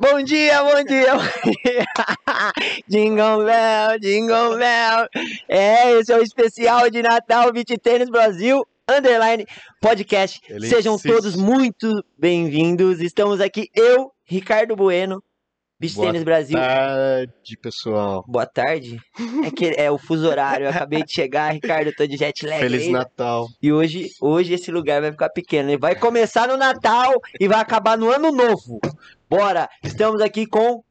[0.00, 1.84] Bom dia, bom dia, bom dia.
[2.88, 5.08] Jingle Bell, Jingle Bell.
[5.48, 9.44] É, esse é o especial de Natal Beat Tênis Brasil Underline
[9.80, 10.40] Podcast.
[10.48, 11.12] Ele Sejam insiste.
[11.12, 13.00] todos muito bem-vindos.
[13.00, 15.20] Estamos aqui, eu, Ricardo Bueno,
[15.80, 16.58] Beat Boa Tênis Brasil.
[16.58, 18.24] tarde, pessoal.
[18.26, 19.00] Boa tarde.
[19.44, 20.66] É que é o fuso horário.
[20.66, 22.58] Eu acabei de chegar, Ricardo, eu tô de jet lag.
[22.58, 22.98] Feliz ainda.
[22.98, 23.46] Natal.
[23.62, 25.70] E hoje, hoje esse lugar vai ficar pequeno.
[25.70, 28.80] Ele vai começar no Natal e vai acabar no Ano Novo.
[29.30, 29.68] Bora!
[29.84, 30.82] Estamos aqui com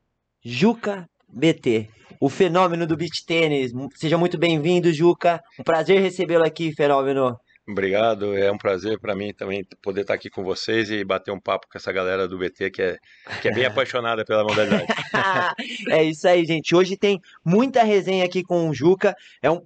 [0.42, 1.90] Juca BT,
[2.22, 3.74] o fenômeno do beach tênis.
[3.94, 5.44] Seja muito bem-vindo, Juca.
[5.60, 7.38] Um prazer recebê-lo aqui, fenômeno.
[7.70, 11.40] Obrigado, é um prazer para mim também poder estar aqui com vocês e bater um
[11.40, 12.98] papo com essa galera do BT que é,
[13.42, 14.86] que é bem apaixonada pela modalidade.
[15.92, 16.74] é isso aí, gente.
[16.74, 19.14] Hoje tem muita resenha aqui com o Juca.
[19.42, 19.62] É um.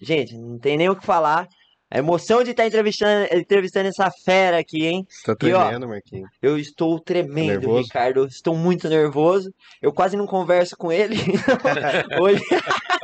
[0.00, 1.46] Gente, não tem nem o que falar.
[1.90, 5.06] A emoção de estar entrevistando, entrevistando essa fera aqui, hein?
[5.08, 6.30] Você tá E, ó, tremendo, Marquinhos?
[6.42, 7.82] Eu estou tremendo, Nervoso?
[7.84, 8.26] Ricardo.
[8.26, 9.54] Estou muito nervoso.
[9.80, 11.14] Eu quase não converso com ele.
[12.20, 12.42] hoje,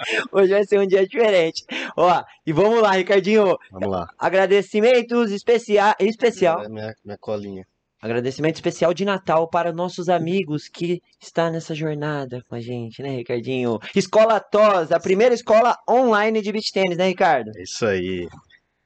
[0.33, 1.65] hoje vai ser um dia diferente.
[1.97, 3.57] Ó, e vamos lá, Ricardinho.
[3.71, 4.09] Vamos lá.
[4.19, 6.65] Agradecimentos especial, especial.
[6.65, 7.65] É minha, minha colinha.
[8.03, 13.17] Agradecimento especial de Natal para nossos amigos que está nessa jornada com a gente, né,
[13.17, 13.79] Ricardinho?
[13.95, 17.51] Escola TOS, a primeira escola online de beach tênis, né, Ricardo?
[17.55, 18.27] É isso aí.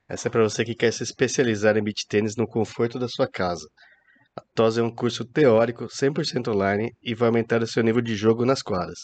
[0.08, 3.28] Essa é para você que quer se especializar em beach tênis no conforto da sua
[3.28, 3.68] casa.
[4.36, 8.16] A TOS é um curso teórico 100% online e vai aumentar o seu nível de
[8.16, 8.98] jogo nas quadras.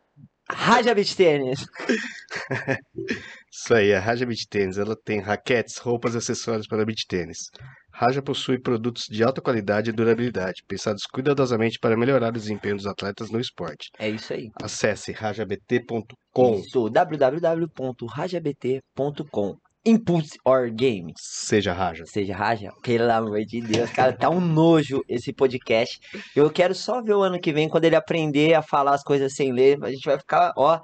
[0.50, 1.62] Raja Beach Tênis.
[3.53, 7.50] Isso aí, a Raja Beach Tênis, ela tem raquetes, roupas e acessórios para beach tênis.
[8.00, 12.86] Raja possui produtos de alta qualidade e durabilidade, pensados cuidadosamente para melhorar o desempenho dos
[12.86, 13.91] atletas no esporte.
[13.98, 14.52] É isso aí.
[14.62, 16.60] Acesse rajabt.com.
[16.60, 19.56] Isso, www.rajabt.com.
[19.84, 21.16] Impulse or Games.
[21.19, 22.04] Seja Raja.
[22.06, 25.98] Seja Raja, pelo amor de Deus, cara, tá um nojo esse podcast.
[26.37, 29.34] Eu quero só ver o ano que vem, quando ele aprender a falar as coisas
[29.34, 30.81] sem ler, a gente vai ficar, ó.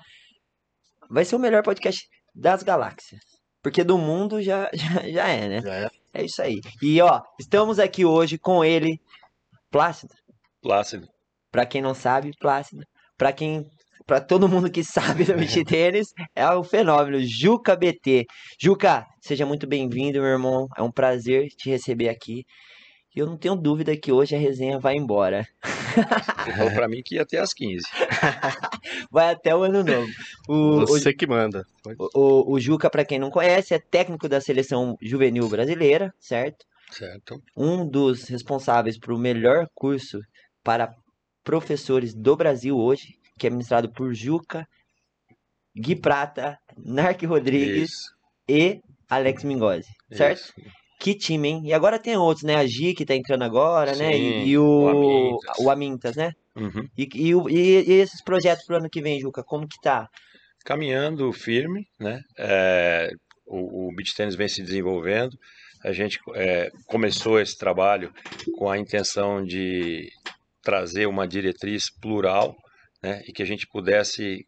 [1.08, 3.20] Vai ser o melhor podcast das galáxias.
[3.62, 5.60] Porque do mundo já, já, já é, né?
[5.60, 5.88] Já é.
[6.14, 6.60] É isso aí.
[6.80, 9.00] E ó, estamos aqui hoje com ele,
[9.69, 10.14] Plácido.
[10.62, 11.08] Plácido.
[11.50, 12.84] Pra quem não sabe, Plácido.
[13.19, 13.64] Pra quem.
[14.06, 18.26] Pra todo mundo que sabe do beach tênis, é o fenômeno Juca BT.
[18.62, 20.69] Juca, seja muito bem-vindo, meu irmão.
[20.76, 22.44] É um prazer te receber aqui.
[23.14, 25.47] E eu não tenho dúvida que hoje a resenha vai embora.
[26.56, 27.84] Falou para mim que ia até às 15.
[29.10, 30.10] Vai até o ano novo.
[30.48, 31.64] O, o, Você que manda.
[32.12, 36.64] O, o Juca, pra quem não conhece, é técnico da seleção juvenil brasileira, certo?
[36.91, 37.42] Certo?
[37.56, 40.20] um dos responsáveis por o melhor curso
[40.62, 40.94] para
[41.42, 44.66] professores do Brasil hoje, que é ministrado por Juca,
[45.76, 48.14] Gui Prata, Narc Rodrigues Isso.
[48.48, 50.38] e Alex Mingozzi, certo?
[50.38, 50.53] isso.
[50.99, 51.62] Que time, hein?
[51.65, 52.56] E agora tem outros, né?
[52.56, 54.16] A Gi que tá entrando agora, né?
[54.16, 55.56] E, Sim, e o, o Amintas.
[55.59, 56.32] o Amintas, né?
[56.56, 56.88] Uhum.
[56.97, 60.09] E, e, e- esses projetos pro ano que vem, Juca, como que tá?
[60.65, 62.21] Caminhando firme, né?
[62.38, 63.10] É,
[63.47, 65.37] o, o beach tennis vem se desenvolvendo.
[65.84, 68.10] A gente é, começou esse trabalho
[68.56, 70.09] com a intenção de
[70.62, 72.56] trazer uma diretriz plural,
[73.03, 73.21] né?
[73.28, 74.47] E que a gente pudesse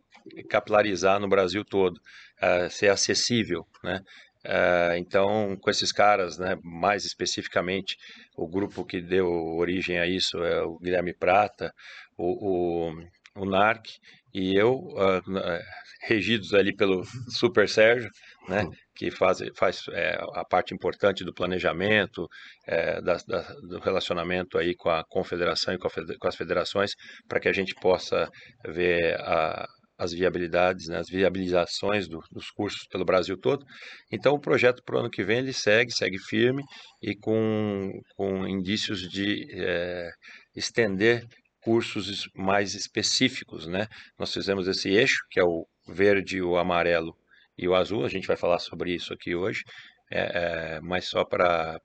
[0.49, 2.01] capilarizar no Brasil todo,
[2.41, 4.01] eh, ser acessível, né?
[4.49, 7.97] Eh, então, com esses caras, né, mais especificamente,
[8.37, 9.27] o grupo que deu
[9.57, 11.73] origem a isso é o Guilherme Prata,
[12.17, 13.87] o, o, o NARC
[14.35, 15.61] e eu, ah, na-
[16.03, 18.09] regidos ali pelo Super Sérgio,
[18.49, 18.65] né,
[18.95, 22.29] que faz, faz eh, a parte importante do planejamento,
[22.67, 26.93] eh, da- da- do relacionamento aí com a confederação e com, a com as federações,
[27.29, 28.29] para que a gente possa
[28.67, 29.67] ver a,
[29.99, 33.65] as viabilidades, né, as viabilizações do- dos cursos pelo Brasil todo.
[34.13, 36.63] Então, o projeto para o ano que vem ele segue, segue firme
[37.03, 40.11] e com, com indícios de eh,
[40.55, 41.25] estender
[41.61, 43.87] cursos mais específicos, né?
[44.19, 47.13] Nós fizemos esse eixo, que é o verde, o amarelo
[47.59, 48.05] e o azul.
[48.05, 49.63] A gente vai falar sobre isso aqui hoje,
[50.11, 51.81] é, é, mas só para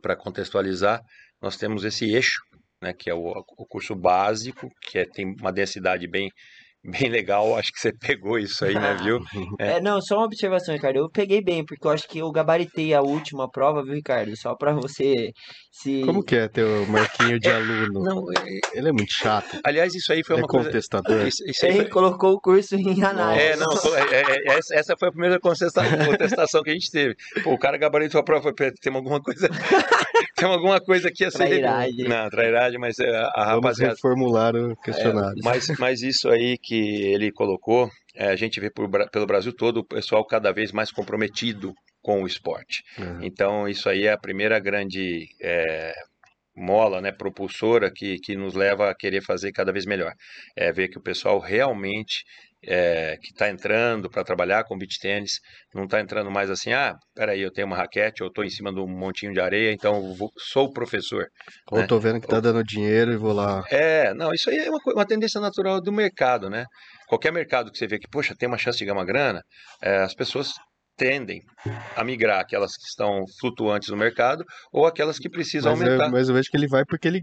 [0.00, 1.00] para contextualizar,
[1.40, 2.40] nós temos esse eixo,
[2.80, 3.20] né, que é o,
[3.58, 6.30] o curso básico, que é- tem uma densidade bem
[6.84, 7.56] bem legal.
[7.56, 9.20] Acho que você pegou isso aí, né, viu?
[9.58, 9.80] É.
[9.80, 10.96] não, só uma observação, Ricardo.
[10.96, 14.36] Eu peguei bem, porque eu acho que eu gabaritei a última prova, viu, Ricardo?
[14.36, 15.32] Só pra você
[15.70, 16.02] se.
[16.04, 18.00] Como que é teu marquinho de aluno?
[18.02, 19.58] Não, é- Ele é muito chato.
[19.64, 20.66] aliás, isso aí foi É uma coisa.
[20.66, 21.26] contestador.
[21.26, 23.40] Isso, isso aí Ele foi- colocou o curso em análise.
[23.44, 27.14] É, não, é, é, essa, foi a primeira contesta- contestação que a gente teve.
[27.44, 29.48] Pô, o cara gabaritou a prova, tem alguma coisa,
[30.42, 31.46] tem alguma coisa aqui a ser...
[31.46, 32.08] Trairagem.
[32.08, 33.94] Não, trairagem, mas é, a Vamos rapaziada...
[33.94, 35.40] reformular o questionário.
[35.42, 39.78] Mas, mas isso aí que ele colocou, é, a gente vê por pelo Brasil todo
[39.78, 41.72] o pessoal cada vez mais comprometido
[42.02, 42.82] com o esporte.
[42.98, 43.20] Uhum.
[43.22, 45.92] Então, isso aí é a primeira grande é,
[46.56, 50.12] mola, né, propulsora que, que nos leva a querer fazer cada vez melhor.
[50.56, 52.24] É ver que o pessoal realmente
[52.64, 55.32] é, que está entrando para trabalhar com beach tênis,
[55.74, 58.72] não está entrando mais assim, ah, peraí, eu tenho uma raquete, eu estou em cima
[58.72, 61.26] de um montinho de areia, então vou- sou o professor.
[61.70, 61.86] Ou né?
[61.86, 63.64] tô vendo que tá dando dinheiro e vou lá.
[63.70, 66.64] É, não, isso aí é uma, uma tendência natural do mercado, né?
[67.08, 69.42] Qualquer mercado que você vê que, poxa, tem uma chance de ganhar uma grana,
[69.82, 70.52] é, as pessoas
[70.96, 71.40] tendem
[71.96, 76.06] a migrar, aquelas que estão flutuantes no mercado ou aquelas que precisam Mas aumentar.
[76.06, 77.22] eu, mas eu vejo que ele vai porque ele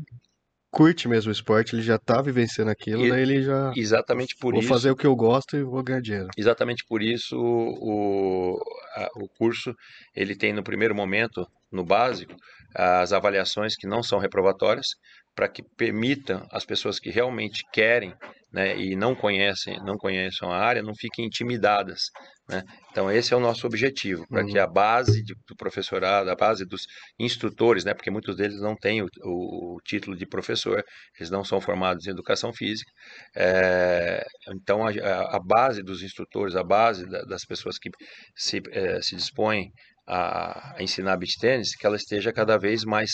[0.71, 3.71] curte mesmo o esporte, ele já tá vivenciando aquilo, E- daí ele já.
[3.75, 4.69] Exatamente por vou isso.
[4.69, 6.27] fazer o que eu gosto e vou ganhar dinheiro.
[6.37, 8.57] Exatamente por isso o,
[8.95, 9.73] a- o curso
[10.15, 12.35] ele tem no primeiro momento, no básico,
[12.75, 14.87] as avaliações que não são reprovatórias,
[15.35, 18.13] para que permitam as pessoas que realmente querem
[18.51, 22.01] né, e não conhecem, não conheçam a área, não fiquem intimidadas.
[22.49, 22.63] Né?
[22.89, 24.63] Então esse é o nosso objetivo, para que Uhum.
[24.63, 26.87] a base de- do professorado, a base dos
[27.19, 30.83] instrutores, né, porque muitos deles não têm o, o título de professor,
[31.19, 32.91] eles não são formados em educação física.
[33.35, 34.89] É, então a,
[35.35, 37.89] a- base dos instrutores, a base da- das pessoas que
[38.35, 39.71] se, eh, se dispõem
[40.07, 43.11] a, a ensinar beach tênis, que ela esteja cada vez mais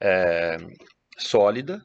[0.00, 0.56] eh,
[1.18, 1.80] sólida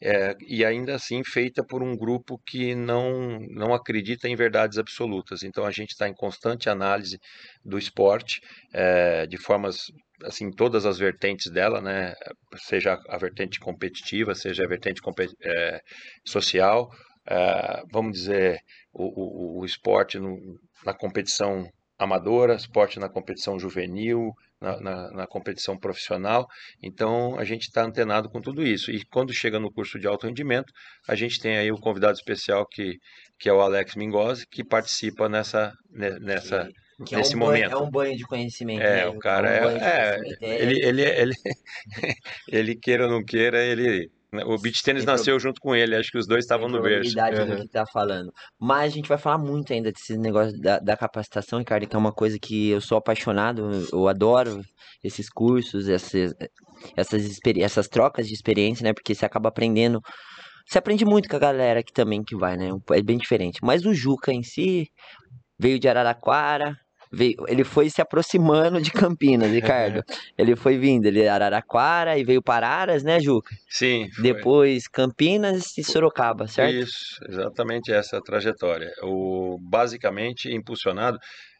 [0.00, 5.42] eh, e ainda assim feita por um grupo que não, não acredita em verdades absolutas.
[5.42, 7.18] Então a gente está em constante análise
[7.64, 8.40] do esporte,
[8.72, 9.86] eh, de formas
[10.24, 12.14] assim todas as vertentes dela, né?
[12.56, 15.00] Seja a vertente competitiva, seja a vertente
[15.42, 15.80] eh,
[16.24, 16.90] social,
[17.28, 18.58] eh, vamos dizer
[18.92, 25.26] o, o, o esporte no- na competição amadora, esporte na competição juvenil, na, na, na
[25.26, 26.46] competição profissional.
[26.82, 28.90] Então a gente está antenado com tudo isso.
[28.90, 30.72] E quando chega no curso de alto rendimento,
[31.08, 32.96] a gente tem aí o convidado especial que,
[33.38, 36.68] que é o Alex Mingosi, que participa nessa, ne- nessa
[37.06, 37.72] Que é nesse um banho, momento.
[37.72, 38.82] é um banho de conhecimento.
[38.82, 39.06] É, né?
[39.06, 40.44] o cara um é- banho de é, conhecimento.
[40.44, 41.34] É- ele, ele, ele,
[42.48, 44.06] ele queira ou não queira, ele né,
[44.44, 45.94] o beach tênis Tem nasceu junto com ele.
[45.96, 47.12] Acho que os dois estavam no berço.
[47.14, 47.66] probabilidade do Uhum.
[47.66, 48.32] que tá falando.
[48.60, 51.98] Mas a gente vai falar muito ainda desse negócio da, da capacitação, Ricardo, que é
[51.98, 54.60] uma coisa que eu sou apaixonado, eu adoro
[55.02, 56.34] esses cursos, essas,
[57.24, 58.92] experi- essas trocas de experiência, né?
[58.92, 60.00] Porque você acaba aprendendo.
[60.68, 62.70] Você aprende muito com a galera aqui também que vai, né?
[62.92, 63.60] É bem diferente.
[63.62, 64.88] Mas o Juca em si
[65.58, 66.74] veio de Araraquara.
[67.12, 70.02] Ele foi se aproximando de Campinas, Ricardo.
[70.36, 73.54] ele foi vindo, ele é Araraquara e veio para Aras, né, Juca?
[73.68, 74.22] Sim, foi.
[74.22, 76.74] Depois Campinas e Sorocaba, certo?
[76.74, 78.90] Isso, exatamente essa trajetória.
[79.02, 81.18] O, basicamente impulsionado.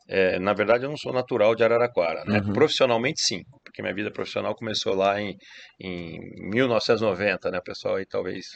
[0.08, 2.40] é, na verdade, eu não sou natural de Araraquara, né?
[2.40, 2.52] Uhum.
[2.52, 3.42] Profissionalmente, sim,
[3.76, 5.36] porque minha vida profissional começou lá em,
[5.78, 6.18] em
[6.48, 7.58] 1990, né?
[7.58, 8.46] O pessoal aí talvez.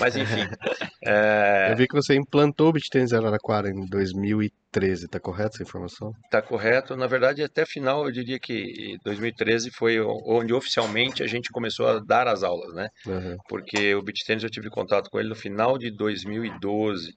[0.00, 0.48] Mas, enfim.
[1.04, 6.10] é, Eu vi que você implantou o em Araraquara em 2013, tá correto essa informação?
[6.30, 6.96] Tá correto.
[6.96, 11.98] Na verdade, até final, eu diria que 2013 foi onde oficialmente a gente começou a
[11.98, 12.88] dar as aulas, né?
[13.06, 13.36] Uhum.
[13.46, 17.12] Porque o beach tennis eu tive contato com ele no final de 2012.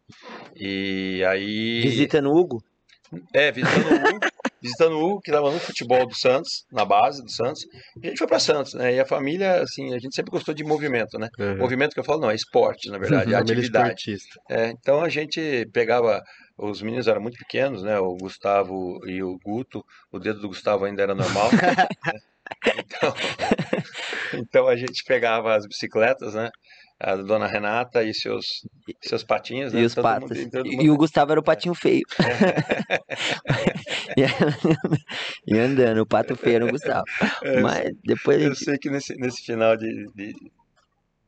[0.58, 1.80] E aí.
[1.84, 2.62] Visita no Hugo?
[3.34, 4.20] É, visitando o Hugo,
[4.62, 7.63] visitando o Hugo, que estava no futebol do Santos, na base do Santos.
[8.02, 8.96] E a gente foi para Santos, né?
[8.96, 11.30] E a família, assim, a gente sempre gostou de movimento, né?
[11.39, 11.58] Uhum.
[11.58, 14.18] Movimento que eu falo, não, é esporte, na verdade, é atividade.
[14.50, 16.22] É, então a gente pegava,
[16.58, 17.98] os meninos eram muito pequenos, né?
[18.00, 21.50] O Gustavo e o Guto, o dedo do Gustavo ainda era normal.
[21.51, 22.22] né?
[22.77, 23.13] Então,
[24.34, 26.50] então a gente pegava as bicicletas, né?
[27.03, 28.46] A dona Renata e seus,
[29.01, 29.81] seus patinhos, né?
[29.81, 30.38] E os Todo patos.
[30.38, 32.03] mundo- mundo- e o Gustavo era o patinho feio.
[35.48, 37.03] e andando, o pato feio era o Gustavo.
[37.43, 38.63] É, Mas depois Eu gente.
[38.63, 40.36] sei que nesse, nesse final de, de-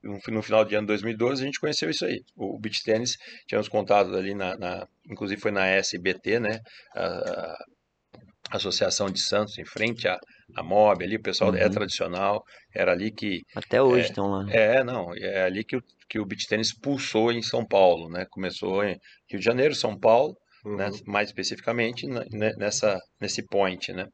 [0.04, 2.22] no, fi- no final de ano 2012 a gente conheceu isso aí.
[2.36, 6.60] O, beach tennis, tínhamos contato ali na, na- inclusive foi na SBT, né?
[6.96, 7.56] A,
[8.52, 10.20] a Associação de Santos, em frente à,
[10.56, 11.70] à MOB ali, o pessoal é Uhum.
[11.70, 12.44] tradicional,
[12.76, 14.44] era ali que, Até hoje estão lá.
[14.50, 18.26] é, não, é ali que o, que o beach tennis pulsou em São Paulo, né?
[18.30, 18.98] Começou em
[19.30, 20.36] Rio de Janeiro, São Paulo,
[20.78, 21.00] né, Uhum.
[21.08, 24.06] mais especificamente né, nessa nesse point, né?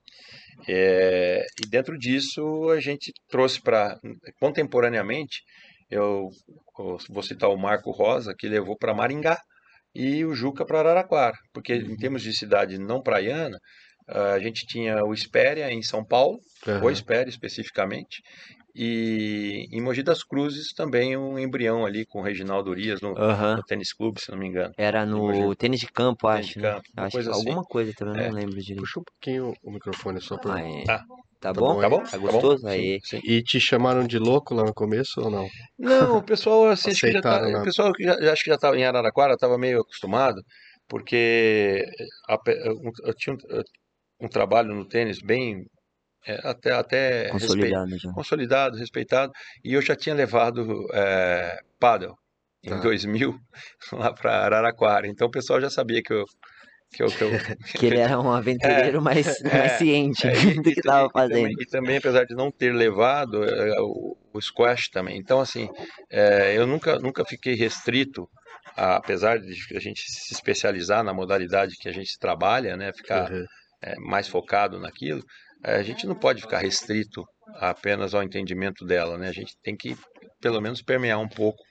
[0.68, 3.98] É, e dentro disso a gente trouxe para
[4.40, 5.42] contemporaneamente
[5.90, 6.30] eu,
[6.80, 9.38] eu vou citar o Marco Rosa que levou para Maringá
[9.96, 13.58] e o Juca para Araraquara, porque em termos de cidade não praiana,
[14.10, 16.86] a gente tinha o Espéria em São Paulo, Aham.
[16.86, 18.22] o Espéria especificamente,
[18.76, 23.58] e em Mogi das Cruzes também um embrião ali com o Reginaldo Urias no, Aham.
[23.58, 24.74] no tênis clube, se não me engano.
[24.78, 26.54] Era no tênis de campo, Tênis acho.
[26.54, 26.72] de né?
[26.72, 27.40] campo, uma acho coisa assim.
[27.50, 28.28] alguma coisa também, É.
[28.28, 28.82] não lembro direito.
[28.82, 30.56] Puxa um pouquinho o microfone só pra...
[30.56, 30.84] Ah, é.
[30.88, 31.00] Ah,
[31.42, 31.74] tá, tá bom?
[31.76, 32.04] bom, Tá bom?
[32.04, 32.62] Tá Tá gostoso?
[32.64, 32.70] bom?
[32.70, 33.00] Aí.
[33.04, 33.30] Sim, sim.
[33.30, 35.48] E te chamaram de louco lá no começo ou não?
[35.78, 37.60] Não, o pessoal assim, acho que já tá, Aceitaram, né?
[37.60, 40.42] o pessoal que já, acho que já estava em Araraquara estava meio acostumado,
[40.88, 41.84] porque
[42.28, 43.38] a eu, eu tinha um,
[44.20, 45.66] um trabalho no tênis bem
[46.26, 48.12] é, até até respe- Consolidado já.
[48.12, 49.32] consolidado, respeitado,
[49.64, 52.14] e eu já tinha levado é, paddle
[52.64, 52.80] em Tá.
[52.80, 53.38] 2000
[53.94, 56.26] lá para Araraquara, então o pessoal já sabia que eu
[56.92, 57.30] que eu, que eu
[57.80, 61.12] Que ele era um aventureiro mais, mais é, ciente é, do que estava e também-
[61.12, 61.62] fazendo.
[61.62, 65.18] E também, apesar de não ter levado é, o, o squash também.
[65.18, 65.70] Então, assim,
[66.10, 68.28] é, eu nunca, nunca fiquei restrito,
[68.76, 73.46] apesar de a gente se especializar na modalidade que a gente trabalha, né, ficar Uhum.
[73.82, 75.24] É, mais focado naquilo,
[75.64, 79.28] é, a gente não pode ficar restrito apenas ao entendimento dela, né?
[79.28, 79.98] A gente tem que,
[80.40, 81.62] pelo menos, permear um pouco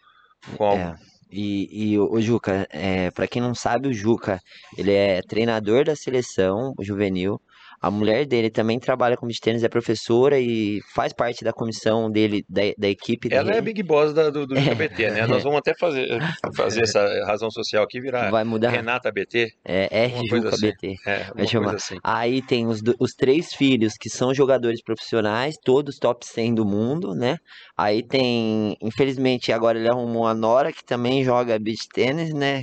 [0.57, 0.83] com algo.
[0.83, 0.97] É.
[1.31, 4.41] E, e o, o Juca, é, para quem não sabe, o Juca,
[4.77, 7.41] ele é treinador da seleção juvenil.
[7.81, 12.11] A mulher dele também trabalha com beach tênis, é professora e faz parte da comissão
[12.11, 13.63] dele, da, da equipe Ela é a.
[13.63, 15.27] Big Boss da- do, do BT, né?
[15.27, 16.09] Nós vamos até fazer,
[16.55, 18.71] fazer essa razão social aqui virar Vai mudar.
[18.71, 20.67] Renata BT, É, R coisa Juca assim.
[20.67, 20.95] BT.
[21.07, 21.75] é, chamar.
[21.77, 21.97] assim.
[22.03, 27.15] Aí tem os, os três filhos que são jogadores profissionais, todos top 100 do mundo,
[27.15, 27.37] né?
[27.77, 32.63] Aí tem, infelizmente, agora ele arrumou a Nora, que também joga beach tênis, né?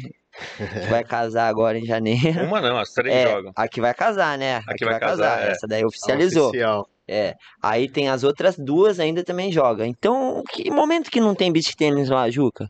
[0.57, 2.43] Que vai casar agora em janeiro.
[2.45, 3.51] Uma não, as três É, jogam.
[3.55, 4.61] a que vai casar, né?
[4.67, 5.51] A que vai casar, é.
[5.51, 6.49] Essa daí oficializou.
[6.49, 6.89] Oficial.
[7.07, 7.35] É.
[7.61, 9.85] Aí tem as outras duas ainda também joga.
[9.85, 12.69] Então, que momento que não tem beach tênis lá, Juca?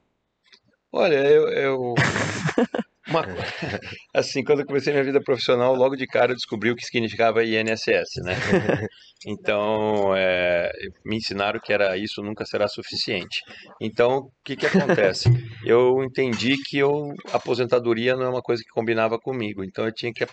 [0.91, 1.93] Olha, eu, eu-
[3.15, 3.25] uma-
[4.13, 7.43] assim, quando eu comecei minha vida profissional, logo de cara eu descobri o que significava
[7.43, 8.33] INSS, né?
[9.27, 10.69] Então, é,
[11.03, 13.39] me ensinaram que era isso nunca será suficiente.
[13.81, 15.27] Então, o que que acontece?
[15.65, 16.91] Eu entendi que eu,
[17.31, 19.63] a aposentadoria não é uma coisa que combinava comigo.
[19.63, 20.27] Então, eu tinha que é,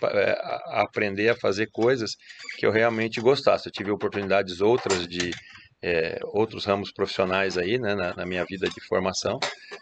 [0.73, 2.11] aprender a fazer coisas
[2.59, 3.67] que eu realmente gostasse.
[3.67, 5.31] Eu tive oportunidades outras de
[5.83, 9.39] é, outros ramos profissionais aí, né, na, na minha vida de formação,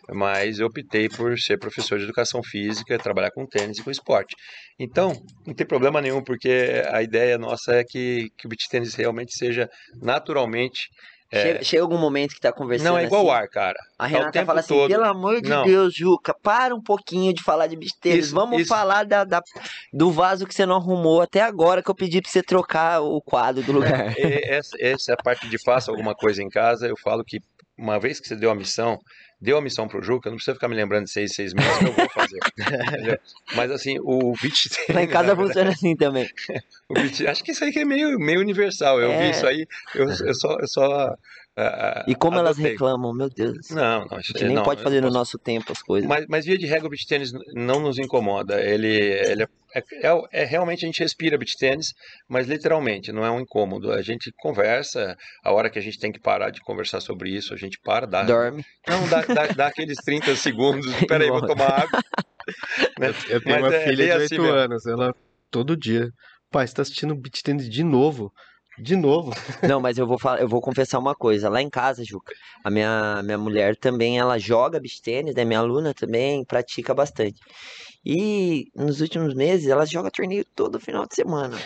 [0.09, 4.35] mas eu optei por ser professor de educação física, trabalhar com tênis e com esporte.
[4.79, 5.13] Então,
[5.47, 9.37] não tem problema nenhum, porque a ideia nossa é que, que o beach tênis realmente
[9.37, 9.69] seja
[10.01, 10.89] naturalmente.
[11.33, 13.79] É, Chega, chega algum momento que tá conversando não é igual assim, o ar, cara.
[13.99, 14.89] A o Renata tempo fala assim, todo.
[14.91, 15.65] pelo amor de Não.
[15.65, 17.79] Deus, Juca, para um pouquinho de falar de.
[18.05, 18.69] Isso, Vamos isso.
[18.69, 19.43] falar da, da-
[19.93, 23.21] do vaso que você não arrumou até agora que eu pedi pra você trocar o
[23.21, 24.13] quadro do lugar.
[24.19, 26.87] E essa, essa é a parte de faça alguma coisa em casa.
[26.89, 27.41] Eu falo que
[27.81, 28.99] uma vez que você deu a missão,
[29.41, 31.87] deu a missão pro Juca, não precisa ficar me lembrando de seis, seis meses que
[31.87, 32.39] eu vou fazer.
[33.57, 34.95] Mas assim, o beach tênis.
[34.95, 36.29] Lá em na casa verdade, funciona assim também.
[36.89, 39.01] o beach- acho que isso aí que é meio, meio universal.
[39.01, 39.19] Eu É.
[39.19, 40.57] vi isso aí, eu, eu só.
[40.61, 41.15] Eu só
[41.57, 42.73] ah, E como elas adotei.
[42.73, 43.69] reclamam, meu Deus.
[43.71, 45.73] Não, não, A isso gente nem não, pode eu fazer não no posso- nosso tempo
[45.73, 46.09] as coisas.
[46.09, 48.61] Mas, mas via de regra, o beach tênis não nos incomoda.
[48.63, 49.43] Ele, ele
[49.75, 51.93] é, é, é realmente a gente respira beach tênis,
[52.29, 53.93] mas literalmente não é um incômodo.
[53.93, 57.53] A gente conversa, a hora que a gente tem que parar de conversar sobre isso,
[57.53, 58.23] a gente para, dá.
[58.23, 58.65] Dorme.
[58.89, 60.87] Não, dá, dá, dá aqueles 30 segundos.
[61.07, 62.01] Peraí, vou tomar água.
[62.99, 63.13] né?
[63.29, 64.57] Eu tenho Mas uma é filha de assim 8 mesmo.
[64.57, 65.15] anos, ela
[65.51, 66.09] todo dia.
[66.51, 68.33] Pai, você tá assistindo beat tênis de novo?
[68.83, 69.31] De novo?
[69.63, 71.49] Não, mas eu vou falar, eu vou confessar uma coisa.
[71.51, 72.33] Lá em casa, Juca,
[72.65, 75.45] a minha, minha mulher também, ela joga beach tênis, né?
[75.45, 77.39] Minha aluna também pratica bastante.
[78.05, 81.57] E nos últimos meses ela joga torneio todo final de semana.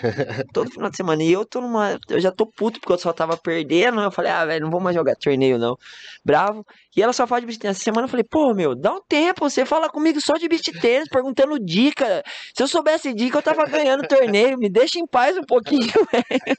[0.52, 1.22] Todo final de semana.
[1.22, 1.98] E eu tô numa.
[2.08, 4.00] Eu já tô puto porque eu só tava perdendo.
[4.00, 5.76] Eu falei, ah, velho, não vou mais jogar torneio, não.
[6.24, 6.64] Bravo.
[6.96, 7.76] E ela só fala de beach tênis.
[7.76, 9.48] Essa semana eu falei, pô, meu, dá um tempo.
[9.48, 12.22] Você fala comigo só de beach tênis, perguntando dica.
[12.54, 14.58] Se eu soubesse dica, eu tava ganhando torneio.
[14.58, 16.56] Me deixa em paz um pouquinho, velho.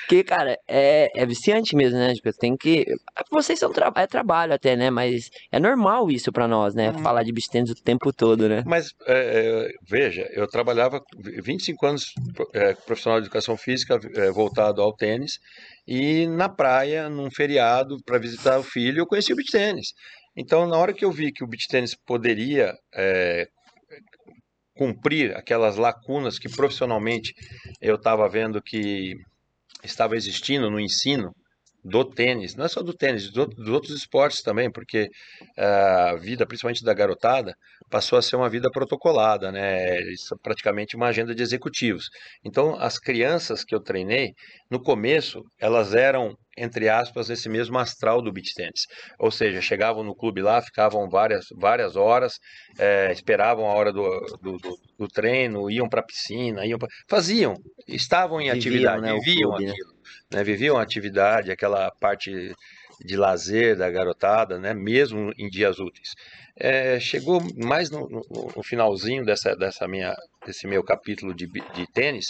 [0.00, 2.14] Porque, cara, é, é viciante mesmo, né?
[2.14, 2.84] Tipo, tem que.
[3.30, 3.92] Vocês são tra...
[3.94, 4.90] é trabalho até, né?
[4.90, 6.90] Mas é normal isso pra nós, né?
[6.90, 6.98] Uhum.
[6.98, 8.62] Falar de beach tênis o tempo todo, né?
[8.66, 12.12] Mas, é, é, veja, eu trabalhava 25 anos
[12.52, 15.38] é, profissional de educação física é, voltado ao tênis
[15.86, 19.94] e na praia, num feriado, para visitar o filho, eu conheci o beach tênis.
[20.36, 23.48] Então, na hora que eu vi que o beach tênis poderia é,
[24.76, 27.32] cumprir aquelas lacunas que profissionalmente
[27.80, 29.14] eu estava vendo que
[29.82, 31.34] estava existindo no ensino
[31.84, 35.08] do tênis, não é só do tênis, do- dos outros esportes também, porque
[35.56, 37.54] ah, a vida, principalmente da garotada,
[37.90, 40.00] passou a ser uma vida protocolada, né?
[40.12, 42.06] Isso é praticamente uma agenda de executivos.
[42.44, 44.32] Então, as crianças que eu treinei,
[44.70, 48.82] no começo, elas eram entre aspas, nesse mesmo astral do beach tennis.
[49.18, 52.34] Ou seja, chegavam no clube lá, ficavam várias, várias horas,
[52.78, 54.02] é, esperavam a hora do,
[54.42, 56.88] do, do, do treino, iam para a piscina, iam pra...
[57.08, 57.54] faziam,
[57.86, 59.70] estavam em Viviam, atividade, né, viviam clube, né?
[59.70, 59.97] aquilo, né?
[60.44, 62.54] Viviam a atividade, aquela parte
[63.00, 64.74] de lazer da garotada, né?
[64.74, 66.14] mesmo em dias úteis.
[66.60, 70.12] É, chegou mais no, no- no finalzinho dessa, dessa minha,
[70.44, 72.26] desse meu capítulo de, de tênis,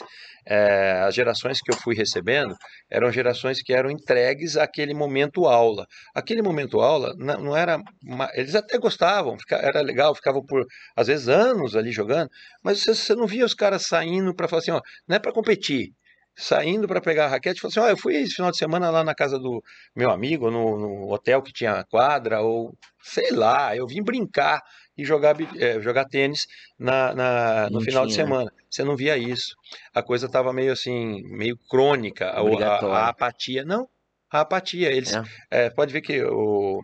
[0.47, 2.55] é, as gerações que eu fui recebendo
[2.91, 5.87] eram gerações que eram entregues àquele momento aula.
[6.15, 7.79] Aquele momento aula não, não era.
[8.05, 12.29] uma- eles até gostavam, era legal, ficavam por às vezes anos ali jogando,
[12.63, 15.33] mas você, você não via os caras saindo para falar assim: ó, não é para
[15.33, 15.93] competir.
[16.41, 19.03] Saindo para pegar a raquete, falou assim: ó, eu fui esse final de semana lá
[19.03, 19.61] na casa do
[19.97, 24.63] meu amigo, no, no hotel que tinha quadra, ou sei lá, eu vim brincar
[24.97, 26.47] e jogar, eh, jogar tênis
[26.79, 28.31] na, na- no final de tinha, né?
[28.31, 28.53] semana.
[28.71, 29.53] Você não via isso.
[29.93, 33.65] A coisa estava meio assim, meio crônica, a, a apatia.
[33.65, 33.89] Não,
[34.31, 34.93] a apatia.
[34.93, 35.23] Eles, É.
[35.67, 36.81] eh, pode ver que o,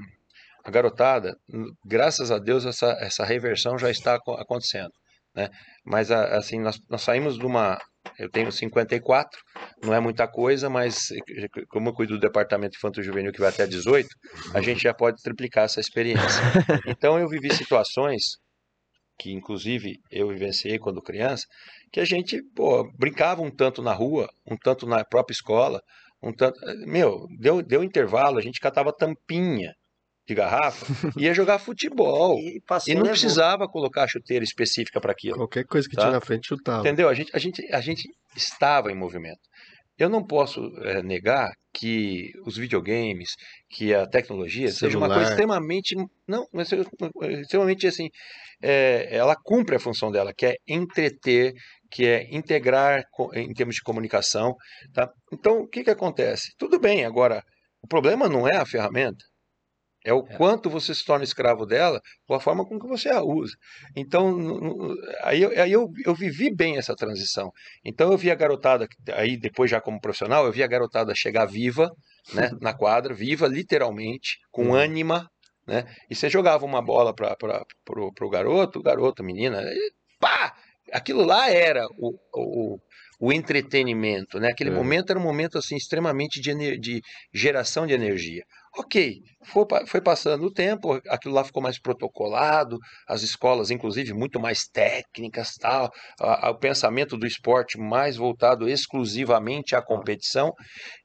[0.64, 1.36] a garotada,
[1.84, 4.90] graças a Deus, essa, essa reversão já está aco- acontecendo.
[5.34, 5.48] Né?
[5.84, 7.78] Mas assim, nós, nós saímos de uma.
[8.18, 9.40] Eu tenho 54,
[9.82, 11.08] não é muita coisa, mas
[11.68, 14.08] como eu cuido do departamento infanto juvenil que vai até 18,
[14.54, 16.22] a gente já pode triplicar essa experiência.
[16.86, 18.38] Então eu vivi situações
[19.18, 21.44] que inclusive eu vivenciei quando criança,
[21.92, 25.80] que a gente pô, brincava um tanto na rua, um tanto na própria escola,
[26.22, 29.72] um tanto, meu, deu, deu intervalo, a gente catava tampinha
[30.26, 32.38] de garrafa e ia jogar futebol.
[32.40, 33.12] E passou, E não levou.
[33.18, 35.36] precisava colocar chuteira específica para aquilo.
[35.36, 36.02] Qualquer coisa que Tá.
[36.02, 36.80] tinha na frente chutava.
[36.80, 37.08] Entendeu?
[37.08, 39.40] A gente, a gente, a gente estava em movimento.
[39.96, 43.30] Eu não posso eh, negar que os videogames,
[43.70, 45.30] que a tecnologia seja uma coisa Celular.
[45.30, 45.94] extremamente,
[46.26, 46.80] não, mas é,
[47.40, 48.08] extremamente assim,
[48.62, 51.52] eh, ela cumpre a função dela, que é entreter,
[51.90, 53.04] que é integrar
[53.34, 54.54] em termos de comunicação,
[54.92, 55.08] tá?
[55.32, 56.52] Então, o que que acontece?
[56.58, 57.40] Tudo bem, agora,
[57.82, 59.24] o problema não é a ferramenta,
[60.04, 63.22] é o quanto você se torna escravo dela ou a forma com que você a
[63.22, 63.54] usa.
[63.96, 64.38] Então,
[65.22, 67.50] aí, eu, aí eu, eu vivi bem essa transição.
[67.84, 71.46] Então, eu vi a garotada, aí depois já como profissional, eu vi a garotada chegar
[71.46, 71.90] viva,
[72.34, 74.74] né, na quadra, viva literalmente, com Uhum.
[74.74, 75.28] ânima,
[75.66, 77.34] né, e você jogava uma bola para
[77.84, 80.54] pro, pro garoto, o garoto, a menina, e pá!
[80.92, 82.78] Aquilo lá era o, o,
[83.18, 84.50] o entretenimento, né?
[84.50, 84.72] Aquele É.
[84.74, 87.00] momento era um momento assim extremamente de, de
[87.32, 88.44] geração de energia.
[88.76, 92.76] Ok, foi, foi passando o tempo, aquilo lá ficou mais protocolado,
[93.08, 98.68] as escolas, inclusive, muito mais técnicas, tal, a- a- o pensamento do esporte mais voltado
[98.68, 100.52] exclusivamente à competição,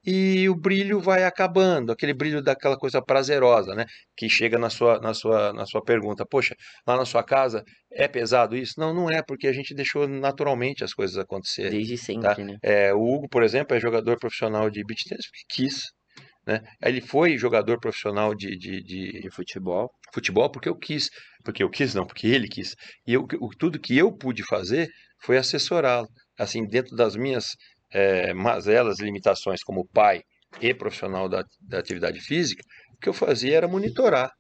[0.04, 3.86] e o brilho vai acabando, aquele brilho daquela coisa prazerosa, né?
[4.18, 6.56] Que chega na sua, na sua, na sua pergunta, poxa,
[6.88, 7.64] lá na sua casa
[7.94, 8.74] é pesado isso?
[8.78, 11.72] Não, não é, porque a gente deixou naturalmente as coisas acontecerem.
[11.72, 12.44] Desde sempre, Tá.
[12.44, 12.58] né?
[12.64, 15.84] É, o Hugo, por exemplo, é jogador profissional de beach tennis porque quis.
[16.50, 16.62] Né?
[16.84, 19.92] Ele foi jogador profissional de, de, de De futebol.
[20.14, 21.10] futebol porque eu quis.
[21.46, 22.76] Porque eu quis, não, porque ele quis.
[23.08, 24.90] E eu, o- tudo que eu pude fazer
[25.22, 26.08] foi assessorá-lo.
[26.38, 27.46] Assim, dentro das minhas
[27.94, 30.22] eh, mazelas, limitações como pai
[30.62, 32.64] e profissional da, da atividade física,
[32.96, 34.32] o que eu fazia era monitorar.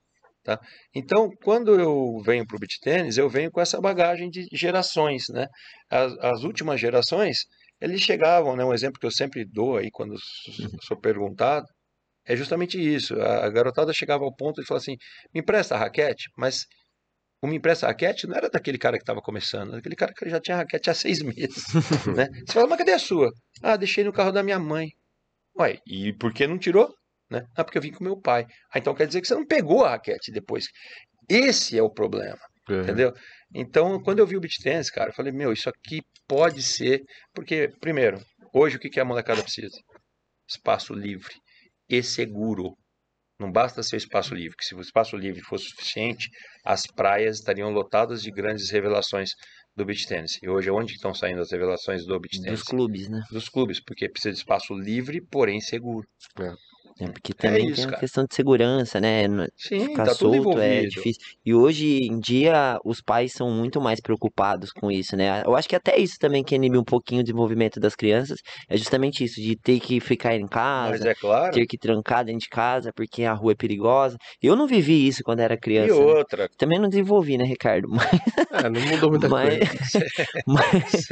[0.43, 0.59] Tá?
[0.95, 5.25] Então, quando eu venho para o beach tênis, eu venho com essa bagagem de gerações.
[5.29, 5.45] Né?
[5.91, 7.39] As, as últimas gerações,
[7.79, 8.63] eles chegavam, né?
[8.65, 10.15] um exemplo que eu sempre dou aí quando
[10.87, 11.67] sou perguntado,
[12.29, 13.19] é justamente isso.
[13.19, 14.95] A garotada chegava ao ponto de falar assim:
[15.33, 16.67] me empresta a raquete, mas
[17.41, 20.13] o me empresta a raquete não era daquele cara que estava começando, era daquele cara
[20.13, 21.63] que já tinha raquete há seis meses.
[22.15, 22.27] né?
[22.45, 23.31] Você fala, mas cadê a sua?
[23.63, 24.89] Ah, deixei no carro da minha mãe.
[25.57, 26.93] Ué, e por que não tirou?
[27.31, 27.43] Né?
[27.55, 28.45] Ah, porque eu vim com meu pai.
[28.71, 30.65] Ah, então quer dizer que você não pegou a raquete depois.
[31.27, 32.39] Esse é o problema.
[32.69, 32.81] É.
[32.81, 33.11] Entendeu?
[33.55, 37.01] Então, quando eu vi o beat tennis, cara, eu falei, meu, isso aqui pode ser.
[37.33, 38.21] Porque, primeiro,
[38.53, 39.75] hoje o que que a molecada precisa?
[40.47, 41.33] Espaço livre
[41.89, 42.75] e seguro.
[43.39, 46.29] Não basta ser espaço livre, que se o espaço livre fosse suficiente,
[46.65, 49.29] as praias estariam lotadas de grandes revelações
[49.75, 50.37] do beach tennis.
[50.43, 52.59] E hoje, onde estão saindo as revelações do beach tennis?
[52.59, 53.21] Dos clubes, né?
[53.31, 56.05] Dos clubes, porque precisa de espaço livre, porém seguro.
[56.37, 56.53] É,
[57.07, 57.99] porque também isso, tem a cara.
[57.99, 59.23] questão de segurança, né?
[59.57, 61.21] Sim, Ficar tá solto é difícil.
[61.45, 65.41] E hoje em dia os pais são muito mais preocupados com isso, né?
[65.45, 68.75] Eu acho que até isso também que anime um pouquinho o desenvolvimento das crianças é
[68.77, 71.53] justamente isso, de ter que ficar em casa, é claro.
[71.53, 74.17] ter que trancar dentro de casa porque a rua é perigosa.
[74.41, 75.93] Eu não vivi isso quando era E criança.
[75.93, 75.99] né?
[75.99, 77.87] outra, Também não desenvolvi, né, Ricardo?
[77.89, 78.09] Mas,
[78.51, 80.05] É, não mudou muita mas, coisa.
[80.47, 81.07] mas,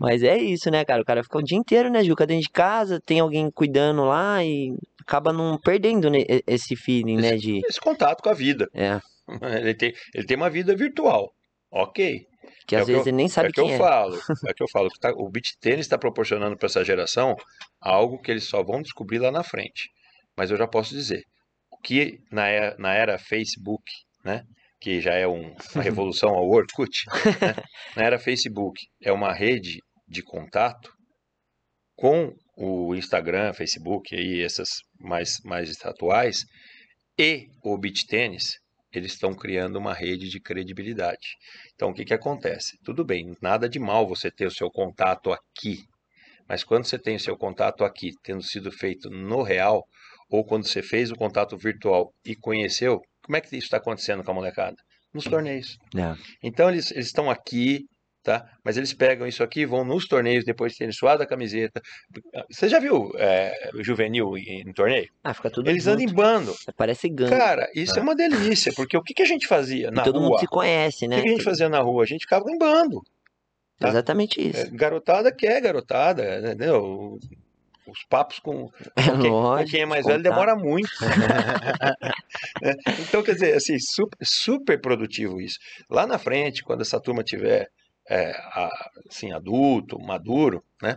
[0.00, 1.02] mas é isso, né, cara?
[1.02, 4.42] O cara fica o dia inteiro, né, Juca, dentro de casa, tem alguém cuidando lá
[4.44, 4.72] e
[5.08, 7.60] acaba não perdendo né, esse feeling, né, de...
[7.66, 8.68] esse contato com a vida.
[8.74, 9.00] É,
[9.60, 11.30] Ele tem, ele tem uma vida virtual.
[11.70, 12.20] Ok.
[12.66, 13.78] que É às o que vezes eu- ele nem sabe é que quem eu é.
[13.78, 14.16] falo.
[14.46, 14.88] É que eu falo.
[14.90, 17.34] que tá- o beach tênis está proporcionando para essa geração
[17.80, 19.90] algo que eles só vão descobrir lá na frente.
[20.36, 21.22] Mas eu já posso dizer
[21.84, 23.82] que na era, na era Facebook,
[24.24, 24.42] né,
[24.80, 27.04] que já é um, uma revolução ao Orkut,
[27.40, 27.54] né,
[27.96, 30.90] na era Facebook é uma rede de contato
[31.96, 34.68] com o Instagram, Facebook e essas
[34.98, 36.44] mais, mais atuais
[37.16, 38.58] e o Beat Tênis,
[38.92, 41.36] eles estão criando uma rede de credibilidade.
[41.74, 42.76] Então, o que, que acontece?
[42.84, 45.84] Tudo bem, nada de mal você ter o seu contato aqui,
[46.48, 49.84] mas quando você tem o seu contato aqui, tendo sido feito no real,
[50.28, 54.24] ou quando você fez o contato virtual e conheceu, como é que isso está acontecendo
[54.24, 54.76] com a molecada?
[55.12, 55.76] Nos torneios.
[55.96, 56.16] É.
[56.42, 57.84] Então, eles estão aqui,
[58.28, 58.44] tá?
[58.62, 61.80] Mas eles pegam isso aqui, vão nos torneios depois de terem suado a camiseta.
[62.50, 65.08] Você já viu é, o juvenil em, em torneio?
[65.24, 65.94] Ah, fica tudo Eles junto.
[65.94, 66.54] andam em bando.
[66.76, 67.30] Parece gangue.
[67.30, 70.18] Cara, isso é uma delícia, porque o que, que a gente fazia E na todo
[70.18, 70.28] rua?
[70.28, 71.16] mundo se conhece, O né?
[71.16, 72.02] que, que a gente fazia na rua?
[72.02, 73.00] A gente ficava em bando.
[73.78, 73.88] tá?
[73.88, 74.60] Exatamente isso.
[74.60, 77.18] É, Garotada que é garotada, entendeu?
[77.86, 80.28] Os papos com, É, com quem, com lógico, quem é mais velho contar.
[80.30, 80.90] demora muito.
[82.62, 85.58] É, então, quer dizer, assim, super, super produtivo isso.
[85.90, 87.68] Lá na frente, quando essa turma tiver
[88.10, 88.32] é,
[89.08, 90.96] assim, adulto, maduro, né?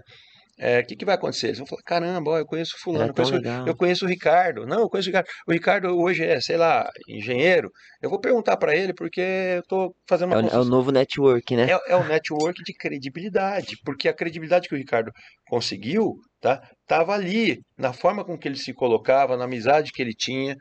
[0.80, 1.48] O que, que vai acontecer?
[1.48, 4.68] Eles vão falar, caramba, ó, eu conheço fulano, eu conheço, eu conheço o Ricardo.
[4.68, 5.28] Não, eu conheço o Ricardo.
[5.48, 7.72] O Ricardo hoje é, sei lá, engenheiro.
[8.00, 10.92] Eu vou perguntar para ele porque eu estou fazendo É uma o, é o novo
[10.92, 11.72] network, né?
[11.72, 15.12] é, é o network de credibilidade, porque a credibilidade que o Ricardo
[15.48, 20.14] conseguiu, tá, tava ali na forma com que ele se colocava, na amizade que ele
[20.14, 20.56] tinha,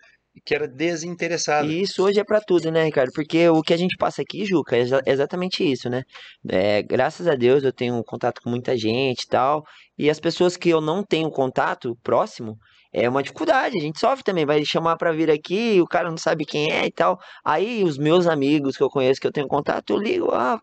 [0.44, 1.66] que era desinteressada.
[1.66, 3.10] E isso hoje é pra tudo, né, Ricardo?
[3.14, 6.02] Porque o que a gente passa aqui, Juca, é exa- exatamente isso, né?
[6.48, 9.62] É, graças a Deus eu tenho contato com muita gente e tal.
[9.98, 12.56] E as pessoas que eu não tenho contato próximo,
[12.92, 13.76] é uma dificuldade.
[13.78, 14.44] A gente sofre também.
[14.44, 17.18] Vai chamar pra vir aqui, o cara não sabe quem é e tal.
[17.44, 20.60] Aí os meus amigos que eu conheço, que eu tenho contato, eu ligo, ah,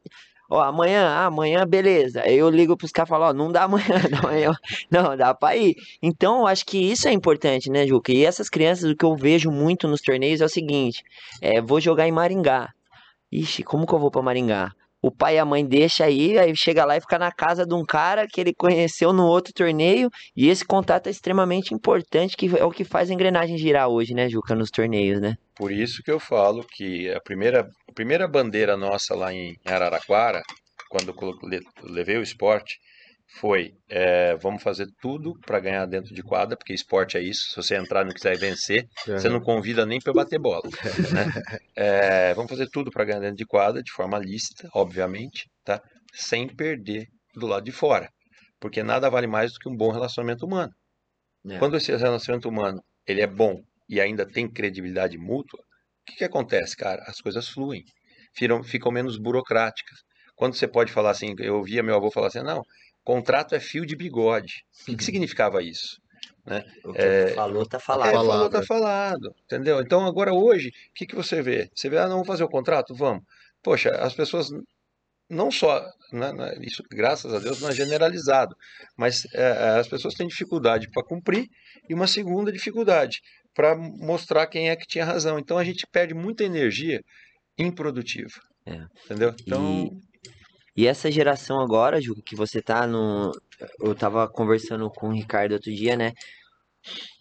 [0.49, 2.21] ó, amanhã, amanhã, beleza.
[2.27, 4.51] Eu ligo pros caras e falo, ó, não dá amanhã, não, amanhã,
[4.89, 5.75] não, dá pra ir.
[6.01, 8.11] Então, eu acho que isso é importante, né, Juca?
[8.11, 11.03] E essas crianças, o que eu vejo muito nos torneios é o seguinte:
[11.41, 12.69] é, vou jogar em Maringá.
[13.31, 14.71] Ixi, como que eu vou pra Maringá?
[15.01, 17.73] O pai e a mãe deixa aí, aí chega lá e fica na casa de
[17.73, 22.57] um cara que ele conheceu no outro torneio, e esse contato é extremamente importante, que
[22.57, 25.37] é o que faz a engrenagem girar hoje, né, Juca, nos torneios, né?
[25.55, 30.43] Por isso que eu falo que a primeira, primeira bandeira nossa lá em Araraquara,
[30.87, 31.15] quando
[31.81, 32.79] levei o esporte,
[33.39, 37.49] foi é, vamos fazer tudo para ganhar dentro de quadra, porque esporte é isso.
[37.49, 40.61] Se você entrar e não quiser vencer, você não convida nem para bater bola.
[41.11, 41.25] né?
[41.75, 45.81] É, vamos fazer tudo para ganhar dentro de quadra, de forma lícita, obviamente, tá?
[46.13, 48.09] sem perder do lado de fora.
[48.59, 50.71] Porque nada vale mais do que um bom relacionamento humano.
[51.49, 51.57] É.
[51.57, 55.66] Quando esse relacionamento humano ele é bom e ainda tem credibilidade mútua,
[56.07, 57.03] que, que acontece, cara?
[57.07, 57.83] As coisas fluem,
[58.33, 59.99] ficam, ficam menos burocráticas.
[60.35, 62.63] Quando você pode falar assim, eu ouvia meu avô falar assim, não,
[63.03, 64.63] contrato é fio de bigode.
[64.81, 65.97] O que, que significava isso?
[66.85, 68.11] O que falou, tá É, falado.
[68.11, 68.27] Falado.
[68.27, 69.81] falou, tá falado, entendeu?
[69.81, 71.69] Então agora hoje, o que, que você vê?
[71.75, 72.95] Você vê, ah, não, vamos fazer o contrato?
[72.95, 73.23] Vamos.
[73.61, 74.49] Poxa, as pessoas,
[75.29, 78.55] não só, né, né, isso graças a Deus não é generalizado,
[78.95, 81.49] mas é, as pessoas têm dificuldade para cumprir
[81.89, 83.21] e uma segunda dificuldade
[83.57, 85.39] para mostrar quem é que tinha razão.
[85.39, 87.01] Então a gente perde muita energia
[87.57, 88.85] improdutiva, É.
[89.03, 89.33] entendeu?
[89.41, 89.89] Então,
[90.75, 93.31] E essa geração agora, Juca, que você tá no.
[93.81, 96.11] Eu tava conversando com o Ricardo outro dia, né?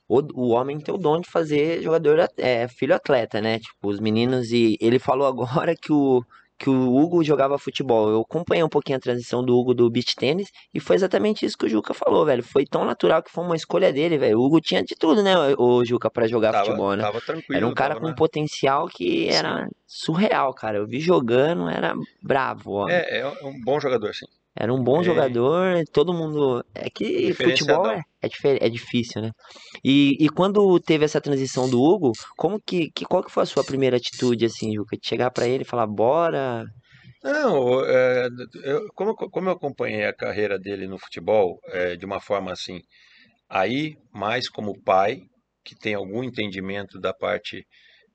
[0.07, 3.59] O, o homem tem o dom de fazer jogador, é, filho atleta, né?
[3.59, 4.53] Tipo, os meninos.
[4.53, 6.22] E ele falou agora que o,
[6.59, 8.09] que o Hugo jogava futebol.
[8.09, 11.57] Eu acompanhei um pouquinho a transição do Hugo do beach tênis e foi exatamente isso
[11.57, 12.42] que o Juca falou, velho.
[12.42, 14.38] Foi tão natural que foi uma escolha dele, velho.
[14.38, 17.03] O Hugo tinha de tudo, né, o, Juca, pra jogar tava, futebol, né?
[17.03, 17.57] tava tranquilo.
[17.57, 20.79] Era um cara tava com um potencial que era surreal, cara.
[20.79, 22.88] Eu vi jogando, era bravo, ó.
[22.88, 24.27] É, é um bom jogador, sim.
[24.59, 25.05] Era um bom É.
[25.05, 26.64] jogador, todo mundo.
[26.75, 29.31] É que futebol é, é, é difícil, né?
[29.85, 33.47] E, e quando teve essa transição do Hugo, como que, que qual que foi a
[33.47, 34.97] sua primeira atitude, assim, Juca?
[34.97, 36.64] De chegar pra ele e falar, bora?
[37.23, 38.29] Não, é,
[38.64, 42.53] eu- como, eu- como eu acompanhei a carreira dele no futebol, é, de uma forma
[42.53, 42.81] assim,
[43.49, 45.23] aí mais como pai,
[45.64, 47.66] que tem algum entendimento da parte,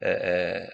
[0.01, 0.12] é,
[0.67, 0.69] é,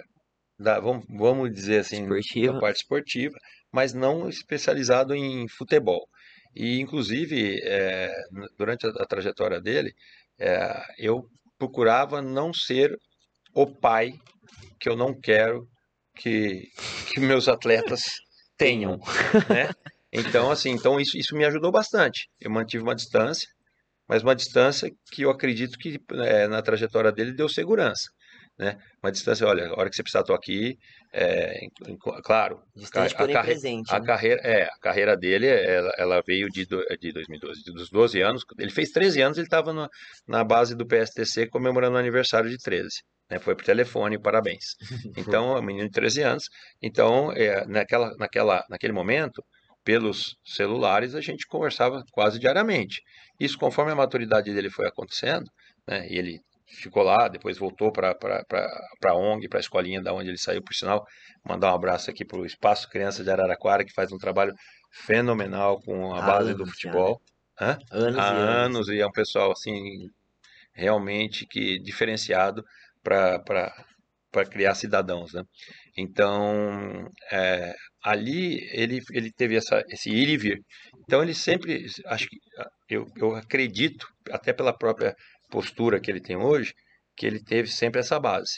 [0.59, 2.53] da, vamos, vamos dizer assim, Esportiva.
[2.53, 3.35] da parte esportiva,
[3.77, 6.09] mas não especializado em futebol.
[6.55, 8.11] E, inclusive, é,
[8.57, 9.93] durante a, a trajetória dele,
[10.39, 12.97] é, eu procurava não ser
[13.53, 14.13] o pai
[14.79, 15.67] que eu não quero
[16.15, 16.63] que,
[17.07, 18.01] que meus atletas
[18.57, 18.97] tenham,
[19.47, 19.69] né?
[20.11, 22.27] Então, assim, então isso, isso me ajudou bastante.
[22.41, 23.47] Eu mantive uma distância,
[24.09, 28.09] mas uma distância que eu acredito que é, na trajetória dele deu segurança.
[28.57, 28.77] Né?
[29.03, 30.77] Uma distância, olha, a hora que você precisar, estou aqui.
[31.13, 33.93] É, em- em- claro, Distante, a, porém carre- presente.
[33.93, 34.05] a né?
[34.05, 38.21] carreira, é, a carreira dele, ela, ela veio de, do- de 2012, de- dos 12
[38.21, 38.43] anos.
[38.59, 39.87] Ele fez 13 anos, ele estava na,
[40.27, 43.01] na base do PSTC comemorando o aniversário de 13.
[43.29, 43.39] Né?
[43.39, 44.75] Foi por telefone, parabéns.
[45.41, 46.43] Então, é um menino de 13 anos.
[46.81, 49.43] Então, é, naquela, naquela, naquele momento,
[49.83, 53.01] pelos celulares, a gente conversava quase diariamente.
[53.39, 55.45] Isso, conforme a maturidade dele foi acontecendo,
[55.87, 56.05] né?
[56.09, 58.15] E ele ficou lá, depois voltou para
[59.05, 61.05] a ONG, para a escolinha da onde ele saiu, por sinal,
[61.45, 64.53] mandar um abraço aqui para o Espaço Criança de Araraquara, que faz um trabalho
[64.91, 67.21] fenomenal com a base do futebol.
[67.59, 67.77] Hã?
[67.91, 68.49] Anos Há e anos.
[68.49, 70.09] anos, e é um pessoal assim
[70.73, 72.63] realmente que diferenciado
[73.03, 75.41] para criar cidadãos, né?
[75.97, 80.59] Então, é, ali ele, ele teve essa, esse ir e vir.
[80.99, 82.37] Então, ele sempre, acho que,
[82.89, 85.15] eu, eu acredito, até pela própria
[85.49, 86.73] postura que ele tem hoje,
[87.15, 88.51] que ele teve sempre essa base.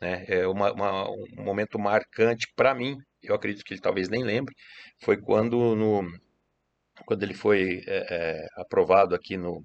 [0.00, 0.24] Né?
[0.28, 4.54] É uma, uma- um momento marcante para mim, eu acredito que ele talvez nem lembre,
[5.02, 6.02] foi quando, no,
[7.06, 9.64] quando ele foi é, é, aprovado aqui no,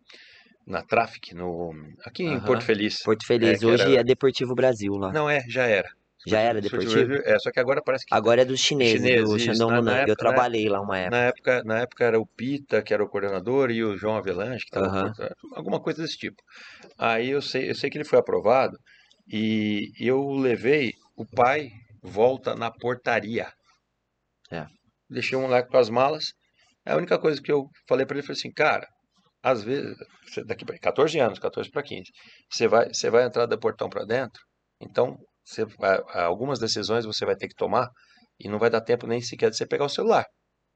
[0.65, 1.71] na Traffic, no,
[2.05, 2.45] aqui em Aham.
[2.45, 3.01] Porto Feliz.
[3.03, 3.59] Porto Feliz.
[3.59, 5.11] que Hoje era- é Deportivo Brasil lá.
[5.11, 5.89] Não, é, já era.
[6.27, 7.13] Já era Deportivo?
[7.23, 9.91] É, só que agora parece que Agora é dos chineses, Chineses, do Munan.
[9.91, 10.15] Eu época, né?
[10.15, 11.17] trabalhei lá uma época.
[11.17, 14.59] Na época, na época era o Pita, que era o coordenador, e o João Avelange,
[14.59, 15.13] que estava Aham.
[15.55, 16.41] alguma coisa desse tipo.
[16.97, 18.77] Aí eu sei, eu sei que ele foi aprovado
[19.27, 21.69] e eu levei o pai
[22.01, 23.51] volta na portaria.
[24.51, 24.65] É.
[25.09, 26.33] Deixei um moleque com as malas.
[26.85, 28.87] A única coisa que eu falei para ele foi assim, cara,
[29.43, 29.95] às vezes,
[30.45, 32.11] daqui para 14 anos, 14 para 15,
[32.49, 34.41] você vai, você vai entrar do portão para dentro,
[34.81, 35.17] então
[35.49, 35.65] você
[36.13, 37.89] algumas decisões você vai ter que tomar
[38.39, 40.25] e não vai dar tempo nem sequer de você pegar o celular,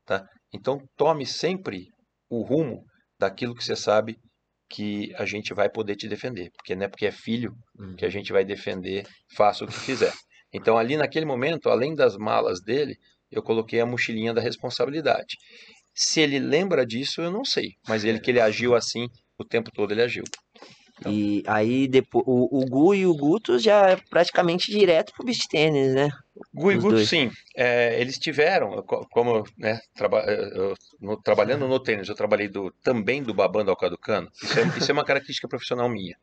[0.05, 0.25] tá?
[0.53, 1.87] Então tome sempre
[2.29, 2.83] o rumo
[3.19, 4.17] daquilo que você sabe
[4.69, 7.95] que a gente vai poder te defender, porque não é porque é filho Uhum.
[7.95, 9.05] que a gente vai defender,
[9.35, 10.13] faça o que fizer.
[10.51, 12.95] Então ali naquele momento, além das malas dele,
[13.31, 15.35] eu coloquei a mochilinha da responsabilidade.
[15.95, 19.07] Se ele lembra disso, eu não sei, mas ele que ele agiu assim
[19.39, 20.23] o tempo todo ele agiu.
[21.07, 25.47] E aí depois o, o Gu e o Guto já é praticamente direto pro beach
[25.49, 26.09] tênis, né?
[26.53, 27.09] Gu e Os Guto, dois.
[27.09, 32.47] sim, é, eles tiveram, co- como né, traba- eu- no- trabalhando no tênis, eu trabalhei
[32.47, 34.27] do, também do babando ao caducano.
[34.41, 36.15] Isso é, isso é uma característica profissional minha.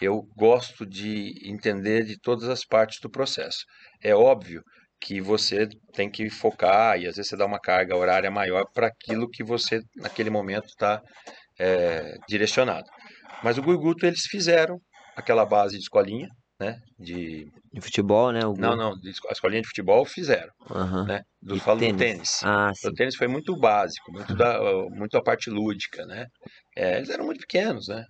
[0.00, 3.64] Eu gosto de entender de todas as partes do processo.
[4.02, 4.62] É óbvio
[5.00, 8.88] que você tem que focar e às vezes você dá uma carga horária maior para
[8.88, 11.00] aquilo que você naquele momento está
[12.28, 12.88] direcionado.
[13.42, 14.78] Mas o Gu e o Guto eles fizeram
[15.16, 16.28] aquela base de escolinha,
[16.60, 16.76] né?
[16.98, 18.40] De De futebol, né?
[18.40, 21.04] Não, não, de a escolinha de futebol fizeram, Aham.
[21.06, 21.22] né?
[21.40, 21.98] Do E falo do tênis?
[21.98, 22.42] tênis.
[22.44, 22.72] Ah.
[22.84, 24.58] O tênis foi muito básico, muito da,
[24.90, 26.26] muito a parte lúdica, né?
[26.76, 28.04] É, eles eram muito pequenos, né?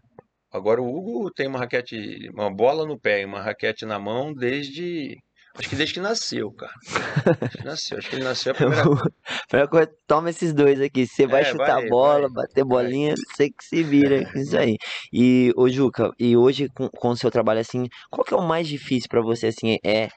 [0.50, 4.32] Agora o Hugo tem uma raquete, uma bola no pé e uma raquete na mão
[4.32, 5.14] desde,
[5.56, 6.72] acho que desde que nasceu, cara.
[7.48, 8.84] Acho que nasceu, acho que ele nasceu a primeira
[9.48, 11.06] Primeira coisa, toma esses dois aqui.
[11.06, 14.38] Você vai É, chutar vai, a bola, vai, bater bolinha, você que se vira com
[14.38, 14.76] isso aí.
[15.12, 18.42] E, ô Juca, e hoje com, com o seu trabalho assim, qual que é o
[18.46, 19.76] mais difícil pra você assim?
[19.84, 20.08] É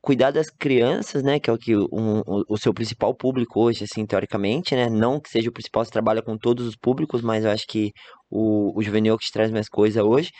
[0.00, 1.38] cuidar das crianças, né?
[1.38, 4.88] Que é o que um- o, o seu principal público hoje, assim, teoricamente, né?
[4.88, 7.92] Não que seja o principal, você trabalha com todos os públicos, mas eu acho que
[8.30, 10.30] o, o juvenil é que te traz mais coisa hoje.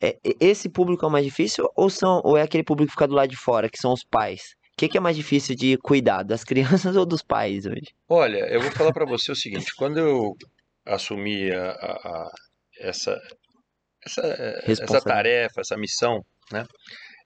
[0.00, 3.08] É, esse público é o mais difícil ou são ou é aquele público que fica
[3.08, 4.40] do lado de fora, que são os pais?
[4.72, 7.92] O que, que é mais difícil de cuidar, das crianças ou dos pais hoje?
[8.08, 10.34] Olha, eu vou falar para você o seguinte: quando eu
[10.86, 12.30] assumi a, a- a-
[12.80, 13.20] essa,
[14.04, 14.22] essa,
[14.66, 16.64] essa tarefa, essa missão, né?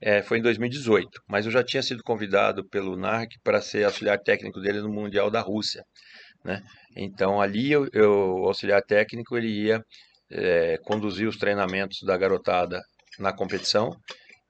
[0.00, 4.18] é, foi em 2018, mas eu já tinha sido convidado pelo NARC para ser auxiliar
[4.18, 5.84] técnico dele no Mundial da Rússia,
[6.44, 6.60] né?
[6.96, 9.84] Então ali eu, eu- o auxiliar técnico ele ia
[10.32, 12.80] é, conduzir os treinamentos da garotada
[13.18, 13.90] na competição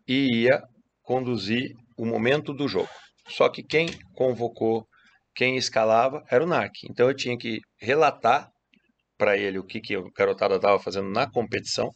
[0.09, 0.63] e ia
[1.03, 2.89] conduzir o momento do jogo.
[3.29, 4.87] Só que quem convocou,
[5.35, 6.73] quem escalava era o NARC.
[6.91, 8.49] Então eu tinha que relatar
[9.19, 11.89] para ele o que, que a garotada estava fazendo na competição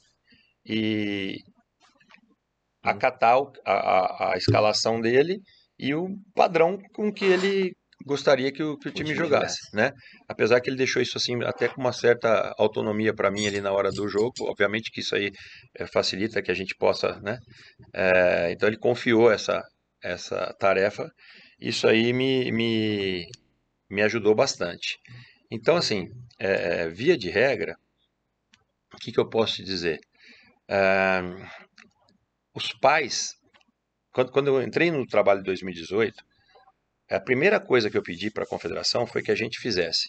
[0.65, 1.39] e
[2.83, 5.41] acatar a, a- a escalação dele
[5.79, 7.75] e o padrão com que ele
[8.07, 9.93] gostaria que o, que o time time jogasse, né?
[10.29, 13.73] Apesar que ele deixou isso assim até com uma certa autonomia para mim ali na
[13.73, 15.33] hora do jogo, obviamente que isso aí
[15.77, 17.39] eh, facilita que a gente possa, né?
[17.93, 19.61] Eh, então ele confiou essa
[20.03, 21.11] essa tarefa,
[21.61, 23.27] isso aí me, me,
[23.91, 24.99] me ajudou bastante.
[25.51, 27.77] Então assim, eh, via de regra,
[28.95, 29.99] o que, que eu posso te dizer?
[32.55, 33.35] Os pais,
[34.13, 36.25] quando, quando eu entrei no trabalho de 2018,
[37.11, 40.09] a primeira coisa que eu pedi para a confederação foi que a gente fizesse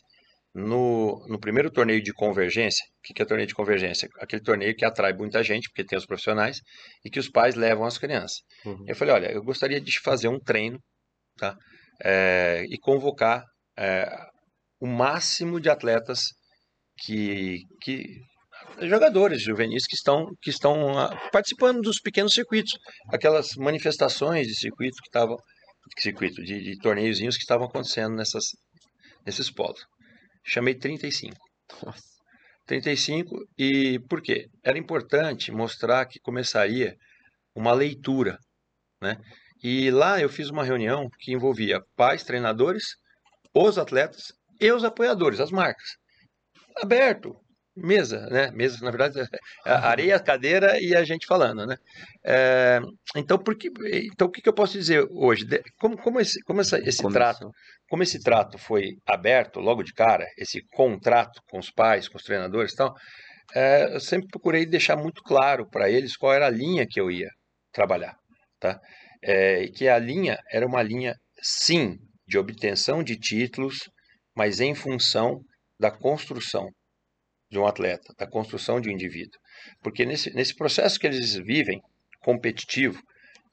[0.54, 4.10] no, no primeiro torneio de convergência, o que, que é torneio de convergência?
[4.20, 6.58] Aquele torneio que atrai muita gente, porque tem os profissionais,
[7.06, 8.38] e que os pais levam as crianças.
[8.66, 8.84] Uhum.
[8.88, 10.80] Eu falei, olha, eu gostaria de fazer um treino,
[11.38, 11.56] tá?
[12.04, 13.44] É, e convocar
[13.78, 14.10] é,
[14.80, 16.22] o máximo de atletas
[17.04, 18.04] que, que
[18.82, 22.74] jogadores juvenis que estão, que estão ah, participando dos pequenos circuitos,
[23.12, 25.38] aquelas manifestações de circuito que estavam
[25.97, 28.45] circuito de, de torneiozinhos que estavam acontecendo nessas
[29.26, 29.86] nesses polos.
[30.43, 31.36] Chamei 35.
[31.84, 32.17] Nossa.
[32.65, 34.47] 35 e por quê?
[34.63, 36.95] Era importante mostrar que começaria
[37.56, 38.38] uma leitura,
[39.02, 39.17] né?
[39.63, 42.95] E lá eu fiz uma reunião que envolvia pais, treinadores,
[43.54, 45.97] os atletas e os apoiadores, as marcas.
[46.78, 47.36] Aberto,
[47.78, 48.52] mesa, né?
[48.52, 49.20] Mesa, na verdade,
[49.66, 51.76] é areia, cadeira e a gente falando, né?
[52.26, 52.80] É,
[53.16, 53.70] então, por que,
[54.12, 55.46] então, o que, que eu posso dizer hoje?
[55.46, 57.12] De- Como, como esse, como essa, esse Começou.
[57.12, 57.52] trato,
[57.90, 62.24] como esse trato foi aberto logo de cara, esse contrato com os pais, com os
[62.24, 62.94] treinadores e tal,
[63.56, 67.10] é, eu sempre procurei deixar muito claro para eles qual era a linha que eu
[67.12, 67.30] ia
[67.72, 68.16] trabalhar,
[68.60, 68.80] tá?
[69.24, 73.90] É, e que a linha era uma linha, sim, de obtenção de títulos,
[74.36, 75.40] mas em função
[75.80, 76.68] da construção
[77.50, 79.40] de um atleta, da construção de um indivíduo.
[79.82, 81.82] Porque nesse, nesse processo que eles vivem,
[82.22, 83.02] competitivo,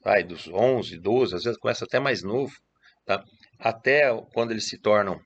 [0.03, 2.53] vai dos 11, 12, às vezes começa até mais novo,
[3.05, 3.23] tá?
[3.59, 5.19] até quando eles se tornam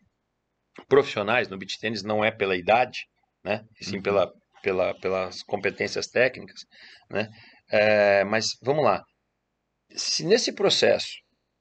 [0.87, 2.99] profissionais no beach tênis, não é pela idade,
[3.43, 3.63] né?
[3.79, 4.01] e sim Uhum.
[4.03, 6.61] pela, pela, pelas competências técnicas.
[7.09, 7.27] Né?
[7.71, 9.03] É, mas vamos lá,
[9.95, 11.11] se nesse processo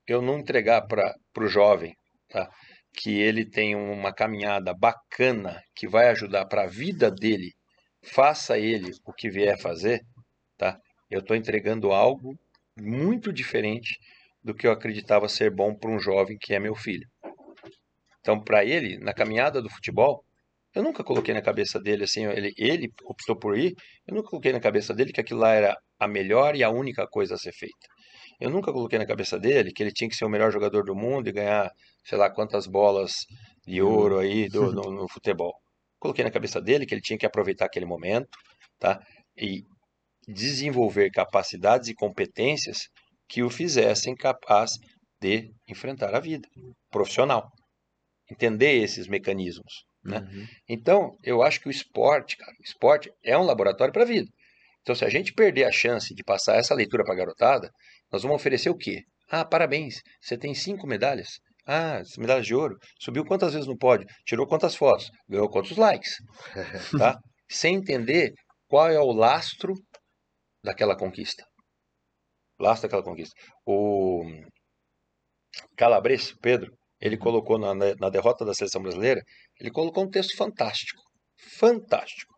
[0.07, 1.95] eu não entregar para o jovem
[2.29, 2.51] tá?
[2.93, 7.53] Que ele tem uma caminhada bacana que vai ajudar para a vida dele,
[8.03, 10.01] faça ele o que vier fazer,
[10.57, 10.79] tá?
[11.11, 12.39] Eu estou entregando algo
[12.77, 13.99] muito diferente
[14.43, 17.09] do que eu acreditava ser bom para um jovem que é meu filho.
[18.21, 20.25] Então, para ele, na caminhada do futebol,
[20.75, 23.75] eu nunca coloquei na cabeça dele assim, ele, ele optou por ir,
[24.07, 27.07] eu nunca coloquei na cabeça dele que aquilo lá era a melhor e a única
[27.07, 27.89] coisa a ser feita.
[28.41, 30.95] Eu nunca coloquei na cabeça dele que ele tinha que ser o melhor jogador do
[30.95, 31.71] mundo e ganhar,
[32.05, 33.13] sei lá, quantas bolas
[33.67, 35.53] de ouro aí do, no, no futebol.
[35.99, 38.29] Coloquei na cabeça dele que ele tinha que aproveitar aquele momento,
[38.79, 39.01] tá?
[39.37, 39.63] E
[40.29, 42.89] desenvolver capacidades e competências
[43.29, 44.73] que o fizessem capaz
[45.21, 46.49] de enfrentar a vida
[46.91, 47.51] profissional.
[48.31, 50.21] Entender esses mecanismos, né?
[50.21, 50.47] Uhum.
[50.69, 54.29] Então, eu acho que o esporte, cara, o esporte é um laboratório para a vida.
[54.83, 57.71] Então, se a gente perder a chance de passar essa leitura para a garotada,
[58.13, 59.03] nós vamos oferecer o quê?
[59.31, 61.39] Ah, parabéns, você tem cinco medalhas.
[61.67, 62.77] Ah, medalhas de ouro.
[62.99, 64.07] Subiu quantas vezes no pódio?
[64.25, 65.11] Tirou quantas fotos?
[65.29, 66.17] Ganhou quantos likes?
[66.99, 67.19] Tá?
[67.51, 68.33] Sem entender
[68.67, 69.75] qual é o lastro
[70.65, 71.45] daquela conquista.
[72.59, 73.35] Lastro daquela conquista.
[73.67, 74.25] O
[75.77, 79.23] Calabres, Pedro, ele colocou na, na- derrota da seleção brasileira,
[79.61, 81.01] ele colocou um texto fantástico.
[81.59, 82.35] Fantástico.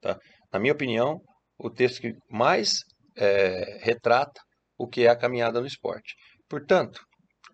[0.00, 0.18] Tá?
[0.52, 1.20] Na minha opinião,
[1.58, 2.78] o texto que mais
[3.16, 4.40] eh, retrata
[4.84, 6.14] o que é a caminhada no esporte.
[6.48, 7.00] Portanto,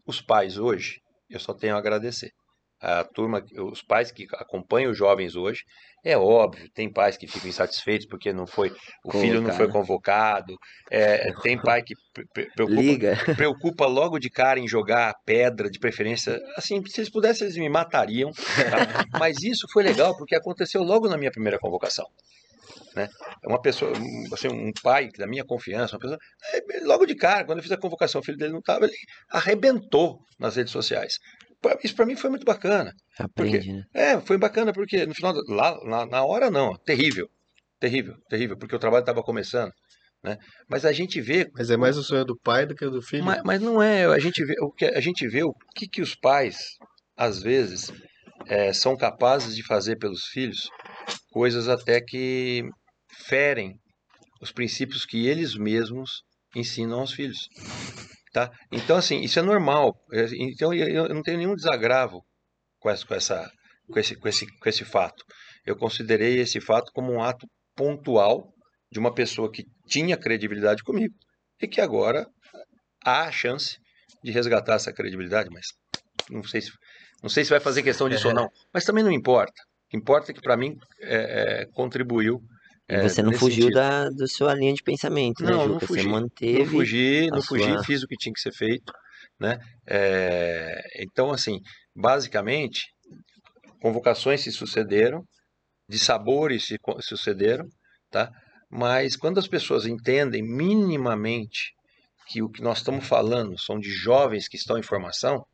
[0.07, 2.31] os pais hoje, eu só tenho a agradecer.
[2.83, 5.61] A turma, os pais que acompanham os jovens hoje,
[6.03, 8.73] é óbvio, tem pais que ficam insatisfeitos porque não foi,
[9.05, 10.57] o filho não foi convocado,
[10.91, 13.15] é, tem pai que pre- pre- preocupa, Liga.
[13.37, 16.39] preocupa logo de cara em jogar pedra, de preferência.
[16.57, 18.31] Assim, se eles pudessem, eles me matariam.
[18.33, 18.39] tá?
[19.13, 22.07] Mas isso foi legal porque aconteceu logo na minha primeira convocação.
[23.01, 23.09] Né?
[23.45, 26.19] É Uma pessoa, um- assim, um pai da minha confiança, uma pessoa,
[26.55, 28.95] é, logo de cara, quando eu fiz a convocação, o filho dele não estava, ele
[29.31, 31.15] arrebentou nas redes sociais.
[31.85, 32.93] Isso para mim foi muito bacana.
[33.19, 33.83] Aprende, né?
[33.95, 37.29] É, foi bacana porque no final, lá, na, na hora não, terrível,
[37.79, 39.71] terrível, terrível, porque o trabalho estava começando,
[40.25, 40.39] né?
[40.69, 43.03] Mas a gente vê Mas é mais o sonho do pai do que o do
[43.03, 43.25] filho.
[43.25, 46.01] mas, mas não é, a gente vê o que a gente vê o que, que
[46.01, 46.57] os pais
[47.17, 47.93] às vezes
[48.47, 50.71] eh, são capazes de fazer pelos filhos,
[51.31, 52.65] coisas até que
[53.21, 53.79] ferem
[54.41, 56.23] os princípios que eles mesmos
[56.55, 57.49] ensinam aos filhos,
[58.33, 58.51] tá?
[58.73, 59.95] Então assim, isso é normal.
[60.13, 62.23] Eh, Então eu, não tenho nenhum desagravo
[62.81, 63.51] com essa, com essa
[63.91, 65.25] com esse, com esse, com esse fato.
[65.67, 68.53] Eu considerei esse fato como um ato pontual
[68.91, 71.15] de uma pessoa que tinha credibilidade comigo
[71.61, 72.27] e que agora
[73.05, 73.77] há a chance
[74.23, 75.67] de resgatar essa credibilidade, mas
[76.31, 76.71] não sei se,
[77.23, 78.49] não sei se vai fazer questão disso ou não.
[78.73, 79.61] Mas também não importa.
[79.87, 82.41] O que importa é que para mim é, é, contribuiu.
[82.91, 83.75] E é, você não fugiu sentido.
[83.75, 85.73] da do sua linha de pensamento, né, Não, Juca?
[85.73, 86.09] não Você fugi.
[86.09, 86.59] manteve.
[86.59, 88.93] Não fugi, não fugi, sua- fiz o que tinha que ser feito,
[89.39, 89.59] né?
[89.87, 91.61] É, então, assim,
[91.95, 92.89] basicamente,
[93.81, 95.23] convocações se sucederam,
[95.89, 97.67] de sabores se sucederam,
[98.11, 98.31] tá?
[98.71, 101.73] Mas quando as pessoas entendem minimamente
[102.29, 105.45] que o que nós estamos falando são de jovens que estão em formação,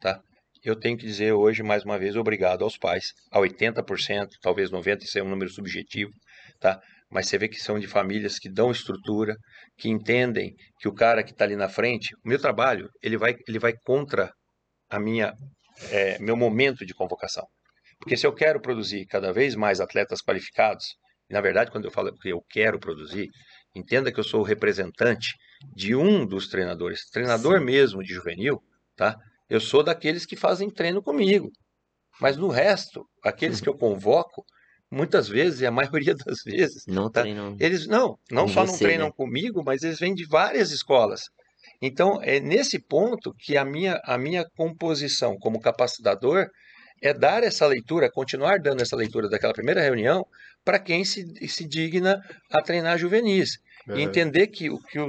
[0.00, 0.20] tá?
[0.62, 5.02] eu tenho que dizer hoje, mais uma vez, obrigado aos pais, a 80%, talvez 90%,
[5.02, 6.12] isso é um número subjetivo,
[6.60, 6.80] tá?
[7.10, 9.36] Mas você vê que são de famílias que dão estrutura,
[9.76, 13.34] que entendem que o cara que está ali na frente, o meu trabalho, ele vai,
[13.48, 14.32] ele vai contra
[14.88, 15.32] a minha,
[15.90, 17.44] é, meu momento de convocação.
[17.98, 20.86] Porque se eu quero produzir cada vez mais atletas qualificados,
[21.28, 23.28] na verdade, quando eu falo que eu quero produzir,
[23.74, 25.34] entenda que eu sou o representante
[25.74, 27.64] de um dos treinadores, treinador Sim.
[27.64, 28.60] mesmo de juvenil,
[28.96, 29.16] tá?
[29.48, 31.50] Eu sou daqueles que fazem treino comigo.
[32.20, 34.44] Mas no resto, aqueles que eu convoco,
[34.90, 37.22] muitas vezes, e a maioria das vezes, não tá?
[37.22, 37.56] treinam.
[37.60, 39.12] Eles não, não só você, não treinam né?
[39.16, 41.22] comigo, mas eles vêm de várias escolas.
[41.80, 46.46] Então, é nesse ponto que a minha, a minha composição como capacitador
[47.02, 50.26] é dar essa leitura, continuar dando essa leitura daquela primeira reunião
[50.62, 52.20] para quem se, se digna
[52.50, 53.58] a treinar juvenis.
[53.88, 53.96] É.
[53.96, 55.08] E entender que, que o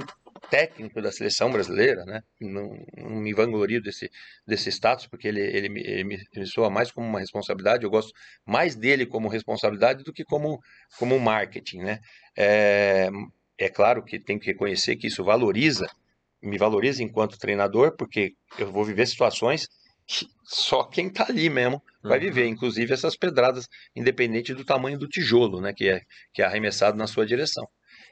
[0.52, 2.22] técnico da seleção brasileira, né?
[2.42, 4.12] Não, não, me vanglorio desse,
[4.46, 8.12] desse status, porque ele, ele, me, ele me, soa mais como uma responsabilidade, eu gosto
[8.46, 10.60] mais dele como responsabilidade do que como,
[11.00, 12.00] como marketing, né?
[12.38, 13.10] É,
[13.58, 15.88] é claro que tem que reconhecer que isso valoriza,
[16.42, 19.70] me valoriza enquanto treinador, porque eu vou viver situações
[20.06, 22.26] que só quem está ali mesmo vai uhum.
[22.26, 25.72] viver, inclusive essas pedradas, independente do tamanho do tijolo, né?
[25.74, 26.02] Que é,
[26.34, 27.66] que é arremessado na sua direção.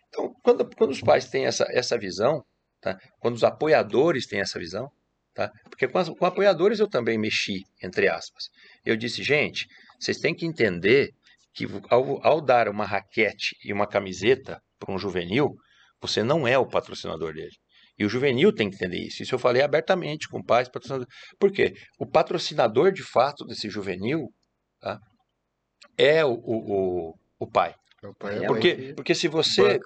[0.10, 2.44] Então, quando, quando os pais têm essa, essa visão,
[2.82, 2.98] tá?
[3.20, 4.92] quando os apoiadores têm essa visão,
[5.34, 5.52] tá?
[5.70, 8.50] porque com, as, com apoiadores eu também mexi, entre aspas.
[8.84, 9.68] Eu disse, gente,
[10.00, 11.12] vocês têm que entender
[11.54, 15.56] que ao, ao dar uma raquete e uma camiseta para um juvenil,
[16.02, 17.56] você não é o patrocinador dele.
[17.98, 19.22] E o juvenil tem que entender isso.
[19.22, 21.14] Isso eu falei abertamente com pais, patrocinadores.
[21.38, 21.74] Por quê?
[22.00, 24.34] O patrocinador de fato desse juvenil
[24.80, 24.98] tá?
[25.98, 27.76] é o, o, o, o pai.
[28.44, 29.80] É porque, porque se você,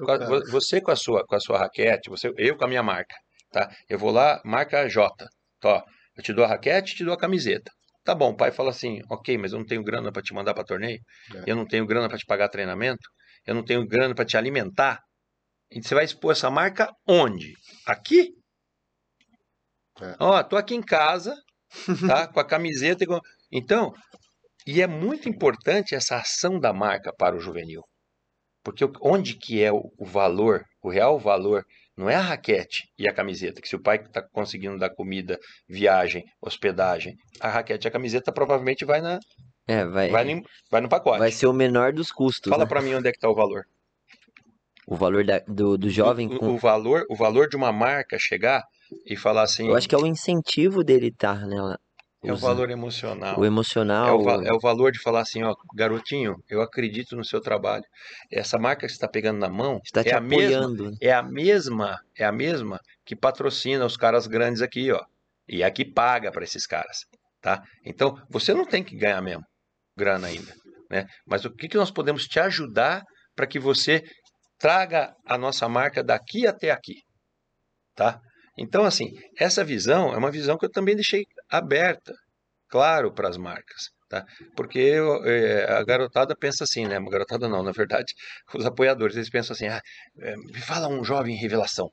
[0.51, 3.15] você com a sua, com a sua raquete, você, eu com a minha marca,
[3.51, 3.71] tá?
[3.89, 5.11] Eu vou lá, marca J,
[5.59, 5.83] tá?
[6.15, 7.71] Eu te dou a raquete, te dou a camiseta.
[8.03, 10.53] Tá bom, o pai fala assim, ok, mas eu não tenho grana para te mandar
[10.53, 10.99] para torneio,
[11.33, 11.43] é.
[11.47, 13.09] eu não tenho grana para te pagar treinamento,
[13.47, 14.99] eu não tenho grana para te alimentar.
[15.71, 17.53] E você vai expor essa marca onde?
[17.87, 18.29] Aqui?
[20.01, 20.15] É.
[20.19, 21.33] Ó, tô aqui em casa,
[22.07, 22.27] tá?
[22.27, 23.05] com a camiseta.
[23.05, 23.19] Com...
[23.51, 23.91] Então,
[24.67, 27.81] e é muito importante essa ação da marca para o juvenil.
[28.63, 31.65] Porque onde que é o, valor, o real valor,
[31.97, 35.37] não é a raquete e a camiseta, que se o pai está conseguindo dar comida,
[35.67, 39.19] viagem, hospedagem, a raquete e a camiseta provavelmente vai na
[39.67, 41.19] é, vai, vai, no, vai no pacote.
[41.19, 42.49] Vai ser o menor dos custos.
[42.49, 42.69] Fala né?
[42.69, 43.63] para mim onde é que está o valor.
[44.85, 46.27] O valor da, do, do jovem.
[46.27, 46.47] O, com...
[46.49, 48.61] o, valor, o valor de uma marca chegar
[49.05, 49.69] e falar assim.
[49.69, 51.79] Eu acho que é o incentivo dele estar tá nela.
[52.23, 53.37] É o valor emocional.
[53.37, 54.07] O emocional.
[54.07, 57.83] É o, é o, valor de falar assim, ó, garotinho, eu acredito no seu trabalho.
[58.31, 60.83] Essa marca que você está pegando na mão está é te a apoiando.
[60.83, 65.03] mesma, é a mesma, é a mesma que patrocina os caras grandes aqui, ó.
[65.49, 66.99] E é a que paga para esses caras,
[67.41, 67.61] tá?
[67.85, 69.43] Então, você não tem que ganhar mesmo
[69.97, 70.53] grana ainda,
[70.89, 71.05] né?
[71.27, 73.03] Mas o que, que nós podemos te ajudar
[73.35, 74.01] para que você
[74.57, 76.95] traga a nossa marca daqui até aqui,
[77.95, 78.19] tá?
[78.57, 79.07] Então, assim,
[79.37, 81.25] essa visão é uma visão que eu também deixei
[81.57, 82.13] aberta,
[82.69, 83.91] claro, para as marcas.
[84.09, 84.23] Tá?
[84.55, 84.93] Porque
[85.25, 86.97] é, a garotada pensa assim, né?
[86.97, 88.13] A garotada não, na verdade,
[88.53, 89.81] os apoiadores, eles pensam assim, ah,
[90.19, 91.89] é, me fala um jovem revelação.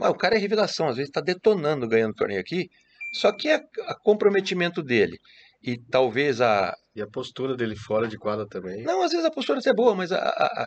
[0.00, 2.68] Ah, o cara é revelação, às vezes está detonando, ganhando torneio aqui,
[3.14, 5.18] só que é o comprometimento dele.
[5.62, 6.74] E talvez a.
[6.94, 8.82] E a postura dele fora de quadra também.
[8.82, 10.66] Não, às vezes a postura é boa, mas a, a,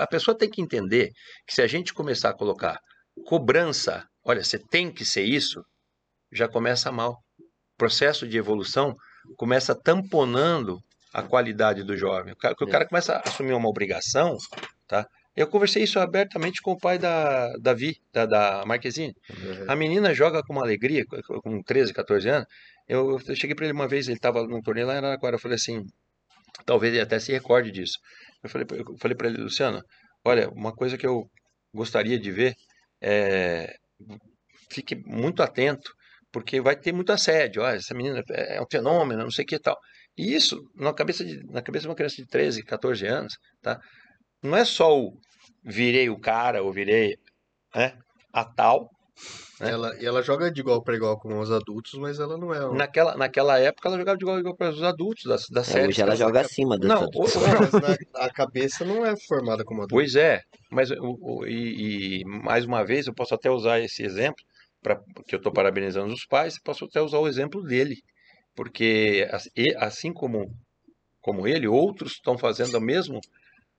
[0.00, 1.10] a pessoa tem que entender
[1.46, 2.78] que se a gente começar a colocar
[3.24, 5.62] cobrança olha, você tem que ser isso,
[6.30, 7.18] já começa mal.
[7.82, 8.94] Processo de evolução
[9.36, 10.78] começa tamponando
[11.12, 12.32] a qualidade do jovem.
[12.32, 14.36] O cara, o cara começa a assumir uma obrigação,
[14.86, 15.04] tá?
[15.34, 19.12] Eu conversei isso abertamente com o pai da Davi, da, da Marquezine.
[19.28, 19.64] Uhum.
[19.66, 21.04] A menina joga com uma alegria,
[21.42, 22.46] com 13, 14 anos.
[22.86, 25.40] Eu, eu cheguei para ele uma vez, ele estava num torneio lá em Araraquara, eu
[25.40, 25.84] falei assim,
[26.64, 27.98] talvez ele até se recorde disso.
[28.44, 29.82] Eu falei, eu falei para ele, Luciano,
[30.24, 31.28] olha, uma coisa que eu
[31.74, 32.54] gostaria de ver
[33.02, 33.74] é,
[34.70, 35.90] fique muito atento,
[36.32, 37.62] porque vai ter muito assédio.
[37.62, 39.78] Olha, essa menina é um fenômeno, não sei o que e tal.
[40.16, 43.80] E isso, na cabeça, de, na cabeça de uma criança de 13, 14 anos, tá?
[44.42, 45.12] não é só o
[45.64, 47.16] virei o cara ou virei
[47.74, 47.96] né,
[48.32, 48.90] a tal.
[49.60, 49.70] Né?
[49.70, 52.66] Ela, e ela joga de igual para igual com os adultos, mas ela não é.
[52.66, 52.74] Um...
[52.74, 55.88] Naquela, naquela época ela jogava de igual, igual para os adultos da, da é, série.
[55.88, 57.34] Hoje ela joga acima dos não, adultos.
[57.34, 57.42] Não,
[58.20, 59.94] a cabeça não é formada como adulto.
[59.94, 64.02] Pois é, mas o, o, e, e mais uma vez eu posso até usar esse
[64.02, 64.44] exemplo
[64.82, 67.96] pra, que eu estou parabenizando os pais, posso até usar o exemplo dele,
[68.54, 69.28] porque
[69.78, 70.46] assim como,
[71.20, 73.20] como ele, outros estão fazendo o mesmo,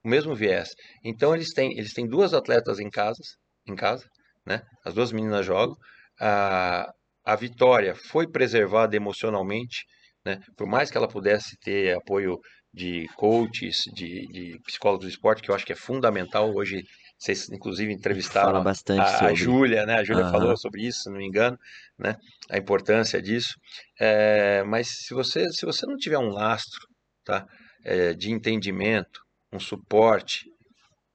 [0.03, 0.69] o mesmo viés.
[1.03, 3.21] Então eles têm, eles têm duas atletas em casa,
[3.67, 4.05] em casa,
[4.45, 4.61] né?
[4.85, 5.75] As duas meninas jogam.
[6.19, 6.91] Ah,
[7.25, 9.85] a vitória foi preservada emocionalmente,
[10.25, 10.39] né?
[10.57, 12.39] Por mais que ela pudesse ter apoio
[12.73, 16.83] de coaches, de, de psicólogos do esporte, que eu acho que é fundamental hoje.
[17.23, 19.33] Vocês, inclusive, entrevistaram a, a sobre.
[19.35, 19.95] Júlia, né?
[19.95, 20.31] A Júlia Aham.
[20.31, 21.57] falou sobre isso, se não me engano,
[21.97, 22.17] né?
[22.51, 23.55] A importância disso.
[23.97, 26.81] É, mas se você, se você não tiver um lastro,
[27.23, 27.45] tá?
[27.85, 29.21] É, de entendimento,
[29.53, 30.43] um suporte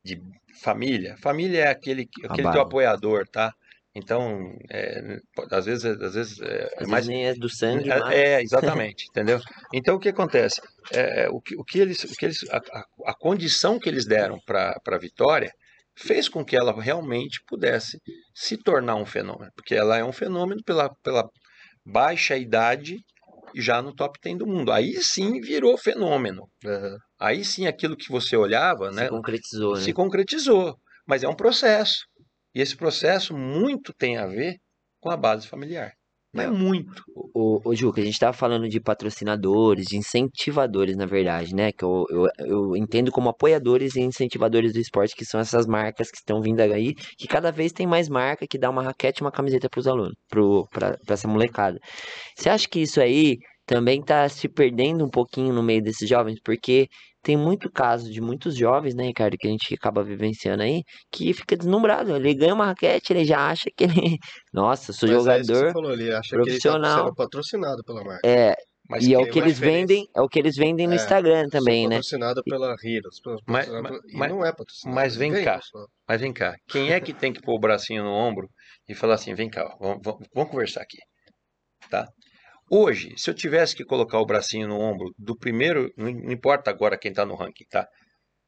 [0.02, 0.18] de
[0.62, 3.52] família, família é aquele, aquele teu apoiador, tá?
[3.94, 5.18] Então, é,
[5.50, 8.14] às vezes, às vezes é, Às mais vezes nem é do sangue, é, mas...
[8.16, 9.40] é, exatamente, entendeu?
[9.74, 10.60] Então o que acontece?
[10.90, 14.06] É, o, que, o que eles, o que eles, a, a- a condição que eles
[14.06, 15.52] deram para a Vitória
[15.98, 17.98] fez com que ela realmente pudesse
[18.34, 21.28] se tornar um fenômeno, porque ela é um fenômeno pela, pela
[21.84, 22.96] baixa idade
[23.54, 24.70] já no top 10 do mundo.
[24.70, 26.48] Aí sim virou fenômeno.
[26.64, 26.96] Aham.
[27.20, 29.80] Aí sim aquilo que você olhava, se né, concretizou, né?
[29.80, 30.76] se concretizou.
[31.06, 32.06] Mas é um processo.
[32.54, 34.56] E esse processo muito tem a ver
[35.00, 35.92] com a base familiar.
[36.38, 36.50] Mas É.
[36.50, 37.02] muito.
[37.34, 41.72] O, o Juca, a gente tava falando de patrocinadores, de incentivadores, na verdade, né?
[41.72, 46.10] Que eu, eu, eu entendo como apoiadores e incentivadores do esporte, que são essas marcas
[46.10, 49.24] que estão vindo aí, que cada vez tem mais marca que dá uma raquete e
[49.24, 51.78] uma camiseta pros alunos, pro, pra, pra essa molecada.
[52.36, 53.36] Você acha que isso aí
[53.66, 56.38] também tá se perdendo um pouquinho no meio desses jovens?
[56.44, 56.88] Porque
[57.28, 61.34] tem muito caso de muitos jovens, né, Ricardo, que a gente acaba vivenciando aí, que
[61.34, 62.16] fica deslumbrado.
[62.16, 63.92] Ele ganha uma raquete, ele já acha que ele.
[64.50, 65.66] Nossa, sou Mas é isso que jogador.
[65.66, 66.96] você falou, ele acha que ele profissional.
[66.96, 68.26] tá sendo patrocinado pela marca.
[68.26, 68.56] É,
[68.88, 69.78] Mas e é o que eles diferença.
[69.78, 71.96] vendem, é o que eles vendem no É, Instagram também, né?
[71.96, 73.20] patrocinado pela Heroes.
[73.20, 74.94] pela- Mas- mas- e não é patrocinado.
[74.94, 75.60] mas vem cá.
[76.08, 78.48] Mas vem cá, quem é que tem que pôr o bracinho no ombro
[78.88, 80.96] e falar assim, vem cá, ó, vamos, vamos- vamos conversar aqui,
[81.90, 82.08] tá?
[82.70, 86.98] Hoje, se eu tivesse que colocar o bracinho no ombro do primeiro, não importa agora
[86.98, 87.88] quem tá no ranking, tá?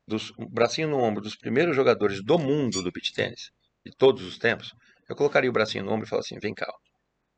[0.07, 3.51] Dos, o bracinho no ombro dos primeiros jogadores do mundo do beach tênis,
[3.85, 4.75] de todos os tempos,
[5.09, 6.79] eu colocaria o bracinho no ombro e falaria assim, vem cá, ó,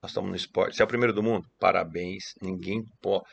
[0.03, 1.47] nós estamos no esporte, você é o primeiro do mundo?
[1.59, 3.25] Parabéns, ninguém pode,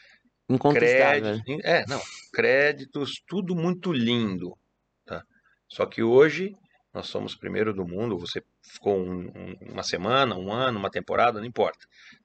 [0.49, 1.41] Incontestável.
[1.43, 2.01] Crédito, é, não,
[2.33, 4.57] créditos, tudo muito lindo,
[5.05, 5.23] tá?
[5.67, 6.55] Só que hoje
[6.91, 8.41] nós somos primeiro do mundo, você
[8.71, 11.79] ficou um- um- uma semana, um ano, uma temporada, não importa,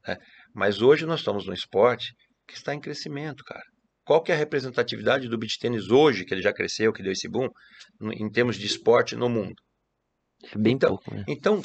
[0.06, 0.16] né?
[0.54, 2.12] Mas hoje nós estamos num esporte
[2.46, 3.62] que está em crescimento, cara.
[4.06, 7.12] Qual que é a representatividade do beach tênis hoje, que ele já cresceu, que deu
[7.12, 7.48] esse boom,
[8.12, 9.54] em termos de esporte no mundo?
[10.52, 11.24] É bem Então- pouco, né?
[11.26, 11.62] Então,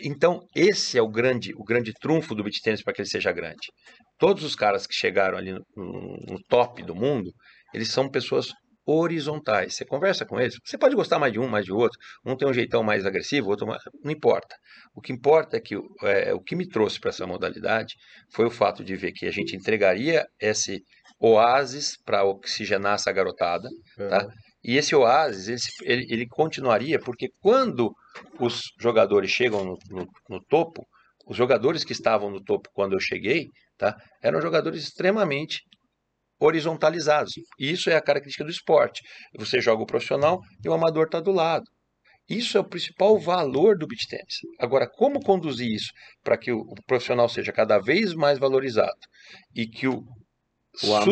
[0.00, 3.32] então esse é o grande, o grande trunfo do beach tennis para que ele seja
[3.32, 3.72] grande.
[4.18, 7.30] Todos os caras que chegaram ali no, no- no top do mundo,
[7.72, 8.48] eles são pessoas
[8.86, 9.74] horizontais.
[9.74, 11.98] Você conversa com eles, você pode gostar mais de um, mais de outro.
[12.24, 13.82] Um tem um jeitão mais agressivo, outro mais...
[14.04, 14.54] não importa.
[14.94, 17.94] O que importa é que é, o que me trouxe para essa modalidade
[18.32, 20.80] foi o fato de ver que a gente entregaria esse
[21.18, 23.68] oásis para oxigenar essa garotada.
[24.08, 24.26] Tá?
[24.62, 25.48] E esse oásis,
[25.82, 27.92] ele, ele, ele continuaria, porque quando
[28.38, 30.84] os jogadores chegam no, no- no topo,
[31.26, 35.60] os jogadores que estavam no topo quando eu cheguei, tá, eram jogadores extremamente
[36.38, 37.32] horizontalizados.
[37.58, 39.02] E isso é a característica do esporte.
[39.38, 41.64] Você joga o profissional e o amador está do lado.
[42.28, 44.40] Isso é o principal valor do beach tennis.
[44.58, 45.92] Agora, como conduzir isso
[46.24, 48.98] para que o, profissional seja cada vez mais valorizado
[49.54, 50.04] e que o,
[50.82, 51.06] O amador.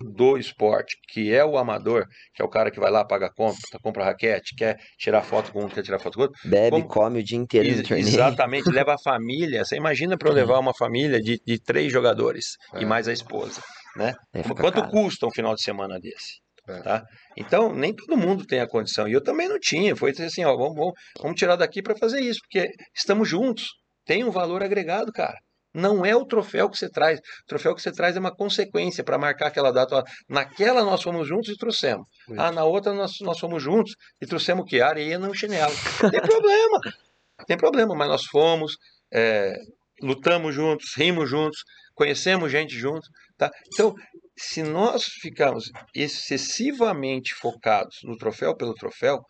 [0.00, 3.32] Do esporte, que é o amador, que é o cara que vai lá, paga a
[3.32, 6.70] conta, compra raquete, quer tirar foto com um, quer tirar foto com o outro, Bebe,
[6.70, 8.08] como- come o dia inteiro no Ex- torneio.
[8.08, 9.64] Exatamente, leva a família.
[9.64, 12.86] Você imagina para eu levar uma família de, de três jogadores e É.
[12.86, 13.60] mais a esposa,
[13.96, 14.14] né?
[14.32, 14.90] É, Quanto caro.
[14.90, 16.40] custa um final de semana desse?
[16.68, 16.80] É.
[16.82, 17.04] Tá?
[17.36, 19.08] Então, nem todo mundo tem a condição.
[19.08, 19.96] E eu também não tinha.
[19.96, 23.66] Foi assim, ó, vamos, vamos, vamos tirar daqui para fazer isso, porque estamos juntos.
[24.06, 25.36] Tem um valor agregado, cara.
[25.72, 27.18] Não é o troféu que você traz.
[27.18, 29.96] O troféu que você traz é uma consequência para marcar aquela data.
[29.96, 32.06] Ó, Naquela nós fomos juntos e trouxemos.
[32.28, 32.40] Isso.
[32.40, 34.80] Ah, na outra nós, nós fomos juntos e trouxemos o quê?
[34.80, 35.72] Areia, não chinelo.
[36.10, 36.80] Tem problema.
[37.46, 38.76] Tem problema, mas nós fomos,
[39.12, 39.54] é,
[40.02, 41.62] lutamos juntos, rimos juntos,
[41.94, 43.08] conhecemos gente juntos.
[43.38, 43.50] Tá?
[43.72, 43.94] Então,
[44.36, 49.20] se nós ficarmos excessivamente focados no troféu pelo troféu,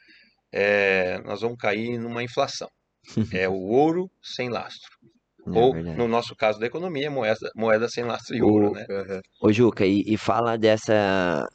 [0.52, 2.68] é, nós vamos cair numa inflação.
[3.32, 4.90] É o ouro sem lastro.
[5.46, 5.96] É Ou, verdade.
[5.96, 8.72] no nosso caso da economia, moeda, moeda sem lastro e ouro.
[8.72, 8.84] Né?
[9.40, 11.48] Ô, Juca, e, e fala dessa,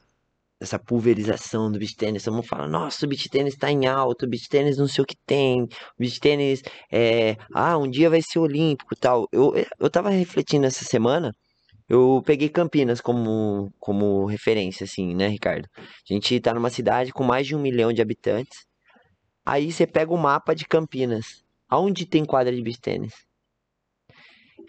[0.59, 2.23] dessa pulverização do beach tênis.
[2.23, 5.03] Todo mundo fala, nossa, o beach tênis tá em alta, o beach tênis não sei
[5.03, 5.67] o que tem, o
[5.99, 6.61] beach tênis
[6.91, 9.27] é, ah, um dia vai ser olímpico e tal.
[9.31, 11.31] Eu, eu tava refletindo essa semana,
[11.87, 15.67] eu peguei Campinas como, como referência, assim, né, Ricardo?
[15.77, 18.65] A gente tá numa cidade com mais de um milhão de habitantes.
[19.45, 21.43] Aí você pega o mapa de Campinas.
[21.69, 23.13] Aonde tem quadra de beach tênis?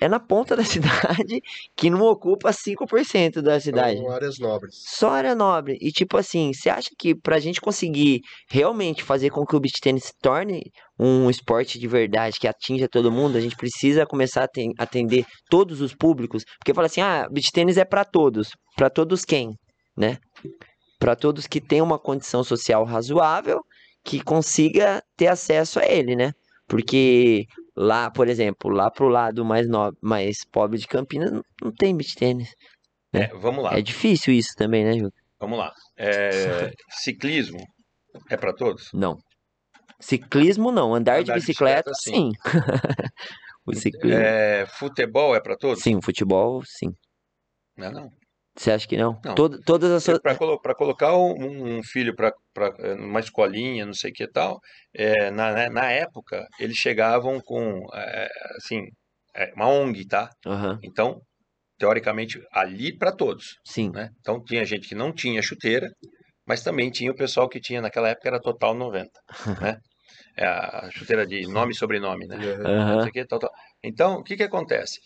[0.00, 1.40] É na ponta da cidade
[1.76, 3.98] que não ocupa 5% da cidade.
[3.98, 4.74] São áreas nobres.
[4.76, 5.76] Só área nobre.
[5.80, 9.80] E tipo assim, você acha que pra gente conseguir realmente fazer com que o beach
[9.80, 10.62] tênis se torne
[10.98, 15.26] um esporte de verdade, que atinja todo mundo, a gente precisa começar a aten- atender
[15.50, 16.42] todos os públicos?
[16.58, 18.50] Porque fala assim, ah, beach tênis é pra todos.
[18.76, 19.54] Pra todos quem?
[19.96, 20.18] Né?
[20.98, 23.60] Pra todos que têm uma condição social razoável,
[24.04, 26.32] que consiga ter acesso a ele, né?
[26.66, 27.46] Porque
[27.76, 29.66] lá, por exemplo, lá pro lado mais,
[30.00, 32.52] mais pobre de Campinas, não- não tem beach tênis.
[33.12, 35.10] É, vamos lá, É difícil isso também, né, Ju?
[35.38, 35.72] vamos lá.
[35.96, 37.58] É, ciclismo
[38.28, 38.90] é para todos?
[38.92, 39.16] Não.
[40.00, 40.94] Ciclismo não.
[40.94, 42.32] Andar, de Andar de bicicleta, bicicleta, sim.
[43.66, 44.20] o ciclismo.
[44.20, 45.82] É, futebol é para todos?
[45.82, 46.92] Sim, futebol, sim.
[47.76, 48.12] Não, não.
[48.56, 49.20] Você acha que não?
[49.24, 49.34] Não.
[49.34, 50.18] Todas as suas.
[50.20, 52.32] Para colocar um, um filho para
[52.96, 54.58] numa escolinha, não sei o que e tal,
[54.94, 58.80] é, na, né, na época eles chegavam com é, assim
[59.34, 60.30] é, uma ONG, tá?
[60.46, 61.20] Aham, Então
[61.78, 63.90] teoricamente ali para todos, sim.
[63.90, 64.08] né?
[64.20, 65.88] Então tinha gente que não tinha chuteira,
[66.46, 69.10] mas também tinha o pessoal que tinha naquela época era total 90,
[69.60, 69.78] né?
[70.38, 72.36] É a chuteira de nome e sobrenome, né?
[72.36, 73.50] não Aham, sei o que, tal, tal.
[73.82, 74.98] Então, o que que acontece?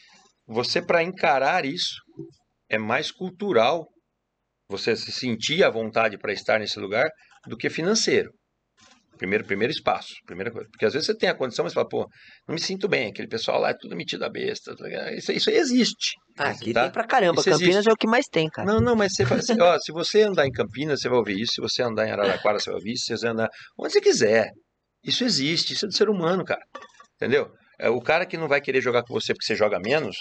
[0.46, 1.94] Você, para encarar isso,
[2.70, 3.86] é mais cultural
[4.70, 7.10] você se sentir à vontade para estar nesse lugar
[7.46, 8.30] do que financeiro.
[9.18, 10.66] Primeiro, primeiro espaço, primeira coisa.
[10.70, 12.08] Porque às vezes você tem a condição, mas você fala, pô,
[12.48, 14.74] não me sinto bem, aquele pessoal lá é tudo metido a besta.
[14.74, 15.12] tá?
[15.12, 16.14] Isso, isso aí existe.
[16.38, 16.84] Ah, aqui tá?
[16.84, 17.40] tem pra caramba.
[17.40, 17.90] Isso Campinas existe.
[17.90, 18.66] é o que mais tem, cara.
[18.66, 21.38] Não, não, mas você fala assim, ó, se você andar em Campinas, você vai ouvir
[21.38, 24.00] isso, se você andar em Araraquara, você vai ouvir isso, se você andar onde você
[24.00, 24.52] quiser.
[25.04, 26.62] Isso existe, isso é do ser humano, cara.
[27.16, 27.50] Entendeu?
[27.78, 30.16] É o cara que não vai querer jogar com você porque você joga menos,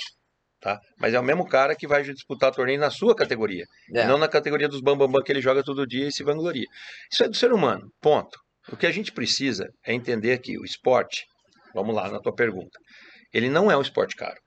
[0.59, 0.79] tá?
[0.97, 4.05] Mas é o mesmo cara que vai disputar torneio na sua categoria, É.
[4.05, 6.67] não na categoria dos bambambam que ele joga todo dia e se vangloria.
[7.11, 8.37] Isso é do ser humano, ponto.
[8.71, 11.25] O que a gente precisa é entender que o esporte,
[11.73, 12.77] vamos lá na tua pergunta,
[13.33, 14.37] ele não é um esporte caro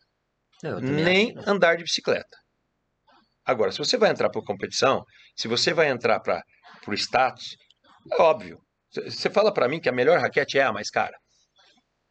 [0.62, 2.36] Não, nem acho andar de bicicleta.
[3.44, 5.04] Agora, se você vai entrar para competição,
[5.36, 6.42] se você vai entrar para
[6.86, 7.56] o status,
[8.12, 8.58] é óbvio.
[8.92, 11.16] Você fala para mim que a melhor raquete é a mais cara.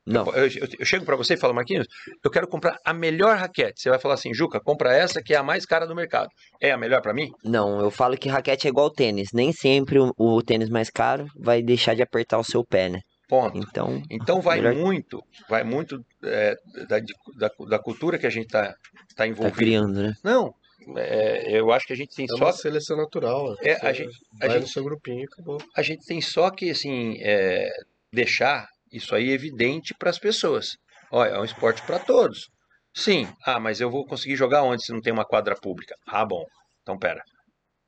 [0.06, 1.86] Não, Eu, eu- eu chego para você e falo, Marquinhos,
[2.24, 3.82] eu quero comprar a melhor raquete.
[3.82, 6.30] Você vai falar assim, Juca, compra essa que é a mais cara do mercado.
[6.60, 7.30] É a melhor para mim?
[7.44, 9.30] não, eu falo que raquete é igual tênis.
[9.34, 13.00] Nem sempre o, o tênis mais caro vai deixar de apertar o seu pé, né?
[13.30, 13.58] Ponto.
[13.58, 16.56] Então, Então vai Melhor- muito, vai muito é,
[16.90, 17.00] da,
[17.38, 18.76] da, da cultura que a gente está tá
[19.18, 19.56] tá envolvido.
[19.56, 20.14] criando, né?
[20.24, 20.54] Não,
[20.98, 23.56] é, eu acho que a gente tem É só uma seleção natural.
[23.62, 25.60] É, Você a gente- a vai no gente- seu grupinho e acabou.
[25.76, 27.70] a gente tem só que assim é,
[28.12, 30.76] deixar isso aí evidente para as pessoas.
[31.12, 32.48] Olha, é um esporte para todos.
[32.96, 33.28] Sim.
[33.46, 35.96] Ah, mas eu vou conseguir jogar onde se não tem uma quadra pública?
[36.08, 36.44] Ah, bom.
[36.82, 37.22] Então pera.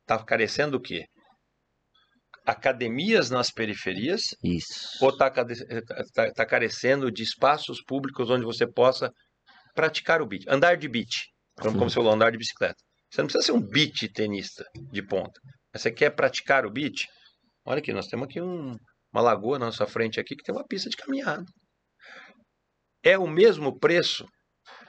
[0.06, 1.06] Tá carecendo do quê?
[2.46, 4.98] Academias nas periferias Isso.
[5.02, 9.10] ou tá, tá- tá carecendo de espaços públicos onde você possa
[9.74, 11.10] praticar o beat, andar de beat,
[11.58, 12.76] como, como você falou, andar de bicicleta.
[13.10, 15.40] Você não precisa ser um beat tenista de ponta.
[15.72, 17.06] Mas você quer praticar o beat?
[17.66, 18.76] Olha aqui, nós temos aqui um-
[19.14, 21.44] uma lagoa na nossa frente aqui que tem uma pista de caminhada.
[23.04, 24.26] É o mesmo preço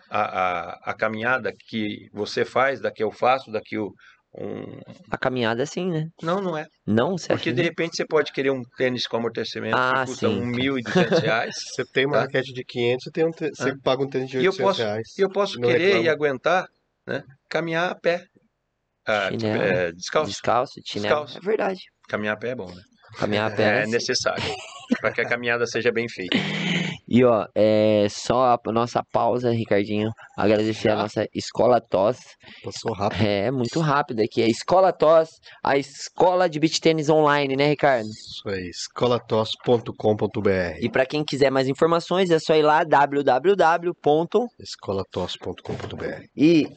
[0.08, 3.92] a, a, a caminhada que você faz, da que eu faço, da que o
[4.36, 4.80] um...
[5.12, 6.08] A caminhada é assim, né?
[6.20, 6.66] Não, não é.
[6.84, 10.00] Não, você Porque acha de que repente você pode querer um tênis com amortecimento Ah,
[10.00, 10.40] que custa sim.
[10.40, 10.82] R$ 1.200
[11.22, 11.54] reais.
[11.56, 12.20] Você tem uma Tá.
[12.22, 13.76] raquete de 500, você, tem um te- você Ah.
[13.84, 15.08] paga um tênis de E eu 800 posso- reais.
[15.16, 16.10] E eu posso querer e reclamo.
[16.10, 16.66] aguentar,
[17.06, 17.22] né?
[17.48, 18.24] Caminhar a pé.
[19.06, 19.62] Ah, Chinelo.
[19.62, 20.30] é, descalço.
[20.32, 21.14] descalço, chinelo.
[21.26, 21.38] Descalço.
[21.38, 21.80] É verdade.
[22.08, 22.82] Caminhar a pé é bom, né?
[23.18, 23.82] Caminhar a pé.
[23.82, 24.42] É necessário.
[25.00, 26.36] para que a caminhada seja bem feita.
[27.06, 30.10] E ó, é só a nossa pausa, Ricardinho.
[30.36, 31.02] Agradecer a Já?
[31.02, 32.18] nossa Escola TOS.
[32.62, 33.22] Passou rápido.
[33.22, 34.42] É muito rápido aqui.
[34.42, 35.28] É Escola TOS,
[35.62, 38.08] a escola de beach tênis online, né, Ricardo?
[38.08, 40.78] Isso aí, escolatos.com.br.
[40.80, 43.92] E pra quem quiser mais informações, é só ir lá www.
[44.58, 46.24] escolatos.com.br.
[46.36, 46.68] E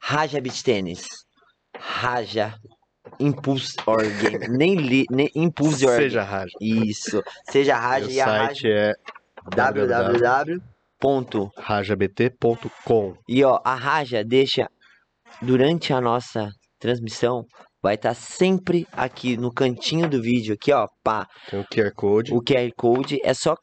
[0.00, 1.06] Raja Beach Tênis.
[1.76, 2.54] Raja
[3.20, 4.38] Impulse Organ.
[4.48, 5.98] nem li, nem Impulse Organ.
[5.98, 6.52] Seja rádio.
[6.60, 7.22] Isso.
[7.50, 8.92] Seja O Raja e a site é
[9.54, 10.60] www.
[10.98, 11.50] ponto.
[11.58, 13.14] rajabt.com.
[13.28, 14.68] E ó, a Raja deixa
[15.42, 17.44] durante a nossa transmissão
[17.82, 22.32] vai estar sempre aqui no cantinho do vídeo aqui, ó, pá, Tem o QR Code.
[22.32, 23.54] o QR Code, é só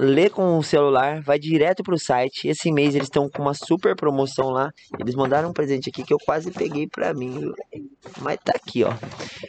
[0.00, 2.48] ler com o celular, vai direto pro site.
[2.48, 4.70] Esse mês eles estão com uma super promoção lá.
[4.98, 7.52] Eles mandaram um presente aqui que eu quase peguei pra mim,
[8.20, 8.92] mas tá aqui, ó.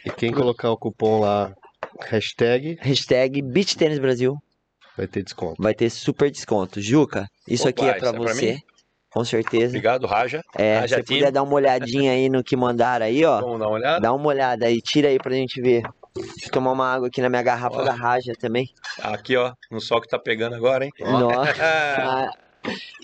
[0.04, 1.52] E quem colocar o cupom lá,
[2.00, 4.36] hashtag, Hashtag Beach Tênis Brasil
[4.96, 5.62] vai ter desconto.
[5.62, 6.80] vai ter super desconto.
[6.80, 8.52] Juca, isso Opa, aqui é pra isso é pra você.
[8.52, 8.60] mim?
[9.10, 9.66] com certeza.
[9.68, 10.40] Obrigado, Raja.
[10.56, 13.40] É, Raja se você puder dar uma olhadinha aí no que mandaram aí, ó.
[13.40, 14.00] Vamos dar uma olhada?
[14.00, 15.82] Dá uma olhada aí, tira aí pra gente ver.
[16.14, 17.84] Deixa eu tomar uma água aqui na minha garrafa Ó.
[17.84, 18.68] da Raja também.
[19.00, 20.92] Aqui, ó, no sol que tá pegando agora, hein?
[21.00, 21.52] Nossa.
[21.62, 22.30] Ah,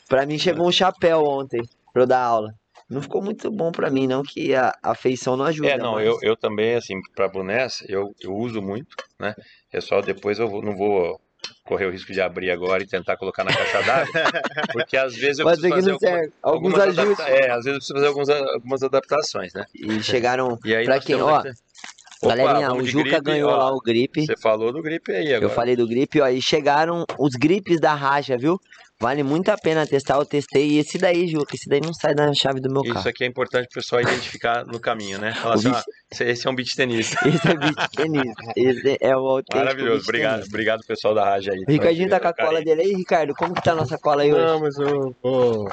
[0.09, 2.55] Pra mim chegou um chapéu ontem pra eu dar aula.
[2.89, 5.69] Não ficou muito bom pra mim, não, que a, feição não ajuda.
[5.69, 9.35] É, não, mas- eu, eu também, assim, para bonés, eu, eu uso muito, né?
[9.73, 11.21] É só depois eu vou- não vou
[11.65, 14.13] correr o risco de abrir agora e tentar colocar na caixa d'água,
[14.73, 16.33] porque às vezes eu ser preciso fazer não alguma- serve.
[16.43, 17.27] Alguns algumas ajustes.
[17.27, 19.67] É, às vezes eu preciso fazer alguns, algumas adaptações, né?
[19.75, 20.59] E chegaram.
[20.65, 21.51] E aí Pra nós quem, ó, aqui-
[22.23, 24.27] Opa, Galerinha, o Juca gripe, ganhou ó, lá o gripe.
[24.27, 25.45] Você falou do gripe aí agora.
[25.45, 28.59] Eu falei do gripe, ó, e chegaram os gripes da Raja, viu?
[29.01, 30.71] Vale muito a pena testar, eu testei.
[30.71, 32.99] E esse daí, Juca, esse daí não sai da chave do meu carro.
[32.99, 35.33] Isso aqui é importante o pessoal identificar no caminho, né?
[35.35, 37.17] Falar assim, bicho- ó, esse- é um beat tenista.
[37.29, 38.33] Esse é beat tênis.
[38.57, 41.61] Esse é o autêntico Maravilhoso, beach obrigado, obrigado pessoal da rádio aí.
[41.69, 42.53] O Ricardinho tá com a Carinho.
[42.55, 43.35] cola dele aí, Ricardo.
[43.37, 44.45] Como que tá a nossa cola aí hoje?
[44.45, 45.69] Não, mas eu vou,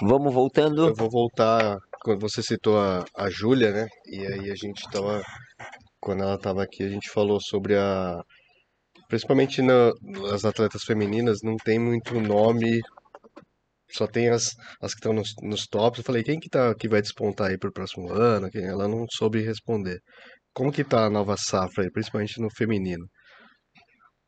[0.00, 0.88] Vamos voltando.
[0.88, 1.76] eu vou voltar.
[2.20, 3.88] Você citou a, a Júlia, né?
[4.06, 5.22] E aí a gente tava.
[6.00, 8.22] Quando ela tava aqui, a gente falou sobre a.
[9.08, 9.92] Principalmente na,
[10.32, 12.80] as atletas femininas, não tem muito nome.
[13.90, 14.50] Só tem as,
[14.80, 15.98] as que estão nos, nos tops.
[15.98, 18.50] Eu falei, quem que tá, que vai despontar aí pro próximo ano?
[18.50, 18.64] Quem?
[18.64, 20.00] Ela não soube responder.
[20.52, 23.06] Como que tá a nova safra aí, principalmente no feminino?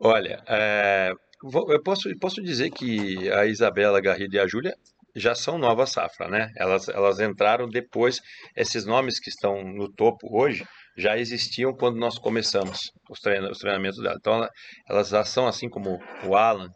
[0.00, 1.12] Olha, é,
[1.42, 4.74] eu posso, posso dizer que a Isabela Garrido e a Júlia
[5.16, 6.50] já são nova safra, né?
[6.56, 8.20] Elas, elas entraram depois,
[8.56, 10.64] esses nomes que estão no topo hoje
[10.96, 14.16] já existiam quando nós começamos os, treina, os treinamentos dela.
[14.18, 14.50] Então, ela-
[14.88, 16.68] elas já são assim como o Alan,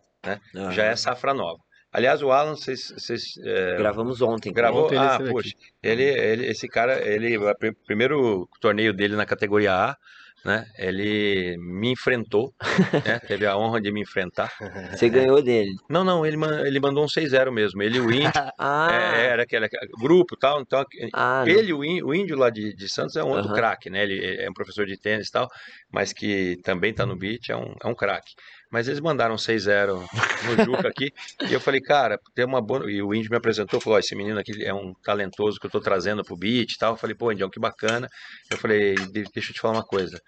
[0.72, 1.58] já é safra nova.
[1.92, 4.50] Aliás, o Alan, vocês, vocês, é, Gravamos ontem.
[4.52, 4.84] Gravou?
[4.86, 5.50] Ontem ele Ah, poxa.
[5.82, 9.96] Ele, ele, esse cara, ele, o pr- primeiro torneio dele na categoria A,
[10.44, 10.64] né?
[10.78, 12.52] Ele me enfrentou,
[13.06, 13.18] né?
[13.20, 14.50] Teve a honra de me enfrentar.
[14.90, 15.70] Você ganhou dele.
[15.88, 16.36] Não, não, ele,
[16.66, 17.82] ele mandou um 6-0 mesmo.
[17.82, 19.68] Ele e o Índio, Ah, é, era aquele
[20.00, 20.60] grupo tal.
[20.60, 20.84] Então,
[21.14, 23.54] ah ele o Ín- o Índio lá de, de Santos é um outro Aham.
[23.56, 24.02] craque, né?
[24.02, 25.48] Ele é um professor de tênis e tal,
[25.92, 28.32] mas que também tá no beat, é um, é um craque.
[28.72, 29.98] Mas eles mandaram 6-0
[30.44, 31.12] no Juca aqui,
[31.48, 32.90] e eu falei, cara, tem uma boa.
[32.90, 35.78] E o Índio me apresentou, falou: esse menino aqui é um talentoso que eu tô
[35.80, 36.94] trazendo pro beat e tal.
[36.94, 38.08] Eu falei, pô, Indião, que bacana.
[38.50, 40.18] Eu falei, "De- deixa eu te falar uma coisa.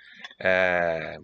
[0.41, 1.17] É,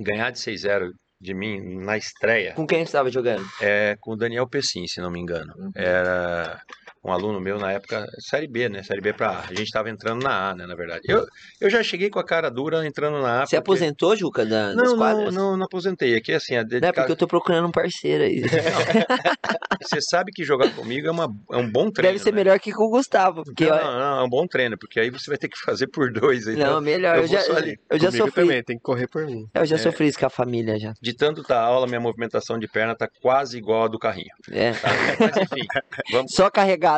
[0.00, 3.46] Ganhar de 6-0 de mim na estreia Com quem estava jogando?
[3.60, 5.52] é com o Daniel Pessin, se não me engano.
[5.56, 5.70] Uhum.
[5.74, 6.60] Era
[7.04, 8.82] um aluno meu na época, Série B, né?
[8.82, 9.40] Série B pra A.
[9.40, 10.66] A gente estava entrando na A, né?
[10.66, 11.02] Na verdade.
[11.06, 11.26] Eu,
[11.60, 13.46] eu já cheguei com a cara dura entrando na A.
[13.46, 15.34] Você porque- aposentou, Juca, da, Não, não, quadras?
[15.34, 16.16] não, não aposentei.
[16.16, 18.40] Aqui, assim, a Não é porque eu tô procurando um parceiro aí.
[19.82, 22.12] você sabe que jogar comigo é, uma, é um bom treino.
[22.14, 22.36] Deve ser né?
[22.36, 23.42] melhor que com o Gustavo.
[23.44, 25.86] Porque, Não, não, não, é um bom treino, porque aí você vai ter que fazer
[25.88, 26.46] por dois.
[26.46, 27.16] Então, não, melhor.
[27.16, 27.78] eu Eu, já, ali.
[27.90, 28.42] eu já Comigo sofri.
[28.42, 29.46] também, tem que correr por mim.
[29.54, 29.78] Eu já É.
[29.78, 30.92] sofri isso com a família já.
[31.00, 34.30] De tanto tá aula, minha movimentação de perna tá quase igual a do carrinho.
[34.50, 34.72] É.
[34.72, 34.88] Tá?
[35.20, 35.66] Mas enfim,
[36.12, 36.50] vamos Só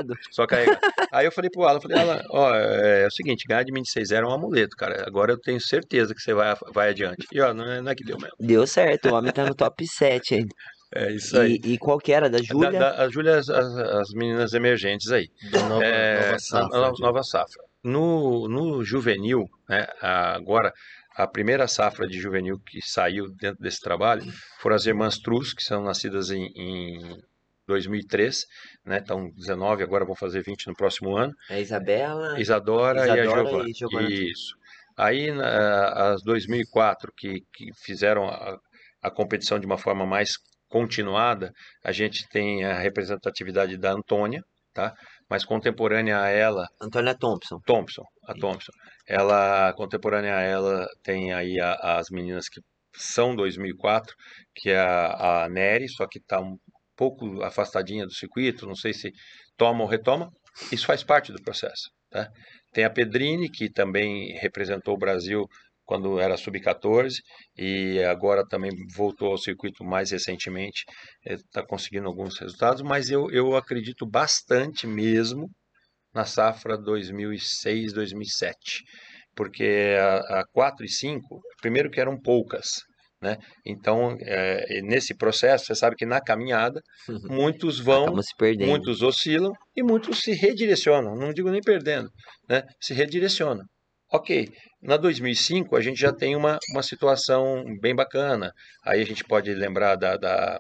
[0.03, 0.15] carregado.
[0.31, 0.81] Só carregar.
[1.13, 3.83] Aí eu falei pro Alan, falei, Alan, ó, é, é o seguinte, ganhar de mim
[3.83, 5.05] de 6 é um amuleto, cara.
[5.07, 7.27] Agora eu tenho certeza que você vai, vai adiante.
[7.33, 8.37] E ó, não é, não é que deu mesmo.
[8.41, 10.55] Deu certo, o homem tá no top 7 ainda.
[10.95, 11.61] É isso aí.
[11.65, 12.31] E, e qual que era?
[12.31, 12.71] Da Da, Júlia?
[12.79, 15.27] da, a Júlia, as, as- as meninas emergentes aí.
[15.51, 16.93] Da nova, É, nova safra.
[17.01, 17.63] nova, safra.
[17.85, 20.73] No, no juvenil, né, agora,
[21.17, 24.23] a primeira safra de juvenil que saiu dentro desse trabalho
[24.61, 27.19] foram as irmãs Trus, que são nascidas em, em
[27.67, 28.45] 2003,
[28.85, 31.33] né, estão 19, agora vão fazer 20 no próximo ano.
[31.51, 32.41] A Isabela.
[32.41, 33.69] Isadora, e a Isadora Giovana.
[33.69, 34.09] e Giovana.
[34.11, 34.55] Isso.
[34.97, 38.57] Aí, na- as 2004, que, que fizeram a,
[39.03, 40.31] a competição de uma forma mais
[40.69, 41.53] continuada,
[41.85, 44.41] a gente tem a representatividade da Antônia,
[44.75, 44.93] tá?
[45.29, 47.59] Mas contemporânea a ela, Antônia Thompson.
[47.67, 48.73] Thompson, a Thompson.
[49.09, 52.61] Ela, contemporânea a ela, tem aí a- as meninas que
[52.99, 54.15] são 2004,
[54.55, 56.57] que é a, a Nery, só que está um
[56.97, 59.13] pouco afastadinha do circuito, não sei se
[59.57, 60.31] toma ou retoma.
[60.73, 62.29] Isso faz parte do processo, tá?
[62.73, 65.47] Tem a Pedrini, que também representou o Brasil
[65.87, 67.21] quando era sub-14
[67.57, 70.85] e agora também voltou ao circuito mais recentemente,
[71.25, 75.49] está conseguindo alguns resultados, mas eu, eu acredito bastante mesmo
[76.13, 78.83] na safra 2006, 2007,
[79.35, 82.83] porque a, a 4 e 5, primeiro que eram poucas,
[83.21, 83.37] né?
[83.65, 86.81] Então, é, nesse processo, você sabe que na caminhada,
[87.29, 88.07] muitos vão,
[88.67, 92.09] muitos oscilam e muitos se redirecionam, não digo nem perdendo,
[92.49, 92.63] né?
[92.81, 93.65] Se redirecionam.
[94.13, 94.49] Ok,
[94.83, 98.53] na 2005 a gente já tem uma, uma situação bem bacana.
[98.85, 100.57] Aí a gente pode lembrar da, da,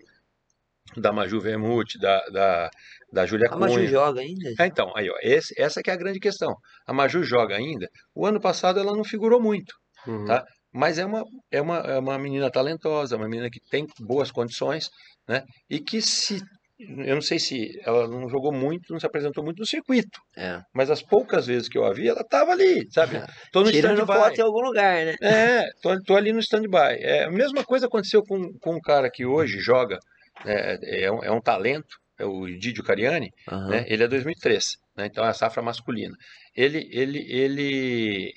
[0.96, 2.70] da Maju Vermute, da, da,
[3.12, 3.86] da Júlia A Maju Cunha.
[3.88, 4.50] joga ainda?
[4.58, 6.54] É, então, aí, ó, esse, essa que é a grande questão.
[6.86, 7.88] A Maju joga ainda.
[8.14, 9.72] O ano passado ela não figurou muito,
[10.08, 10.24] Uhum.
[10.24, 10.44] tá?
[10.76, 14.90] Mas é uma, é uma, é uma menina talentosa, uma menina que tem boas condições,
[15.28, 15.42] né?
[15.70, 16.40] E que se.
[16.78, 20.60] Eu não sei se ela não jogou muito, não se apresentou muito no circuito, É.
[20.74, 23.18] mas as poucas vezes que eu a vi, ela estava ali, sabe?
[23.50, 24.18] Tô no Tirando stand-by.
[24.22, 25.14] foto em algum lugar, né?
[25.22, 26.98] É, tô, tô ali no stand-by.
[27.00, 29.98] É, a mesma coisa aconteceu com, com um cara que hoje joga,
[30.44, 33.68] é, é, um, é um talento, é o Didio Cariani, Aham.
[33.70, 33.84] né?
[33.88, 35.06] Ele é 2003, né?
[35.06, 36.14] Então é a safra masculina.
[36.54, 38.34] Ele, ele, ele,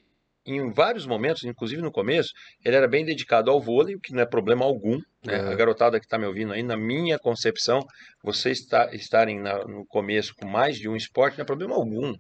[0.51, 2.29] em vários momentos, inclusive no começo,
[2.63, 4.97] ele era bem dedicado ao vôlei, o que não é problema algum.
[5.25, 5.35] Né?
[5.35, 5.39] É.
[5.39, 7.79] A garotada que está me ouvindo aí, na minha concepção,
[8.23, 12.13] você está, estarem na- no começo com mais de um esporte não é problema algum,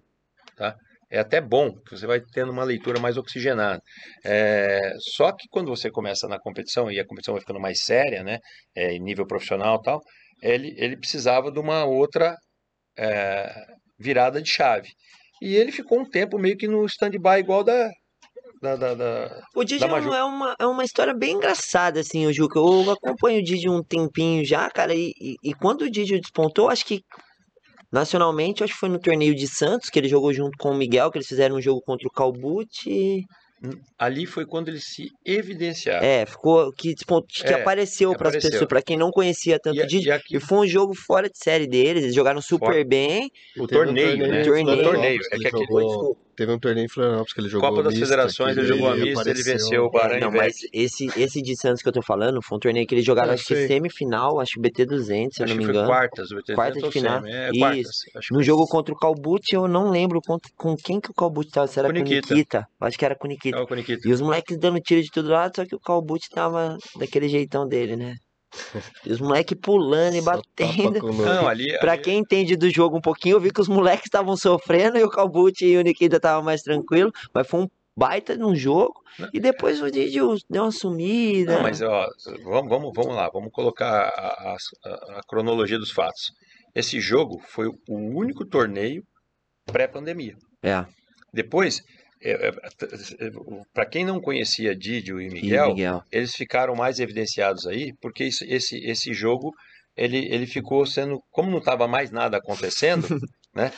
[0.55, 0.75] tá?
[1.11, 3.81] É até bom, que você vai tendo uma leitura mais oxigenada.
[4.23, 8.23] É, só que quando você começa na competição, e a competição vai ficando mais séria,
[8.23, 8.37] né?
[8.75, 10.01] É, em nível profissional e tal,
[10.41, 12.35] ele, ele precisava de uma outra
[12.97, 13.65] é,
[13.97, 14.89] virada de chave.
[15.41, 17.89] E ele ficou um tempo meio que no stand-by igual da,
[18.61, 22.25] da, da- da- O Didi Da é, é uma, é uma história bem engraçada, assim,
[22.27, 22.59] o Juca.
[22.59, 26.69] Eu acompanho o Didi um tempinho já, cara, e, e, e quando o Didi despontou,
[26.69, 27.01] acho que
[27.91, 31.09] nacionalmente, acho que foi no torneio de Santos, que ele jogou junto com o Miguel,
[31.11, 33.23] que eles fizeram um jogo contra o Calbucci.
[33.97, 36.05] Ali foi quando ele se evidenciaram.
[36.05, 37.03] É, ficou que, que
[37.45, 40.07] É, apareceu para as pessoas, para quem não conhecia tanto E, o Didi.
[40.07, 42.85] e aqui, E foi um jogo fora de série deles, eles jogaram super Fora.
[42.85, 43.29] bem.
[43.57, 44.41] o um torneio, né?
[44.41, 44.79] em Torneio.
[44.79, 45.19] O torneio.
[45.31, 48.05] É que aquele, jogou- Teve um torneio em Florianópolis que ele jogou Copa das mista,
[48.05, 51.41] Federações, que ele jogou a mista, ele venceu o É, Bahrein não, mas esse, esse
[51.41, 53.67] de Santos que eu tô falando foi um torneio que eles jogaram, Ah, acho que
[53.67, 55.87] semifinal, acho que BT200, se eu não que me foi engano.
[55.89, 56.31] quartas.
[56.31, 57.19] o BT Quartas de final.
[57.21, 57.59] semi, É, Isso.
[57.59, 57.87] quartas.
[58.15, 61.13] Acho que No jogo contra o Calbucci, eu não lembro com, com quem que o
[61.13, 62.65] Calbucci tava, se era Com Nikita.
[62.79, 63.57] Acho que era com o Nikita.
[63.57, 64.07] É Nikita.
[64.07, 67.67] E os moleques dando tiro de todo lado, só que o Calbucci tava daquele jeitão
[67.67, 68.15] dele, né?
[69.05, 71.11] E os moleques pulando e Só batendo.
[71.13, 74.05] Não, ali, Pra ali- quem entende do jogo um pouquinho, eu vi que os moleques
[74.05, 78.35] estavam sofrendo e o Calbucci e o Nikita estavam mais tranquilo, mas foi um baita
[78.35, 79.01] num jogo.
[79.19, 79.29] Não.
[79.33, 80.19] E depois o Didi
[80.49, 81.55] deu uma sumida.
[81.55, 82.07] Não, mas ó,
[82.43, 86.31] vamos, vamos, vamos lá, vamos colocar a, a- a cronologia dos fatos.
[86.73, 87.75] Esse jogo foi o
[88.17, 89.03] único torneio
[89.65, 90.35] pré-pandemia.
[90.63, 90.85] É,
[91.33, 91.81] Depois,
[93.73, 96.03] para quem não conhecia Didio e e Miguel, Miguel.
[96.11, 99.51] eles ficaram mais evidenciados aí, porque isso- esse, esse jogo
[99.95, 103.07] ele, ele ficou sendo, como não estava mais nada acontecendo,
[103.53, 103.71] né?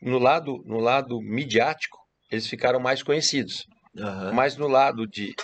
[0.00, 1.98] No lado, no lado midiático,
[2.30, 3.64] eles ficaram mais conhecidos.
[4.32, 5.34] Mas no lado de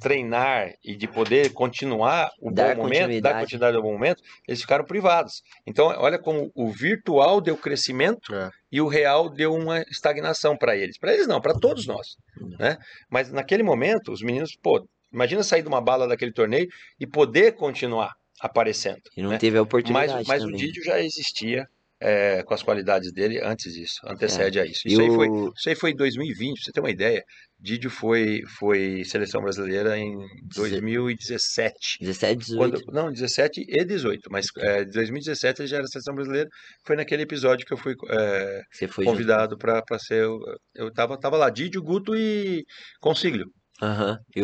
[0.00, 3.76] treinar e de poder continuar o Dar bom momento, dar continuidade.
[3.76, 5.42] ao bom momento, eles ficaram privados.
[5.66, 8.50] Então, olha como o virtual deu crescimento É.
[8.72, 10.98] e o real deu uma estagnação para eles.
[10.98, 12.16] Para eles não, para todos nós,
[12.58, 12.76] né?
[13.10, 16.66] Mas naquele momento, os meninos, pô, imagina sair de uma bala daquele torneio
[16.98, 19.38] e poder continuar aparecendo, E não né?
[19.38, 20.50] teve a oportunidade Mas, mas o.
[20.52, 21.66] Didio já existia
[22.02, 24.88] é, com as qualidades dele antes disso, antecede a isso.
[24.88, 27.22] Isso aí foi o- isso aí foi em 2020, pra você ter uma ideia.
[27.60, 30.16] Didio foi, foi seleção brasileira em
[30.54, 31.98] 2017.
[32.00, 32.56] 17, 18.
[32.56, 36.48] Quando, não, 17 e 18, mas é, 2017 ele já era seleção brasileira.
[36.86, 38.62] Foi naquele episódio que eu fui é,
[39.04, 40.26] convidado para ser.
[40.74, 42.64] Eu tava, tava lá, Didio, Guto e
[43.00, 43.46] Consiglio.
[43.82, 44.18] Aham.
[44.36, 44.42] E.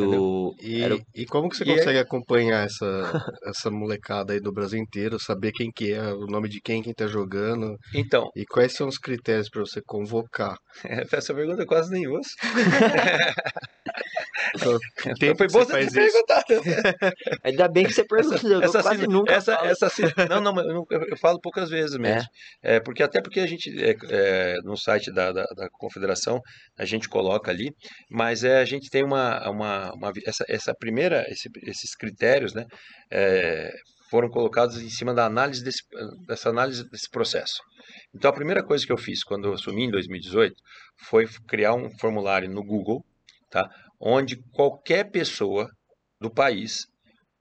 [0.62, 2.86] E, Era e como que você E consegue acompanhar essa,
[3.46, 6.94] essa molecada aí do Brasil inteiro, saber quem que é, o nome de quem, quem
[6.94, 10.56] tá jogando, Então, e quais são os critérios para você convocar?
[11.12, 12.30] essa pergunta eu quase nem ouço.
[14.54, 14.78] Então,
[15.18, 16.44] tempo Foi bom você você perguntado.
[17.44, 19.66] Ainda bem que você perguntou, essa, sim- nunca essa, falo.
[19.68, 19.88] essa
[20.28, 22.22] não, não, eu, eu falo poucas vezes mesmo.
[22.62, 26.40] É, porque até porque a gente é, é, no site da, da, da confederação
[26.78, 27.70] a gente coloca ali,
[28.10, 32.64] mas é, a gente tem uma, uma, uma essa, essa primeira esse- esses critérios, né,
[33.10, 33.72] é,
[34.10, 35.82] foram colocados em cima da análise desse,
[36.26, 37.60] dessa análise desse processo.
[38.14, 40.56] Então a primeira coisa que eu fiz quando eu assumi em 2018
[41.08, 43.04] foi criar um formulário no Google,
[43.50, 43.68] tá,
[44.00, 45.68] onde qualquer pessoa
[46.20, 46.86] do país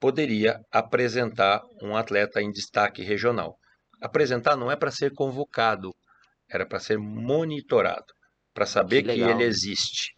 [0.00, 3.56] poderia apresentar um atleta em destaque regional.
[4.00, 5.90] Apresentar não é para ser convocado,
[6.50, 8.04] era para ser monitorado,
[8.54, 10.12] para saber Que que, ele existe.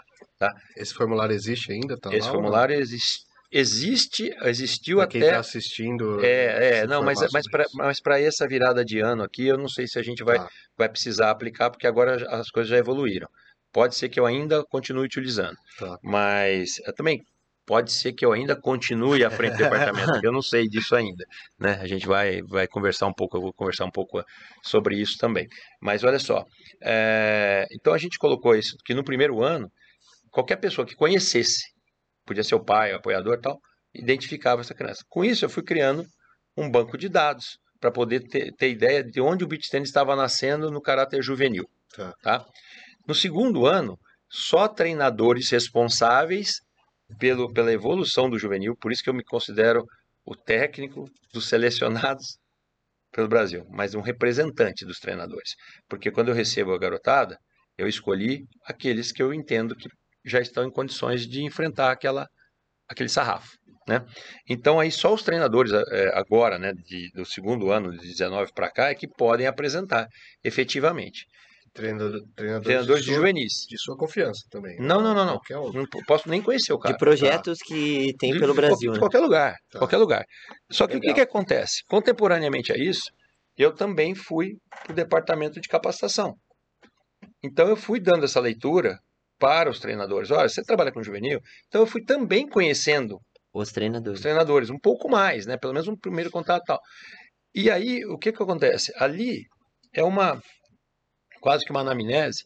[0.76, 1.98] Esse formulário existe ainda?
[1.98, 5.32] Tá Esse lá, ou formulário existe, existe existiu Pra quem até.
[5.32, 6.24] tá assistindo.
[6.24, 7.64] É, é, não, mas, informar mas sobre
[8.02, 10.48] para mas essa virada de ano aqui, eu não sei se a gente vai, Tá.
[10.76, 13.28] vai precisar aplicar, porque agora as coisas já evoluíram.
[13.72, 15.98] Pode ser que eu ainda continue utilizando, Tá.
[16.02, 17.20] mas eh, também
[17.66, 21.22] pode ser que eu ainda continue à frente do departamento, eu não sei disso ainda,
[21.58, 21.78] né?
[21.82, 24.22] A gente vai, vai conversar um pouco, eu vou conversar um pouco
[24.62, 25.46] sobre isso também.
[25.80, 26.44] Mas olha só,
[26.82, 29.70] eh, então a gente colocou isso, que no primeiro ano,
[30.30, 31.64] qualquer pessoa que conhecesse,
[32.24, 33.58] podia ser o pai, o apoiador e tal,
[33.94, 35.02] identificava essa criança.
[35.08, 36.04] Com isso, eu fui criando
[36.56, 40.16] um banco de dados para poder ter, ter ideia de onde o beach tennis estava
[40.16, 41.64] nascendo no caráter juvenil.
[42.22, 42.44] Tá.
[43.06, 43.98] No segundo ano,
[44.28, 46.60] só treinadores responsáveis
[47.18, 49.84] pelo, pela evolução do juvenil, por isso que eu me considero
[50.24, 52.38] o técnico dos selecionados
[53.10, 55.54] pelo Brasil, mas um representante dos treinadores.
[55.88, 57.38] Porque quando eu recebo a garotada,
[57.78, 59.88] eu escolhi aqueles que eu entendo que
[60.28, 62.26] já estão em condições de enfrentar aquela,
[62.88, 63.56] aquele sarrafo.
[63.88, 64.04] Né?
[64.48, 68.70] Então aí só os treinadores é, agora, né, de, do segundo ano de 19 para
[68.70, 70.06] cá, é que podem apresentar
[70.44, 71.24] efetivamente.
[71.72, 73.52] Treinador, treinadores, Treinadores de, de, juvenis.
[73.68, 74.76] de sua confiança também.
[74.78, 74.86] né?
[74.86, 75.72] Não, não, não, não.
[75.72, 76.92] Não posso nem conhecer o cara.
[76.94, 78.98] De projetos que tem pelo de Brasil, De né?
[78.98, 79.78] qualquer lugar, Tá.
[79.78, 80.24] qualquer lugar.
[80.72, 81.82] Só que o que, que acontece?
[81.88, 83.10] Contemporaneamente a isso,
[83.56, 84.52] eu também fui
[84.82, 86.34] para o departamento de capacitação.
[87.44, 88.98] Então eu fui dando essa leitura
[89.38, 90.30] para os treinadores.
[90.30, 93.20] Olha, você trabalha com juvenil, então eu fui também conhecendo
[93.52, 94.20] Os os treinadores.
[94.20, 95.56] treinadores, um pouco mais, né?
[95.56, 96.80] Pelo menos um primeiro contato e tal.
[97.54, 98.92] E aí, o que que acontece?
[98.96, 99.46] Ali
[99.92, 100.40] é uma
[101.40, 102.44] quase que uma anamnese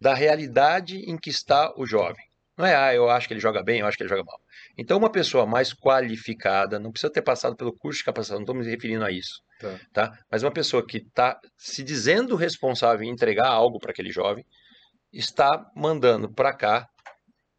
[0.00, 2.24] da realidade em que está o jovem.
[2.56, 4.38] Não é, ah, eu acho que ele joga bem, eu acho que ele joga mal.
[4.76, 8.54] Então, uma pessoa mais qualificada, não precisa ter passado pelo curso de capacitação, não estou
[8.56, 9.78] me referindo a isso, Tá.
[9.92, 10.18] tá?
[10.30, 14.44] Mas uma pessoa que está se dizendo responsável em entregar algo para aquele jovem,
[15.12, 16.86] está mandando para cá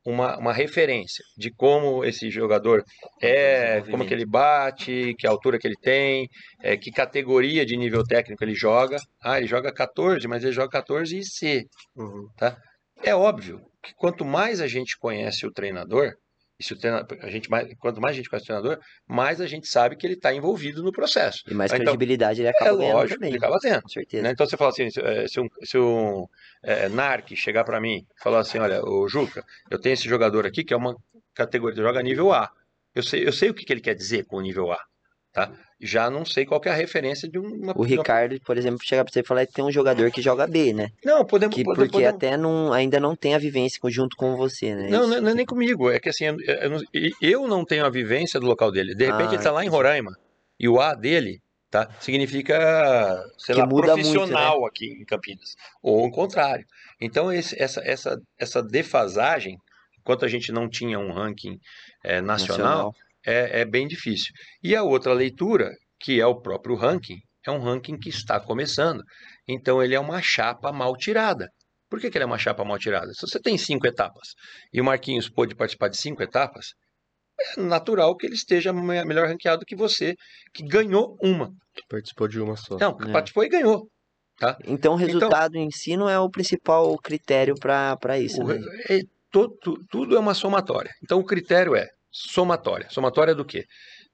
[0.05, 2.83] uma, uma referência de como esse jogador
[3.21, 6.27] é, como que ele bate, que altura que ele tem,
[6.61, 8.97] é, que categoria de nível técnico ele joga.
[9.21, 11.65] Ah, ele joga 14, mas ele joga 14 e C.
[11.95, 12.27] Uhum.
[13.03, 16.13] É óbvio que quanto mais a gente conhece o treinador,
[16.59, 19.39] e se o treina- a gente mais, quanto mais a gente conhece o treinador, mais
[19.39, 21.41] a gente sabe que ele está envolvido no processo.
[21.47, 23.29] E mais Então, credibilidade ele É acaba ganhando lógico, também.
[23.29, 23.81] ele acaba tendo.
[23.83, 24.23] Com certeza.
[24.23, 24.31] né?
[24.31, 26.25] Então você fala assim, se, eh, um, se um
[26.63, 30.45] eh, NARC chegar para mim e falar assim, olha, o Juca, eu tenho esse jogador
[30.45, 30.95] aqui que é uma
[31.33, 32.51] categoria, joga nível A.
[32.93, 34.79] Eu sei, eu sei o que, que ele quer dizer com o nível A,
[35.31, 35.51] tá?
[35.81, 37.71] Já não sei qual é a referência de uma...
[37.73, 40.45] O Ricardo, por exemplo, chega pra você e falar que tem um jogador que joga
[40.45, 40.89] B, né?
[41.05, 41.55] Não, podemos...
[41.55, 44.89] Que, porque podemos- até não, ainda não tem a vivência junto com você, né?
[44.89, 46.81] Não, não, não é nem comigo, é que assim, eu, não-
[47.21, 48.93] eu não tenho a vivência do local dele.
[48.93, 49.69] De repente Ah, ele tá lá em.
[49.69, 50.11] Roraima,
[50.59, 51.39] e o A dele,
[51.71, 51.87] tá?
[52.01, 54.13] Significa, sei Que lá, muda muito, né?
[54.13, 55.55] profissional aqui em Campinas.
[55.81, 56.65] Ou o contrário.
[56.99, 59.57] Então, esse- essa, essa, essa defasagem,
[59.99, 61.57] enquanto a gente não tinha um ranking
[62.03, 62.93] eh, nacional,
[63.25, 64.31] é, é bem difícil.
[64.63, 69.01] E a outra leitura, que é o próprio ranking, é um ranking que está começando.
[69.47, 71.47] Então, ele é uma chapa mal tirada.
[71.89, 73.11] Por que, que ele é uma chapa mal tirada?
[73.13, 74.29] Se você tem cinco etapas
[74.71, 76.67] e o Marquinhos pôde participar de cinco etapas,
[77.57, 80.13] é natural que ele esteja me- melhor ranqueado que você,
[80.53, 81.49] que ganhou uma.
[81.89, 82.77] Participou de uma só.
[82.77, 83.11] Não, É.
[83.11, 83.87] participou e ganhou.
[84.65, 88.57] Então o resultado em si não é o principal critério pra isso, O né?
[88.89, 88.99] é,
[89.31, 90.91] to- tu- tudo é uma somatória.
[91.03, 92.89] Então, o critério é somatória.
[92.89, 93.65] Somatória do quê?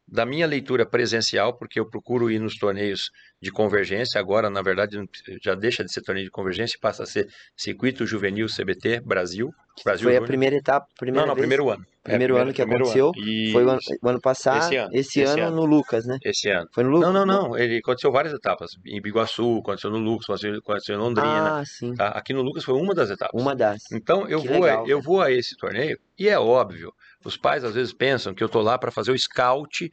[0.07, 3.09] Da minha leitura presencial, porque eu procuro ir nos torneios
[3.41, 4.97] de convergência, agora, na verdade,
[5.41, 7.27] já deixa de ser torneio de convergência passa a ser
[7.57, 9.51] Circuito Juvenil CBT Brasil.
[9.83, 11.85] Brasil Foi a primeira etapa, primeira Não, não, vez, primeiro ano.
[12.05, 13.51] É, primeiro ano que aconteceu, Isso.
[13.51, 15.55] foi o ano, o ano passado, Esse ano, esse esse ano ano.
[15.55, 16.19] no Lucas, né?
[16.23, 16.67] Esse ano.
[16.71, 17.11] Foi no Lucas?
[17.11, 17.57] Não, não, não.
[17.57, 18.71] Ele aconteceu várias etapas.
[18.85, 21.59] Em Biguaçu, aconteceu no Lucas, aconteceu em Londrina.
[21.59, 21.95] Ah, sim.
[21.95, 22.09] tá?
[22.09, 23.41] Aqui no Lucas foi uma das etapas.
[23.41, 23.91] Uma das.
[23.91, 26.93] Então eu Que vou, legal, a, eu vou a esse torneio e é óbvio.
[27.23, 29.91] Os pais às vezes pensam que eu tô lá para fazer o scout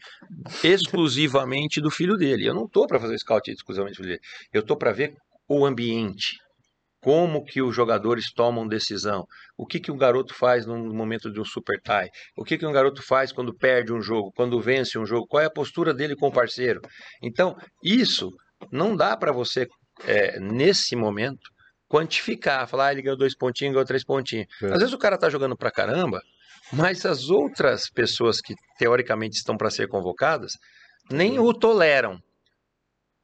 [0.63, 2.47] exclusivamente do filho dele.
[2.47, 4.23] Eu não tô para fazer o scout exclusivamente do filho dele.
[4.53, 5.15] Eu tô para ver
[5.49, 6.39] o ambiente.
[7.03, 9.27] Como que os jogadores tomam decisão?
[9.57, 12.09] O que que um garoto faz no momento de um super tie?
[12.37, 15.27] O que que um garoto faz quando perde um jogo, quando vence um jogo?
[15.27, 16.81] Qual é a postura dele com o parceiro?
[17.21, 18.31] Então, isso
[18.71, 19.67] não dá para você,
[20.07, 21.51] é, nesse momento,
[21.89, 24.47] quantificar, falar, ah, ele ganhou dois pontinhos, ganhou três pontinhos.
[24.63, 24.67] É.
[24.67, 26.23] Às vezes o cara tá jogando pra caramba,
[26.73, 30.53] mas as outras pessoas que teoricamente estão para ser convocadas
[31.11, 32.19] nem o toleram.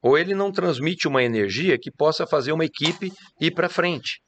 [0.02, 4.20] Ou ele não transmite uma energia que possa fazer uma equipe ir para frente.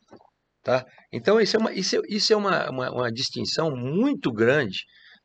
[0.63, 0.85] Tá?
[1.13, 4.79] Então, isso é uma, isso é, isso é uma, uma, uma distinção muito grande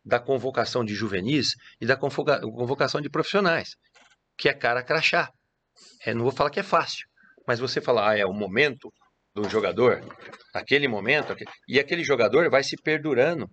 [0.04, 1.48] da convocação de juvenis
[1.82, 3.70] e da convoca- convocação de profissionais,
[4.38, 5.30] que é cara crachá.
[6.06, 7.06] É, não vou falar que é fácil,
[7.48, 8.90] mas você falar, ah, é o momento
[9.34, 10.00] do jogador,
[10.54, 13.48] aquele momento, aque- e aquele jogador vai se perdurando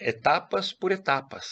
[0.00, 1.44] etapas por etapas,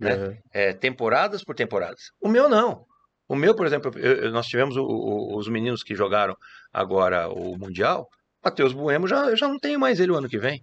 [0.00, 0.14] né?
[0.16, 0.36] Uhum.
[0.52, 2.00] é, temporadas por temporadas.
[2.20, 2.84] O meu não.
[3.30, 6.36] O meu, por exemplo, eu- nós tivemos o- o- os meninos que jogaram
[6.72, 8.08] agora o Mundial.
[8.44, 10.60] Matheus Bueno já, eu já não tenho mais ele o ano que vem.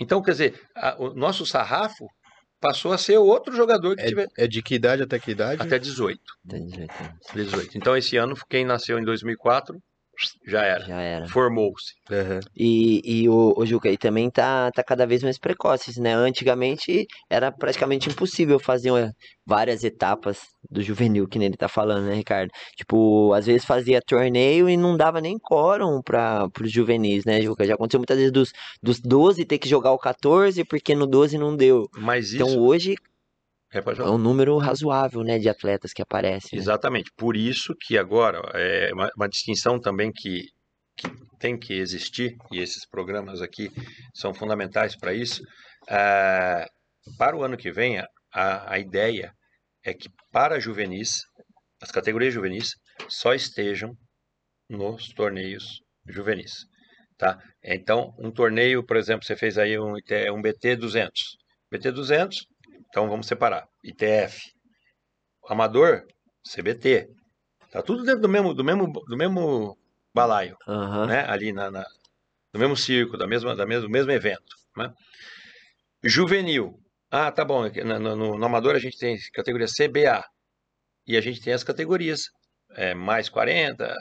[0.00, 2.06] Então, quer dizer, a- o nosso sarrafo
[2.58, 5.60] passou a ser outro jogador que tiver É, é de que idade até que idade?
[5.60, 7.14] até 18, Tem jeito, né?
[7.34, 7.76] 18.
[7.76, 9.78] Então, esse ano, quem nasceu em 2004
[10.46, 10.84] já era.
[10.84, 11.28] Já era.
[11.28, 11.92] Formou-se.
[12.10, 12.40] Uhum.
[12.56, 16.14] E, e o, o Juca, e também tá, tá cada vez mais precoces, né?
[16.14, 19.12] Antigamente era praticamente impossível fazer uma-
[19.46, 20.40] várias etapas
[20.70, 22.50] do juvenil, que nem ele tá falando, né, Ricardo?
[22.76, 27.64] Tipo, às vezes fazia torneio e não dava nem quórum para os juvenis, né, Juca?
[27.66, 28.52] Já aconteceu muitas vezes dos,
[28.82, 31.88] dos 12 ter que jogar o 14 porque no 12 não deu.
[31.96, 32.60] Mas Então isso.
[32.60, 32.94] hoje
[33.70, 36.56] É é um número razoável, né, de atletas que aparecem.
[36.56, 36.62] né?
[36.62, 37.10] Exatamente.
[37.16, 40.48] Por isso que agora é uma, uma distinção também que,
[40.96, 41.08] que
[41.38, 43.70] tem que existir, e esses programas aqui
[44.14, 45.42] são fundamentais para isso.
[45.88, 46.66] ah,
[47.18, 47.98] para o ano que vem,
[48.32, 49.32] a, a ideia
[49.84, 51.22] é que para juvenis,
[51.80, 52.74] as categorias juvenis
[53.08, 53.94] só estejam
[54.68, 56.66] nos torneios juvenis.
[57.16, 57.38] Tá?
[57.62, 59.94] Então, um torneio, por exemplo, você fez aí um,
[60.32, 61.36] um BT 200.
[61.70, 62.46] BT 200,
[62.88, 63.68] então vamos separar.
[63.84, 64.52] ITF.
[65.48, 66.06] Amador,
[66.44, 67.08] CBT.
[67.70, 69.78] Tá tudo dentro do mesmo, do mesmo, do mesmo
[70.14, 71.06] balaio, Aham.
[71.06, 71.24] né?
[71.28, 71.84] Ali na, na,
[72.52, 74.92] no mesmo circo, da mesma, da mesmo, do mesmo evento, né?
[76.02, 76.78] Juvenil.
[77.10, 77.68] Ah, tá bom.
[77.68, 80.24] No, no, no amador a gente tem categoria CBA.
[81.06, 82.30] E a gente tem as categorias
[82.76, 83.94] é, mais 40,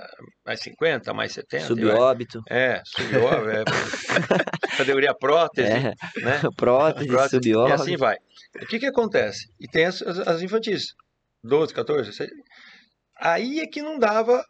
[0.45, 1.73] mais 50, mais 70.
[1.73, 2.41] e vai- Subóbito.
[2.49, 3.63] É, subóbito, é,
[4.77, 5.79] categoria prótese, É.
[5.81, 5.95] né?
[6.57, 7.73] Prótese, Prótese, E subóbito.
[7.81, 8.17] assim vai.
[8.61, 9.47] O que que acontece?
[9.59, 10.93] E tem as, as, infantis,
[11.43, 12.29] 12, 14, 16.
[13.19, 14.43] Aí é que não dava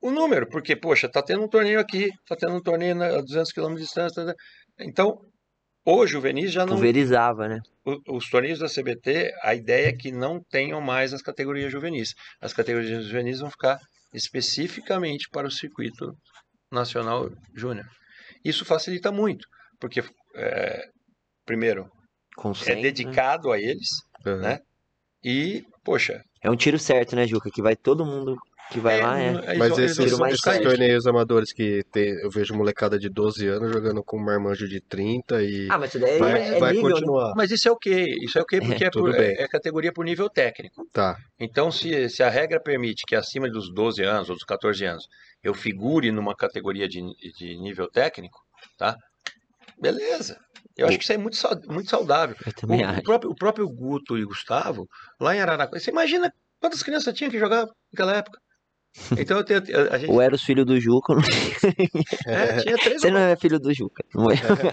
[0.00, 3.52] o número, porque, poxa, tá tendo um torneio aqui, tá tendo um torneio a 200
[3.52, 4.24] km de distância.
[4.24, 4.34] tá-
[5.86, 6.74] Então, o juvenis já não...
[6.74, 7.60] Pulverizava, né?
[8.08, 12.12] Os torneios da CBT, a ideia é que não tenham mais as categorias juvenis.
[12.40, 13.78] As categorias juvenis vão ficar
[14.12, 16.12] especificamente para o circuito
[16.72, 17.86] nacional júnior.
[18.44, 19.46] Isso facilita muito,
[19.78, 20.02] porque,
[20.34, 20.82] é,
[21.44, 22.82] primeiro, é Consenso, né?
[22.82, 23.88] dedicado a eles,
[24.26, 24.40] Aham.
[24.40, 24.58] né?
[25.22, 27.50] E, poxa, É um tiro certo, né, Juca?
[27.50, 28.36] Que vai todo mundo
[28.70, 29.56] que vai lá, é.
[29.56, 33.72] Mas eles esses, mais esses torneios amadores que tem, eu vejo molecada de 12 anos
[33.72, 36.72] jogando com um marmanjo de 30 e Ah, mas isso daí vai, é, é vai
[36.72, 36.94] nível, né?
[36.94, 37.32] continuar.
[37.36, 38.06] Mas isso é o quê?
[38.22, 38.58] Isso é o quê?
[38.60, 39.34] Porque é, por- bem.
[39.38, 40.84] é categoria por nível técnico.
[40.92, 41.16] Tá.
[41.38, 45.04] Então, se, se a regra permite que acima dos 12 anos ou dos 14 anos
[45.44, 47.00] eu figure numa categoria de,
[47.38, 48.38] de nível técnico,
[48.76, 48.96] tá?
[49.80, 50.38] Beleza.
[50.76, 51.38] Eu acho que isso é muito,
[51.68, 52.36] muito saudável.
[52.44, 53.02] Eu O, também o acho.
[53.02, 54.86] próprio, o próprio Guto e Gustavo,
[55.20, 58.38] lá em Araraquara, você imagina quantas crianças tinha que jogar naquela época?
[59.18, 61.22] Então, eu tenho, a gente Ou era os filhos do Juca, não...
[62.32, 64.04] é, tinha três você ou não é filho do Juca.
[64.14, 64.36] Não é.
[64.36, 64.66] quatro,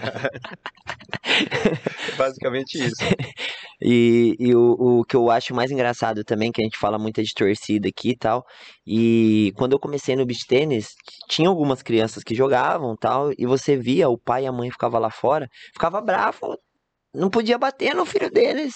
[2.16, 2.96] basicamente isso.
[3.82, 7.20] E, e o, o que eu acho mais engraçado também, que a gente fala muito
[7.20, 8.46] é de torcida aqui e tal.
[8.86, 10.94] E quando eu comecei no beach tênis,
[11.28, 14.98] tinha algumas crianças que jogavam tal, e você via o pai e a mãe ficava
[14.98, 16.56] lá fora, ficava bravo,
[17.12, 18.74] não podia bater no filho deles.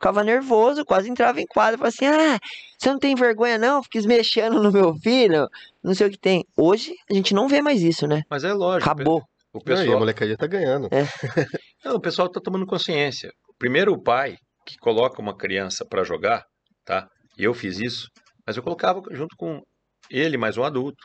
[0.00, 2.38] Ficava nervoso, quase entrava em quadra, falava assim: Ah,
[2.78, 3.82] você não tem vergonha, não?
[3.82, 5.46] Fica mexendo no meu filho,
[5.84, 6.42] não sei o que tem.
[6.56, 8.22] Hoje a gente não vê mais isso, né?
[8.30, 8.90] Mas é lógico.
[8.90, 9.22] Acabou.
[9.52, 10.88] O Não, e a pessoal, molecadinha tá ganhando.
[11.84, 13.30] Não, o pessoal está tomando consciência.
[13.58, 16.44] Primeiro o pai que coloca uma criança para jogar,
[16.82, 17.06] tá?
[17.36, 18.08] E eu fiz isso,
[18.46, 19.60] mas eu colocava junto com
[20.08, 21.04] ele mais um adulto,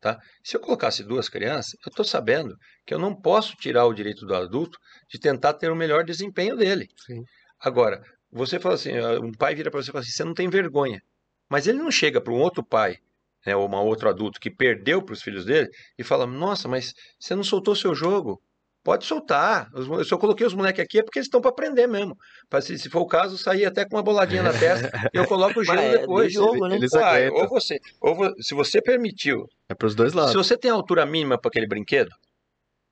[0.00, 0.20] tá?
[0.44, 2.54] Se eu colocasse duas crianças, eu estou sabendo
[2.86, 4.78] que eu não posso tirar o direito do adulto
[5.10, 6.86] de tentar ter o melhor desempenho dele.
[7.06, 7.22] Sim.
[7.60, 8.00] Agora,
[8.30, 10.48] você fala assim, ah, um pai vira para você e fala assim, você não tem
[10.48, 11.02] vergonha.
[11.48, 12.98] Mas ele não chega para um outro pai,
[13.46, 15.68] né, ou um outro adulto que perdeu para os filhos dele
[15.98, 18.40] e fala, nossa, mas você não soltou seu jogo.
[18.82, 19.68] Pode soltar.
[19.74, 22.16] Os eu coloquei os moleques aqui é porque eles estão para aprender mesmo.
[22.48, 25.26] Pra, se, se for o caso, sair até com uma boladinha na testa e eu
[25.26, 26.32] coloco o gelo é depois.
[26.32, 26.78] jogo, né?
[26.94, 30.30] Uai, ou você, ou se você permitiu, É pros dois lados.
[30.30, 32.10] se você tem a altura mínima para aquele brinquedo,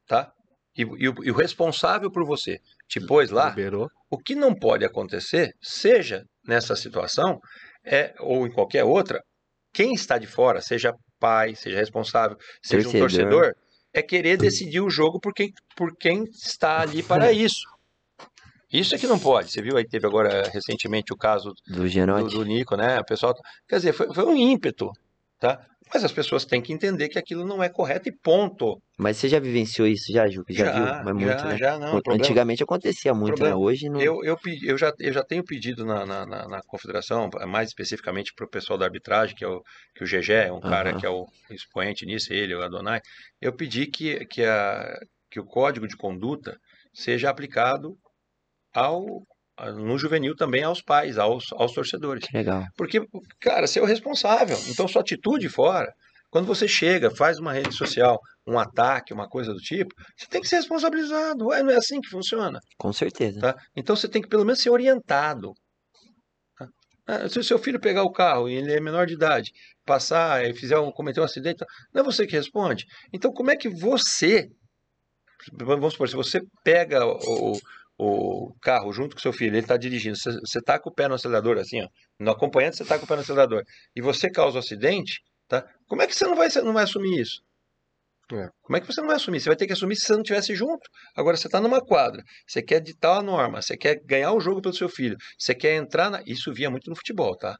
[0.09, 0.32] tá?
[0.77, 2.59] E, e o, e o responsável por você
[2.89, 3.89] te pôs lá, Liberou.
[4.11, 7.41] o que não pode acontecer, seja nessa situação,
[7.85, 9.22] é, ou em qualquer outra,
[9.72, 13.09] quem está de fora, seja pai, seja responsável, seja um Torcedor.
[13.09, 13.55] torcedor,
[13.93, 17.72] é querer decidir o jogo por quem, por quem está ali para isso.
[18.72, 19.53] Isso é que não pode.
[19.53, 22.99] Você viu aí, teve agora recentemente o caso Do do, do Nico, né?
[22.99, 23.33] O pessoal,
[23.68, 24.91] quer dizer, foi, foi um ímpeto,
[25.39, 25.64] tá?
[25.93, 28.80] Mas as pessoas têm que entender que aquilo não é correto e ponto.
[28.99, 30.53] Mas você já vivenciou isso, já, Juca?
[30.53, 30.87] Já, viu?
[31.05, 31.57] Mas muito, já, né?
[31.57, 32.01] já, não.
[32.09, 33.55] Antigamente acontecia muito, né?
[33.55, 34.01] Hoje não.
[34.01, 38.32] Eu, eu, eu, já, eu já tenho pedido na, na, na- na confederação, mais especificamente
[38.35, 39.62] para o pessoal da arbitragem, que é o,
[39.95, 40.99] que o GG é um cara Aham.
[40.99, 43.01] que é o expoente nisso, ele, o Adonai.
[43.41, 44.99] Eu pedi que, que, a,
[45.30, 46.57] que o código de conduta
[46.93, 47.97] seja aplicado
[48.72, 49.22] ao,
[49.76, 52.26] no juvenil também aos pais, aos, aos torcedores.
[52.26, 52.64] Que legal.
[52.76, 53.00] Porque,
[53.40, 54.59] cara, você é o responsável.
[54.68, 55.92] Então, sua atitude fora,
[56.30, 60.40] quando você chega, faz uma rede social, um ataque, uma coisa do tipo, você tem
[60.40, 61.46] que ser responsabilizado.
[61.46, 62.59] Ué, não é assim que funciona.
[62.76, 63.40] Com certeza.
[63.40, 63.55] Tá?
[63.76, 65.52] Então você tem que pelo menos ser orientado.
[66.59, 66.68] tá?
[67.07, 69.52] Ah, Se o seu filho pegar o carro e ele é menor de idade,
[69.86, 72.84] passar e fizer um, cometer um acidente, não é você que responde.
[73.12, 74.48] Então como é que você,
[75.52, 77.57] vamos supor, se você pega o,
[77.99, 80.95] o carro junto com o seu filho, ele está dirigindo, você, você tá com o
[80.95, 81.88] pé no acelerador assim, ó,
[82.21, 83.62] no acompanhante você tá com o pé no acelerador,
[83.95, 85.64] e você causa o acidente, tá?
[85.87, 87.41] Como é que você não vai, não vai assumir isso?
[88.33, 88.49] É.
[88.62, 89.38] Como é que você não vai assumir?
[89.38, 90.80] Você vai ter que assumir se você não estivesse junto.
[91.14, 94.62] Agora, você está numa quadra, você quer ditar a norma, você quer ganhar o jogo
[94.62, 96.22] pelo seu filho, você quer entrar na.
[96.26, 97.54] Isso via muito no futebol, tá?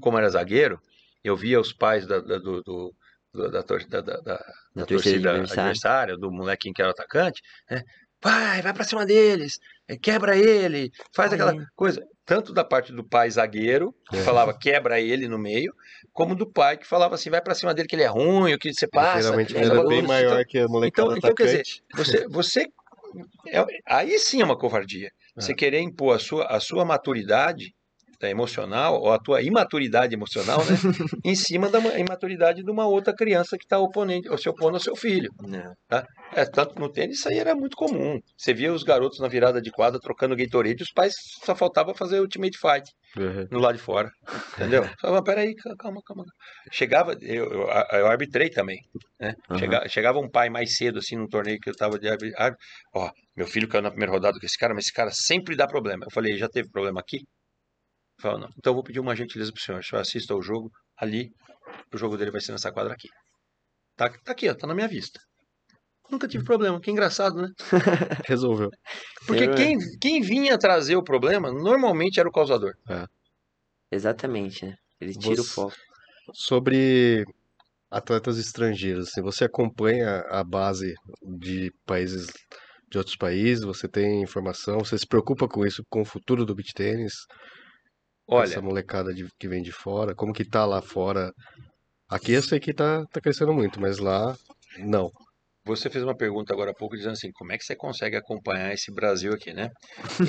[0.00, 0.78] Como era zagueiro,
[1.22, 2.92] eu via os pais da, da- do, do-
[3.34, 4.36] da, da- da- da- da
[4.74, 7.80] Da torcida adversária, do molequinho que era atacante, né?
[8.24, 12.02] Vai, vai pra cima deles, eh, quebra ele, faz aquela coisa.
[12.26, 14.22] Tanto da parte do pai zagueiro, que É.
[14.22, 15.74] falava quebra ele no meio,
[16.12, 18.58] como do pai que falava assim, vai pra cima dele que ele é ruim, o
[18.58, 19.20] que você passa.
[19.22, 19.94] Geralmente essa ele era bagunça.
[19.96, 21.62] bem maior que a molecada então, então, quer dizer.
[21.94, 22.66] Você, você
[23.46, 25.10] é- aí sim é uma covardia.
[25.36, 25.40] É.
[25.40, 27.74] Você querer impor a sua, a sua maturidade
[28.30, 30.74] emocional, ou a tua imaturidade emocional, né,
[31.24, 34.76] em cima da ma- imaturidade de uma outra criança que está oponente, ou se opondo
[34.76, 35.30] ao seu filho.
[35.40, 35.72] Não.
[36.36, 38.18] É, tanto no tênis isso aí era muito comum.
[38.36, 41.12] Você via os garotos na virada de quadra trocando Gatorade, os pais
[41.44, 43.46] só faltava fazer Ultimate Fight Uhum.
[43.48, 44.10] no lado de fora.
[44.54, 44.82] Entendeu?
[45.00, 46.24] Falava, peraí, calma, calma.
[46.72, 48.78] Chegava, eu, eu, eu arbitrei também.
[49.20, 49.34] Né?
[49.48, 49.58] Aham.
[49.60, 52.56] Chega- chegava um pai mais cedo, assim, num torneio que eu tava de árbitro,
[52.92, 55.66] Ó, meu filho caiu na primeira rodada com esse cara, mas esse cara sempre dá
[55.68, 56.04] problema.
[56.06, 57.18] Eu falei, já teve problema aqui?
[58.20, 58.48] Falou, não.
[58.58, 59.80] Então eu vou pedir uma gentileza pro senhor.
[59.80, 61.30] O senhor assista ao jogo ali,
[61.92, 63.08] o jogo dele vai ser nessa quadra aqui.
[63.96, 65.20] Tá, tá aqui, ó, tá na minha vista.
[66.10, 67.48] Nunca tive problema, que engraçado, né?
[68.28, 68.70] Resolveu.
[69.26, 69.54] Porque É.
[69.54, 72.72] quem, quem vinha trazer o problema, normalmente era o causador.
[73.90, 74.74] Exatamente, né?
[75.00, 75.74] Ele tira o Você- foco.
[76.32, 77.24] Sobre
[77.90, 82.26] atletas estrangeiros, assim, você acompanha a base de países
[82.90, 86.54] de outros países, você tem informação, você se preocupa com isso, com o futuro do
[86.54, 87.12] beach tênis,
[88.26, 91.32] Olha, essa molecada de- que vem de fora, como que tá lá fora?
[92.08, 94.36] Aqui eu sei que tá, tá crescendo muito, mas lá
[94.78, 95.10] não.
[95.66, 98.72] Você fez uma pergunta agora há pouco dizendo assim, como é que você consegue acompanhar
[98.74, 99.70] esse Brasil aqui, né?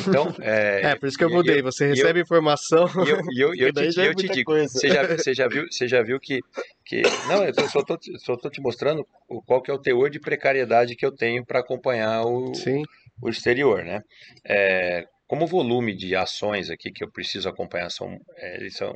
[0.07, 3.09] Então, é, É, por isso que eu mudei, e você e eu- recebe informação, E
[3.09, 5.87] eu, eu, eu te, é eu te muita digo, você já, você já viu, você
[5.89, 6.39] já viu que,
[6.85, 9.05] que não, eu tô- só tô, te- só tô te mostrando
[9.45, 12.83] qual que é o teor de precariedade que eu tenho para acompanhar o, Sim,
[13.21, 14.01] o exterior, né?
[14.45, 18.93] É, como o volume de ações aqui que eu preciso acompanhar são, é, são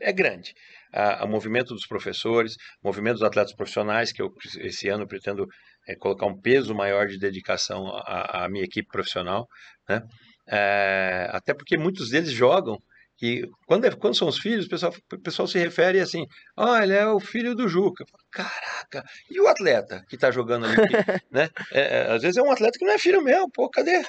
[0.00, 0.54] é grande.
[0.92, 5.46] A, a movimento dos professores, movimento dos atletas profissionais, que eu esse ano pretendo
[5.88, 9.46] é, colocar um peso maior de dedicação à, à minha equipe profissional,
[9.88, 10.02] né?
[10.50, 12.78] É, até porque muitos deles jogam
[13.20, 16.24] e quando, é- quando são os filhos, o pessoal, o pessoal se refere assim,
[16.56, 18.04] ah, ele é o filho do Juca.
[18.30, 20.76] Caraca, e o atleta que está jogando ali,
[21.30, 21.48] né?
[21.72, 24.02] É, é, às vezes é um atleta que não é filho meu, pô, cadê?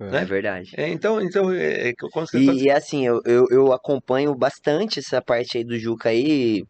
[0.00, 0.70] É verdade.
[0.76, 1.92] É, então, então é, é,
[2.34, 6.64] E, e assim, eu, eu, eu acompanho bastante essa parte aí do Juca aí.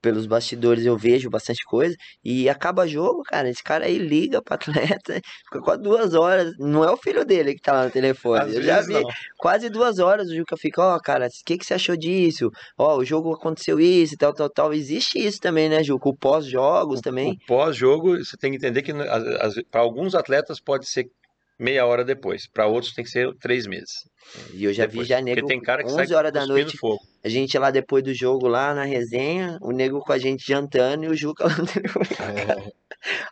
[0.00, 1.94] Pelos bastidores eu vejo bastante coisa.
[2.24, 3.50] E acaba jogo, cara.
[3.50, 4.54] Esse cara aí liga pro
[5.02, 6.52] atleta, fica quase duas horas.
[6.56, 8.42] Não é o filho dele que tá lá no telefone.
[8.42, 9.02] às eu já vi não.
[9.36, 12.48] quase duas horas o Juca fica, ó, cara, o que, que você achou disso?
[12.76, 14.72] Ó, o jogo aconteceu isso e tal, tal, tal.
[14.72, 16.08] Existe isso também, né, Juca?
[16.08, 17.32] O pós-jogos também.
[17.32, 18.92] O pós-jogo, você tem que entender que
[19.68, 21.10] para alguns atletas pode ser
[21.58, 23.92] meia hora depois, para outros tem que ser três meses.
[24.52, 25.08] E eu já vi depois.
[25.08, 27.00] já Porque nego tem cara que 11 sai horas da noite, fogo.
[27.24, 31.04] a gente lá depois do jogo lá na resenha, o nego com a gente jantando
[31.04, 32.06] e o Juca lá no telefone.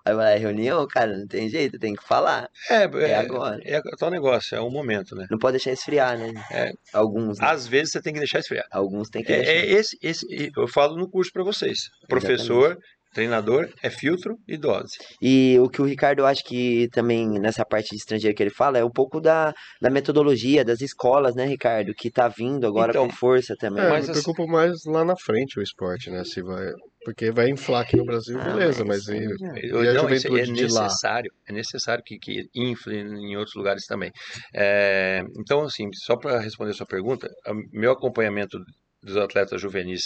[0.05, 2.48] Aí vai lá, reunião, cara, não tem jeito, tem que falar.
[2.70, 3.61] É, É é, agora.
[3.65, 5.27] é, tal negócio, é o momento, né?
[5.31, 6.32] Não pode deixar esfriar, né?
[6.53, 6.70] É.
[6.93, 7.47] Alguns, né?
[7.48, 8.65] Às vezes você tem que deixar esfriar.
[8.70, 9.53] Alguns tem que É, deixar.
[9.53, 11.89] é esse, esse, eu falo no curso para vocês.
[12.09, 12.78] Professor,
[13.17, 14.93] treinador, é filtro e dose.
[15.23, 18.51] E o que o Ricardo eu acho que também nessa parte de estrangeiro que ele
[18.51, 21.93] fala é um pouco da, da metodologia das escolas, né, Ricardo?
[21.95, 23.83] Que tá vindo agora Então, com força também.
[23.85, 26.23] É, Mas me assim- preocupa mais lá na frente o esporte, né?
[26.25, 26.67] Se vai,
[27.05, 29.89] porque vai inflar aqui no Brasil, Ah, beleza, mas mas, e, isso aí Eu- e
[29.89, 30.83] a não, juventude é de lá?
[30.83, 34.11] necessário, é necessário que, que infle em outros lugares também.
[34.55, 38.59] É, então, assim, só para responder a sua pergunta, a- meu acompanhamento
[39.03, 40.03] dos atletas juvenis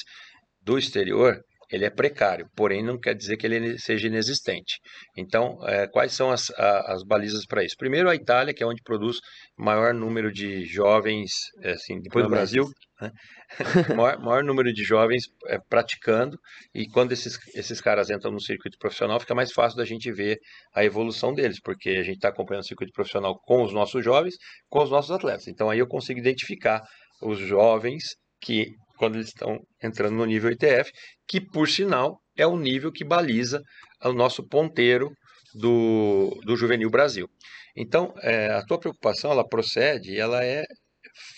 [0.63, 4.79] do exterior, ele é precário, porém não quer dizer que ele seja inexistente.
[5.17, 7.75] Então, é, quais são as, a- as balizas para isso?
[7.79, 9.19] Primeiro, a Itália, que é onde produz
[9.57, 11.31] maior número de jovens,
[11.63, 12.31] é, assim, depois do.
[12.31, 12.65] Brasil,
[13.01, 13.11] né?
[13.97, 16.37] maior, maior número de jovens é, praticando,
[16.75, 20.39] e quando esses, esses caras entram no circuito profissional, fica mais fácil da gente ver
[20.75, 24.35] a evolução deles, porque a gente está acompanhando o circuito profissional com os nossos jovens,
[24.69, 25.49] com os nossos atletas.
[25.49, 26.83] Então aí eu consigo identificar
[27.23, 28.05] os jovens
[28.41, 28.67] que,
[29.01, 30.93] quando eles estão entrando no nível ITF,
[31.27, 33.63] que por sinal é o nível que baliza
[34.05, 35.11] o nosso ponteiro
[35.55, 37.27] do, do Juvenil Brasil.
[37.75, 40.65] Então, é, a tua preocupação, ela procede, e ela é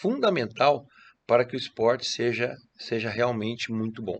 [0.00, 0.84] fundamental
[1.24, 4.18] para que o esporte seja, seja realmente muito bom.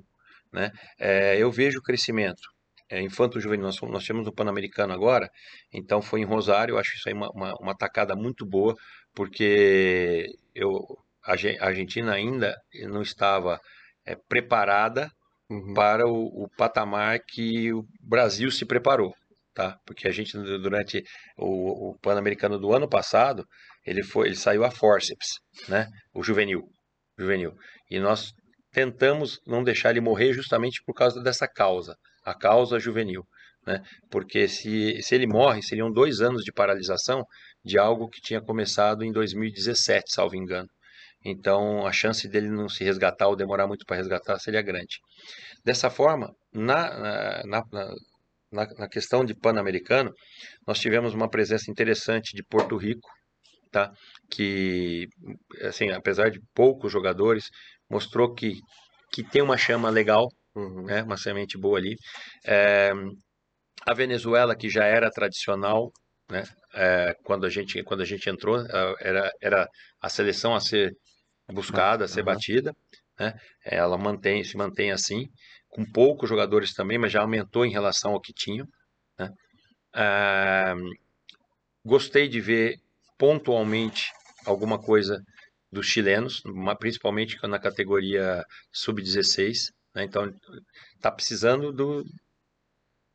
[0.52, 0.70] Né?
[1.01, 2.43] É, eu vejo o crescimento
[2.89, 5.28] é, infanto-juvenil, nós, nós temos o Pan-Americano agora,
[5.73, 8.77] então foi em Rosário, eu acho isso aí uma, uma, uma tacada muito boa,
[9.14, 10.78] porque eu,
[11.24, 12.57] a Arge- a Argentina ainda
[12.89, 13.61] não estava
[14.07, 15.11] é, preparada
[15.51, 15.74] Uhum.
[15.74, 19.12] para o, o patamar que o Brasil se preparou,
[19.53, 19.77] tá?
[19.85, 21.03] Porque a gente du- durante
[21.36, 23.44] o, o Pan-Americano do ano passado,
[23.85, 25.28] ele foi, ele saiu a forceps,
[25.69, 25.89] né?
[26.15, 26.62] O juvenil,
[27.19, 27.53] juvenil.
[27.90, 28.32] E nós
[28.73, 33.23] tentamos não deixar ele morrer justamente por causa dessa causa, a causa juvenil,
[33.66, 33.82] né?
[34.11, 37.24] Porque se, se ele morre, seriam dois anos de paralisação
[37.65, 40.69] de algo que tinha começado em 2017, salvo engano.
[41.24, 44.99] Então, a chance dele não se resgatar ou demorar muito para resgatar seria grande.
[45.65, 47.62] Dessa forma, na, na,
[48.51, 50.12] na, na questão de Pan-Americano,
[50.66, 53.09] nós tivemos uma presença interessante de Porto Rico,
[53.70, 53.93] tá?
[54.31, 55.09] que,
[55.62, 57.49] assim, apesar de poucos jogadores,
[57.89, 58.59] mostrou que,
[59.12, 60.85] que tem uma chama legal, uhum.
[60.85, 61.03] né?
[61.03, 61.97] uma semente boa ali.
[62.44, 62.93] É,
[63.86, 65.93] a Venezuela, que já era tradicional,
[66.31, 66.44] né?
[66.74, 68.65] É, quando, a gente, quando a gente entrou,
[69.01, 69.69] era, era
[70.01, 70.97] a seleção a ser
[71.53, 72.74] buscada, a ser batida.
[73.19, 73.35] Né?
[73.65, 75.29] Ela mantém, se mantém assim,
[75.69, 78.66] com poucos jogadores também, mas já aumentou em relação ao que tinha.
[79.19, 79.31] Né?
[79.95, 80.74] É,
[81.85, 82.79] gostei de ver
[83.19, 84.11] pontualmente
[84.45, 85.23] alguma coisa
[85.70, 86.43] dos chilenos,
[86.79, 89.73] principalmente na categoria sub-16.
[89.95, 90.05] Né?
[90.05, 90.33] Então,
[90.97, 92.05] está precisando do,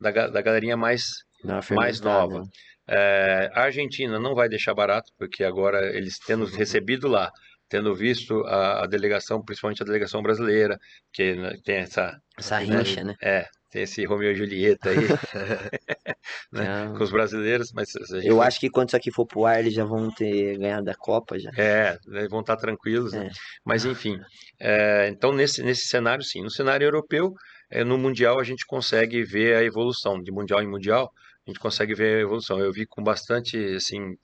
[0.00, 1.22] da, da galerinha mais,
[1.70, 2.42] mais nova.
[2.86, 7.30] É, a Argentina não vai deixar barato, porque agora eles tendo recebido lá,
[7.68, 10.78] tendo visto a, a, delegação, principalmente a delegação brasileira,
[11.12, 12.18] que né, tem essa...
[12.36, 13.14] Essa né, rincha, né?
[13.22, 14.96] É, tem esse Romeu e Julieta aí,
[16.52, 17.94] né, com os brasileiros, mas...
[18.24, 18.48] Eu vai...
[18.48, 21.38] acho que quando isso aqui for pro ar, eles já vão ter ganhado a Copa
[21.38, 21.50] já.
[21.56, 21.98] É,
[22.30, 23.20] vão estar tranquilos, né?
[23.20, 23.24] é.
[23.24, 23.30] né?
[23.64, 24.18] Mas enfim,
[24.58, 26.42] é, então nesse, nesse cenário sim.
[26.42, 27.34] No cenário europeu,
[27.70, 31.10] é, no Mundial a gente consegue ver a evolução, de Mundial em Mundial,
[31.46, 32.58] a gente consegue ver a evolução.
[32.58, 34.16] Eu vi com bastante, assim,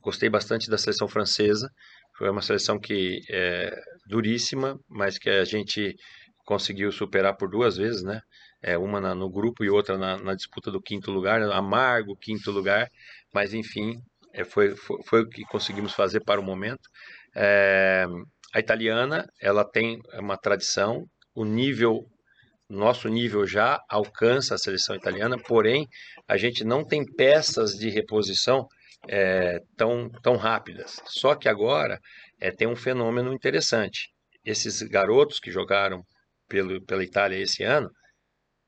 [0.00, 1.68] gostei bastante da seleção francesa,
[2.20, 3.74] foi uma seleção que é
[4.06, 5.96] duríssima, mas que a gente
[6.44, 8.20] conseguiu superar por duas vezes, né?
[8.62, 12.50] É, uma na, no grupo e outra na, na, disputa do quinto lugar, amargo quinto
[12.50, 12.90] lugar,
[13.32, 13.94] mas enfim,
[14.34, 16.90] é, foi, foi, foi, o que conseguimos fazer para o momento.
[17.34, 18.04] É,
[18.52, 22.04] a italiana, ela tem uma tradição, o nível
[22.68, 25.88] nosso nível já alcança a seleção italiana, porém
[26.28, 28.68] a gente não tem peças de reposição
[29.08, 31.00] é, tão, tão rápidas.
[31.06, 31.98] Só que agora
[32.40, 34.10] é, tem um fenômeno interessante.
[34.44, 36.02] Esses garotos que jogaram
[36.48, 37.90] pelo, pela Itália esse ano,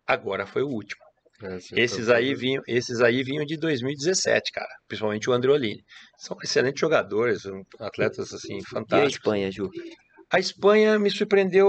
[0.06, 1.02] agora foi o último.
[1.42, 4.68] É, esses, aí vinham, esses aí vinham de 2017, cara.
[4.86, 5.82] Principalmente o Andreolini.
[6.16, 7.42] São excelentes jogadores,
[7.80, 9.02] atletas assim, fantásticos.
[9.02, 9.70] E a Espanha, Ju?
[10.30, 11.68] A Espanha me surpreendeu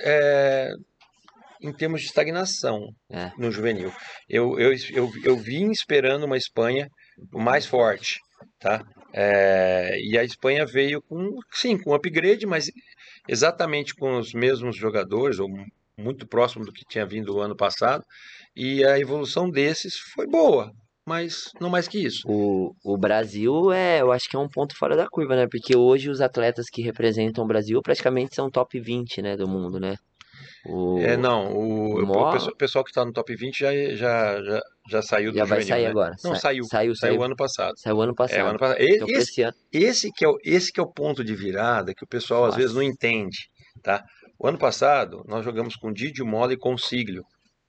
[0.00, 0.72] é,
[1.62, 3.30] em termos de estagnação é.
[3.38, 3.92] no juvenil.
[4.28, 6.88] Eu, eu, eu, eu vim esperando uma Espanha
[7.32, 8.20] mais forte,
[8.58, 8.84] tá?
[9.12, 12.70] É, e a Espanha veio com, sim, com upgrade, mas
[13.28, 15.48] exatamente com os mesmos jogadores, ou
[15.98, 18.04] muito próximo do que tinha vindo o ano passado,
[18.56, 20.72] e a evolução desses foi boa,
[21.06, 22.22] mas não mais que isso.
[22.26, 25.46] O, o Brasil é, eu acho que é um ponto fora da curva, né?
[25.50, 29.80] Porque hoje os atletas que representam o Brasil praticamente são top 20, né, do mundo,
[29.80, 29.96] né?
[30.64, 30.98] O...
[31.00, 35.02] É, não, o, o, pessoal, pessoal, que está no top 20 já, já, já, já
[35.02, 35.88] saiu já do vai sair né?
[35.88, 36.14] agora.
[36.22, 36.94] Não, Sa saiu, saiu.
[36.94, 37.72] Saiu o ano passado.
[37.76, 38.38] Saiu ano passado.
[38.38, 38.80] É, ano passado.
[38.80, 42.08] Então, esse, esse, que é o, esse que é o ponto de virada que o
[42.08, 42.52] pessoal Nossa.
[42.52, 43.48] às vezes não entende,
[43.82, 44.04] tá?
[44.38, 47.24] O ano passado, nós jogamos com Didio Mola e com Siglio.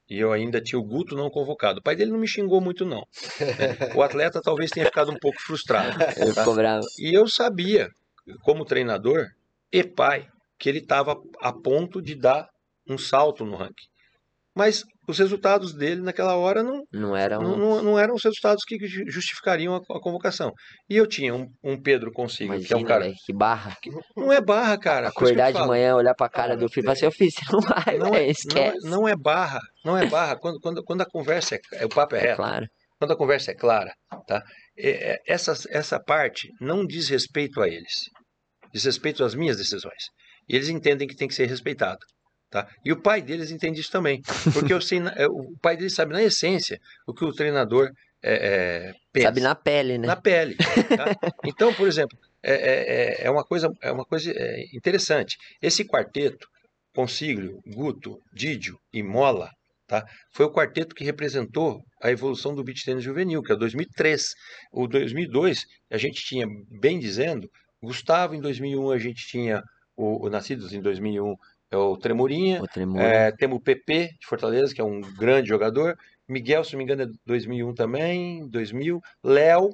[0.10, 1.80] E eu ainda tinha o Guto não convocado.
[1.80, 3.04] O pai dele não me xingou muito, não.
[3.96, 5.98] o atleta talvez tenha ficado um pouco frustrado.
[6.34, 6.80] Tá?
[7.00, 7.90] E eu sabia,
[8.44, 9.28] como treinador
[9.72, 10.28] e pai,
[10.60, 12.48] que ele estava a ponto de dar
[12.88, 13.88] um salto no ranking.
[14.56, 17.42] Mas os resultados dele naquela hora não, não, eram...
[17.42, 18.78] não, não, não eram os resultados que
[19.08, 20.52] justificariam a, a convocação.
[20.88, 23.06] E eu tinha um, um Pedro consigo, Imagina, que é um cara.
[23.06, 23.76] Véio, que barra.
[24.16, 25.08] Não é barra, cara.
[25.10, 27.98] Acordar de manhã, olhar pra cara do filho e falar assim, eu fiz, não vai,
[27.98, 28.78] não, é, esquece.
[28.84, 30.38] Não, não, é barra, não é barra.
[30.38, 31.86] Quando, quando, quando a conversa é.
[31.86, 32.36] O papo é, é reto.
[32.38, 32.68] claro.
[33.00, 33.92] Quando a conversa é clara,
[34.28, 34.44] tá?
[34.78, 38.10] É, essa, essa parte não diz respeito a eles.
[38.72, 40.06] Diz respeito às minhas decisões.
[40.48, 42.00] E eles entendem que tem que ser respeitado.
[42.54, 42.68] Tá?
[42.86, 44.22] E o pai deles entende isso também,
[44.54, 47.90] porque sei, é, o pai deles sabe na essência o que o treinador
[48.22, 49.30] é, é, pensa.
[49.30, 50.06] Sabe na pele, né?
[50.06, 50.56] Na pele.
[50.56, 51.18] Tá?
[51.44, 55.36] Então, por exemplo, é, é, é, uma coisa, é uma coisa é, interessante.
[55.60, 56.48] Esse quarteto,
[56.94, 59.50] Consiglio, Guto, Didio e Mola,
[59.88, 60.06] tá?
[60.32, 64.28] foi o quarteto que representou a evolução do beach tênis juvenil, que é 2003.
[64.72, 67.50] O 2002, a gente tinha, bem dizendo,
[67.82, 69.64] Gustavo em 2001, a gente tinha
[69.96, 71.36] o, o Nascidos em 2001,
[71.76, 72.62] é o Tremorinha.
[72.62, 72.98] O.
[72.98, 75.98] É, temos o PP de Fortaleza, que é um grande jogador.
[76.28, 79.00] Miguel, se não me engano, é 2001 também, 2000.
[79.24, 79.70] Léo.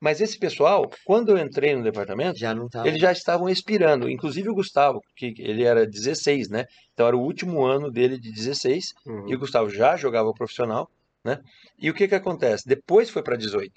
[0.00, 2.88] Mas esse pessoal, quando eu entrei no departamento, já não tava.
[2.88, 4.10] eles já estavam expirando.
[4.10, 6.64] Inclusive o Gustavo, que ele era 16, né?
[6.92, 8.94] Então era o último ano dele de 16.
[9.06, 9.28] Uhum.
[9.28, 10.90] E o Gustavo já jogava profissional,
[11.24, 11.38] né?
[11.78, 12.66] E o que que acontece?
[12.66, 13.72] Depois foi para 18.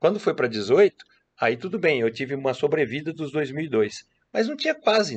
[0.00, 0.96] Quando foi para 18,
[1.40, 4.04] aí tudo bem, eu tive uma sobrevida dos 2002.
[4.32, 5.16] Mas não tinha quase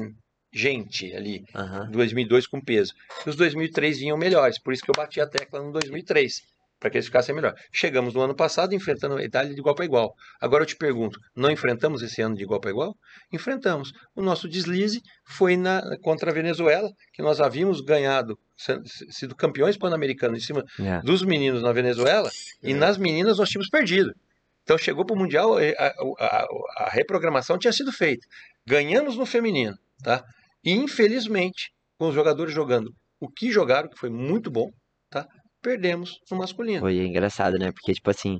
[0.51, 1.91] gente ali, uhum.
[1.91, 2.93] 2002 com peso.
[3.25, 6.41] E os 2003 vinham melhores, por isso que eu bati a tecla no 2003.
[6.79, 7.53] para que eles ficassem melhor.
[7.71, 10.15] Chegamos no ano passado enfrentando a Itália de igual para igual.
[10.41, 12.97] Agora eu te pergunto, não enfrentamos esse ano de igual para igual?
[13.31, 13.91] Enfrentamos.
[14.15, 18.35] O nosso deslize foi na, contra a Venezuela, que nós havíamos ganhado,
[19.11, 20.99] sido campeões pan-americanos em cima É.
[21.03, 22.31] dos meninos na Venezuela,
[22.63, 24.11] e nas meninas nós tínhamos perdido.
[24.63, 26.47] Então chegou para o Mundial, eh, a, a- a-
[26.85, 28.25] a reprogramação tinha sido feita.
[28.65, 30.23] Ganhamos no feminino, tá?
[30.63, 34.69] E infelizmente, com os jogadores jogando o que jogaram, que foi muito bom,
[35.09, 35.27] tá?
[35.61, 36.79] Perdemos no masculino.
[36.79, 37.71] Foi engraçado, né?
[37.71, 38.39] Porque, tipo assim,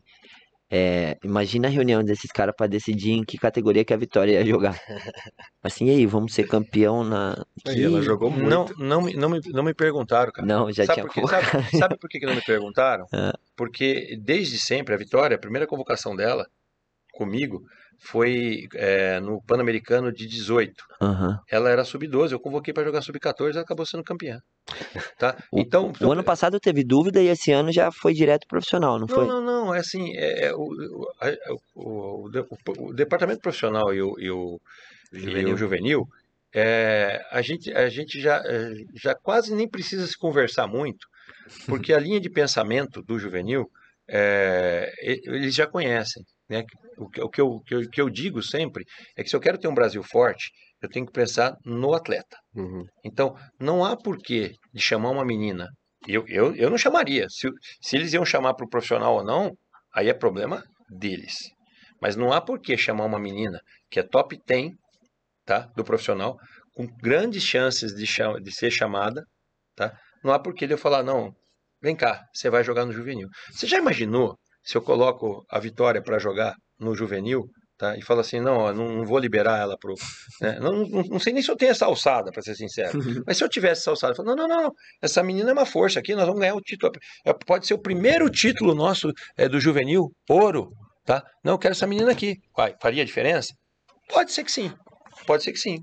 [0.72, 4.46] é, imagina a reunião desses caras pra decidir em que categoria que a Vitória ia
[4.46, 4.80] jogar.
[5.64, 7.46] Assim, e aí, vamos ser campeão na.
[7.68, 8.50] Aí ela que- jogou muito.
[8.50, 10.48] Não, não, me, não, me, não me perguntaram, cara.
[10.48, 11.46] Não, já sabe, tinha por sabe,
[11.78, 13.06] sabe por que que não me perguntaram?
[13.14, 13.34] Ah.
[13.56, 16.48] Porque desde sempre a Vitória, a primeira convocação dela
[17.14, 17.62] comigo
[18.04, 20.84] foi é, no Pan-Americano de 18.
[21.00, 21.40] Aham.
[21.50, 24.40] Ela era sub-12, eu convoquei para jogar sub-14, ela acabou sendo campeã.
[25.18, 25.38] Tá?
[25.52, 29.08] O- Então, O ano passado teve dúvida e esse ano já foi direto profissional, não
[29.08, 29.28] Não, foi?
[29.28, 33.94] não, não, é assim, é, é o, o, o- o de- o- o departamento profissional
[33.94, 34.60] e o, e o,
[35.14, 36.08] e o juvenil,
[36.54, 41.06] é, a gente, a gente já, é, já quase nem precisa se conversar muito,
[41.68, 43.70] porque a linha de pensamento do juvenil,
[44.08, 46.24] é, eles já conhecem.
[46.50, 46.64] Né?
[47.04, 48.86] O, que- o que eu, o que eu, digo sempre
[49.18, 50.52] é que se eu quero ter um Brasil forte,
[50.82, 52.38] eu tenho que pensar no atleta.
[52.56, 52.86] Uhum.
[53.04, 55.68] Então, não há porquê de chamar uma menina.
[56.08, 57.28] Eu, eu, eu não chamaria.
[57.30, 57.50] Se,
[57.82, 59.52] se eles iam chamar para o profissional ou não,
[59.94, 61.38] aí é problema deles.
[62.02, 63.60] Mas não há porquê chamar uma menina
[63.90, 64.72] que é top 10
[65.46, 66.38] tá, do profissional,
[66.76, 69.24] com grandes chances de, cha- de ser chamada.
[69.76, 69.98] Tá?
[70.24, 71.34] Não há porquê de eu falar, não,
[71.82, 73.28] vem cá, você vai jogar no juvenil.
[73.52, 77.48] Você já imaginou se eu coloco a Vitória para jogar no juvenil?
[77.78, 77.98] Tá?
[77.98, 79.96] E falo assim, não, ó, não, não vou liberar ela pro.
[80.40, 80.60] né?
[80.62, 82.92] Não, não, não sei nem se eu tenho essa alçada, para ser sincero.
[83.26, 84.72] Mas se eu tivesse essa alçada, eu falo, não, não, não, não,
[85.02, 86.92] essa menina é uma força aqui, nós vamos ganhar o título.
[87.26, 90.70] É, Pode ser o primeiro título nosso é, do juvenil, ouro,
[91.06, 91.24] tá?
[91.44, 92.36] Não, eu quero essa menina aqui.
[92.56, 93.52] Vai, faria diferença?
[94.08, 94.72] Pode ser que sim,
[95.26, 95.80] pode ser que sim.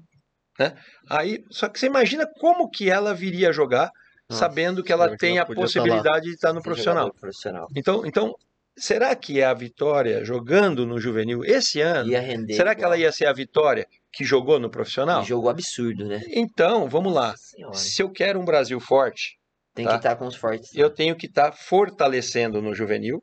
[0.59, 0.75] Né?
[1.11, 3.91] Aí, só que você imagina como que ela viria jogar,
[4.31, 7.13] Nossa, sabendo que ela tem a tá possibilidade de estar no profissional.
[7.13, 7.67] profissional.
[7.77, 8.35] Então, então,
[8.79, 12.11] será que é a Vitória jogando no juvenil esse ano?
[12.11, 12.55] Render.
[12.55, 15.21] Será que ela ia ser a Vitória que jogou no profissional?
[15.21, 16.23] Um jogo absurdo, né?
[16.29, 17.35] Então, vamos lá.
[17.37, 17.75] Senhora.
[17.75, 19.39] Se eu quero um Brasil forte,
[19.75, 19.93] Tem tá.
[19.93, 20.75] que estar com os fortes.
[20.75, 23.23] eu tenho que estar fortalecendo no juvenil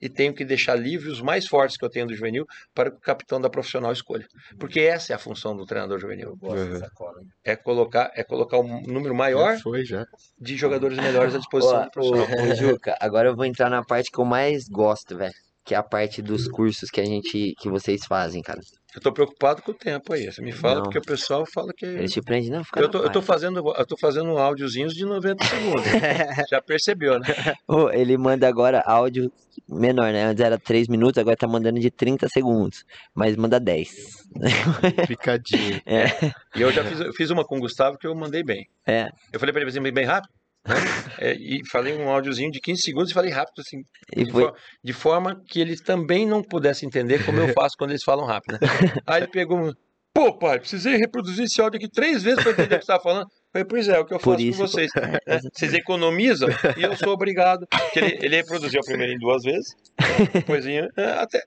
[0.00, 2.96] e tenho que deixar livre os mais fortes que eu tenho do juvenil para que
[2.96, 4.26] o capitão da profissional escolha.
[4.58, 6.36] Porque essa é a função do treinador juvenil.
[6.40, 6.80] Uhum.
[7.44, 10.06] É colocar, é colocar um número maior Já foi, já.
[10.38, 12.26] de jogadores melhores à disposição do profissional.
[12.26, 15.34] ô, ô, Juca, agora eu vou entrar na parte que eu mais gosto, velho.
[15.70, 18.58] Que é a parte dos cursos que a gente, que vocês fazem, cara.
[18.92, 20.26] Eu tô preocupado com o tempo aí.
[20.26, 20.82] Você me fala, Não.
[20.82, 21.86] porque o pessoal fala que.
[21.86, 25.04] Eles te prendem, não, fica Eu tô, eu tô fazendo, eu tô fazendo áudiozinhos de
[25.04, 25.84] 90 segundos.
[26.50, 27.54] Já percebeu, né?
[27.68, 29.30] Ô, ele manda agora áudio
[29.68, 30.24] menor, né?
[30.24, 32.84] Antes era 3 minutos, agora tá mandando de 30 segundos.
[33.14, 33.90] Mas manda 10.
[35.06, 35.80] Picadinho.
[36.56, 38.66] E eu já fiz, eu fiz uma com o Gustavo que eu mandei bem.
[38.84, 39.08] É.
[39.32, 40.39] Eu falei pra ele assim, bem rápido.
[40.66, 40.74] Né?
[41.18, 43.78] É, e falei um áudiozinho de 15 segundos e falei rápido, assim,
[44.24, 44.42] de, foi.
[44.44, 44.54] for-
[44.84, 48.52] de forma que ele também não pudesse entender como eu faço quando eles falam rápido.
[48.60, 48.68] Né?
[49.06, 49.72] Aí ele pegou,
[50.14, 53.02] pô, pai, precisei reproduzir esse áudio aqui três vezes para entender o que você estava
[53.02, 53.26] falando.
[53.52, 54.90] Falei, pois é, é o que eu Por faço isso- com vocês.
[54.94, 55.18] né?
[55.52, 57.66] Vocês economizam e eu sou obrigado.
[57.96, 59.74] Ele, ele reproduziu a primeira em duas vezes,
[60.32, 61.42] depoisinho, é, até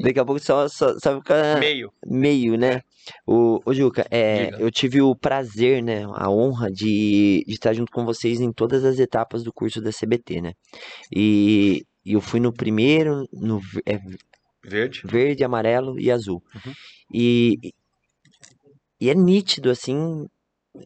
[0.00, 1.92] Daqui a pouco só, só, só fica meio.
[2.06, 2.80] meio, né?
[3.26, 4.58] O, o Juca, é, Diga.
[4.58, 6.04] eu tive o prazer, né?
[6.14, 9.90] A honra de, de estar junto com vocês em todas as etapas do curso da
[9.90, 10.52] CBT, né?
[11.14, 13.98] E, e eu fui no primeiro, no é,
[14.64, 15.02] Verde.
[15.04, 16.42] verde, amarelo e azul.
[16.54, 16.72] Uhum.
[17.12, 17.56] E,
[19.00, 20.26] e é nítido, assim,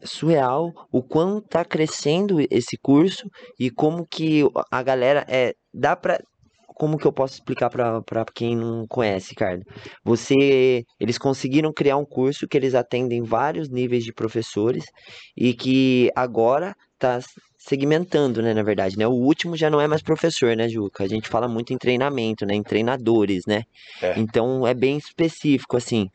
[0.03, 3.29] surreal o quanto tá crescendo esse curso
[3.59, 6.19] e como que a galera é dá pra
[6.77, 9.63] como que eu posso explicar pra quem não conhece, Ricardo?
[10.03, 14.85] Você eles conseguiram criar um curso que eles atendem vários níveis de professores
[15.35, 17.19] e que agora tá
[17.67, 19.05] segmentando, né, na verdade, né?
[19.05, 21.03] O último já não é mais professor, né, Juca?
[21.03, 23.63] A gente fala muito em treinamento, né, em treinadores, né?
[24.01, 24.17] É.
[24.17, 26.09] Então é bem específico assim.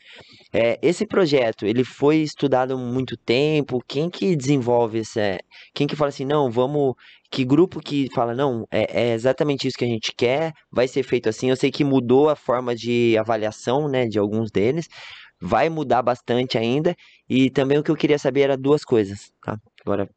[0.51, 3.85] É, esse projeto, ele foi estudado há muito tempo?
[3.87, 5.39] Quem que desenvolve esse,
[5.75, 6.95] quem que fala assim, não, vamos,
[7.31, 11.03] que grupo que fala, não, é, é exatamente isso que a gente quer, vai ser
[11.03, 11.51] feito assim.
[11.51, 14.89] Eu sei que mudou a forma de avaliação, né, de alguns deles,
[15.39, 16.95] vai mudar bastante ainda.
[17.29, 19.59] E também o que eu queria saber era duas coisas, tá?
[19.85, 20.09] Agora,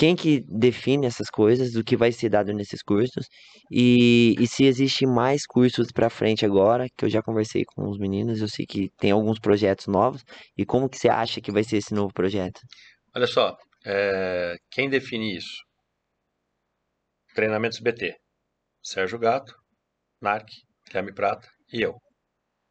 [0.00, 3.26] quem que define essas coisas, o que vai ser dado nesses cursos
[3.70, 7.98] e, e se existe mais cursos para frente agora, que eu já conversei com os
[7.98, 10.24] meninos, eu sei que tem alguns projetos novos
[10.56, 12.62] e como que você acha que vai ser esse novo projeto?
[13.14, 13.54] Olha só,
[13.84, 15.62] é, quem define isso
[17.34, 18.16] treinamentos BT.
[18.82, 19.54] Sérgio Gato,
[20.22, 20.48] NARC,
[20.86, 21.94] Guilherme Prata e eu.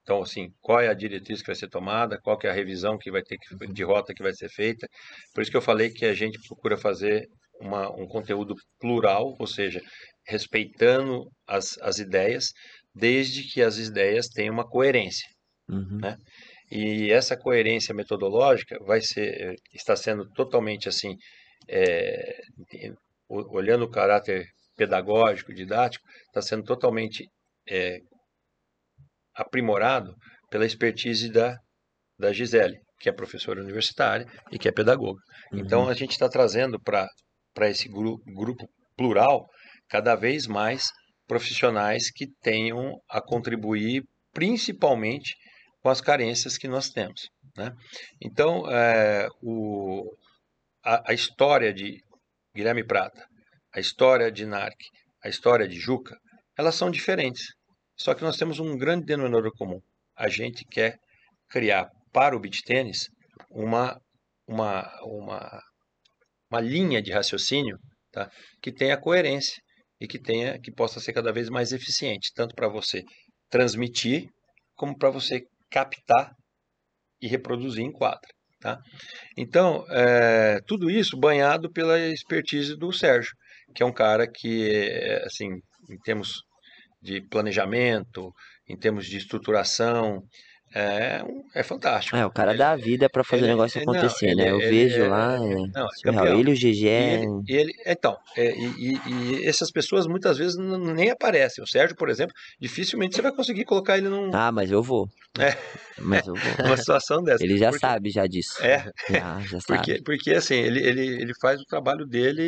[0.10, 2.98] Então, assim, qual é a diretriz que vai ser tomada, qual que é a revisão
[2.98, 4.88] que vai ter que, de rota que vai ser feita.
[5.36, 7.28] Por isso que eu falei que a gente procura fazer
[7.62, 9.80] uma, um conteúdo plural, ou seja,
[10.26, 12.48] respeitando as, as ideias,
[12.92, 15.28] desde que as ideias tenham uma coerência.
[15.70, 16.00] Uhum.
[16.02, 16.18] Né?
[16.72, 21.16] E essa coerência metodológica vai ser, está sendo totalmente assim,
[21.68, 22.42] é,
[23.30, 27.30] olhando o caráter pedagógico, didático, está sendo totalmente
[27.70, 28.00] é,
[29.40, 30.14] aprimorado
[30.50, 31.58] pela expertise da,
[32.18, 35.22] da Gisele, que é professora universitária e que é pedagoga.
[35.52, 35.60] Uhum.
[35.60, 37.08] Então, a gente está trazendo para
[37.70, 38.68] esse gru, grupo
[38.98, 39.48] plural
[39.88, 40.90] cada vez mais
[41.28, 44.04] profissionais que tenham a contribuir
[44.34, 45.36] principalmente
[45.82, 47.30] com as carências que nós temos.
[47.56, 47.72] Né?
[48.22, 50.04] Então, é, o,
[50.84, 52.02] a, a, história de
[52.56, 53.26] Guilherme Prata,
[53.74, 54.76] a história de Narc,
[55.24, 56.18] a história de Juca,
[56.58, 57.48] elas são diferentes.
[58.00, 59.82] Só que nós temos um grande denominador comum.
[60.16, 60.98] A gente quer
[61.50, 63.10] criar para o beach tênis
[63.50, 64.00] uma,
[64.48, 65.62] uma, uma,
[66.50, 67.78] uma linha de raciocínio
[68.12, 68.32] tá?
[68.62, 69.62] que tenha coerência
[70.00, 73.04] e que tenha que possa ser cada vez mais eficiente, tanto para você
[73.50, 74.30] transmitir
[74.76, 76.34] como para você captar
[77.22, 78.30] e reproduzir em quadra.
[78.62, 78.82] Tá?
[79.38, 83.32] Então, é, tudo isso banhado pela expertise do Sérgio,
[83.76, 85.50] que é um cara que, é, assim,
[85.90, 86.44] em termos
[87.02, 88.34] de planejamento,
[88.68, 90.24] em termos de estruturação,
[90.74, 91.24] é,
[91.56, 92.16] é fantástico.
[92.16, 94.36] É, o cara ele, dá a vida para fazer ele, o negócio não, acontecer, ele,
[94.36, 94.52] né?
[94.52, 96.40] Eu ele, vejo é, lá, é, não, é surreal.
[96.40, 96.88] ele o GG.
[96.88, 98.66] É- ele, ele- então, é, e,
[98.96, 99.00] e-
[99.42, 101.64] e essas pessoas muitas vezes nem aparecem.
[101.64, 105.08] O Sérgio, por exemplo, dificilmente você vai conseguir colocar ele num- Ah, mas eu vou.
[105.40, 105.56] É.
[106.00, 106.44] Mas eu vou.
[106.74, 107.44] numa situação dessa.
[107.44, 108.64] Ele já Porque- sabe já disso.
[108.64, 109.80] É, Já, já sabe.
[109.80, 112.42] porque, porque assim, ele, ele, ele faz o trabalho dele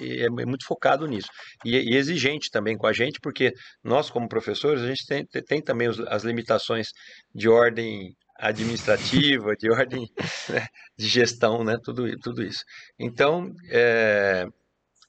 [0.00, 1.28] e é muito focado nisso.
[1.64, 3.52] E, e exigente também com a gente, porque
[3.84, 6.88] nós, como professores, a gente tem, tem também as limitações
[7.34, 10.06] de ordem administrativa, de ordem
[10.50, 10.66] né,
[10.98, 12.62] de gestão, né, tudo, tudo isso.
[12.98, 14.46] Então, é,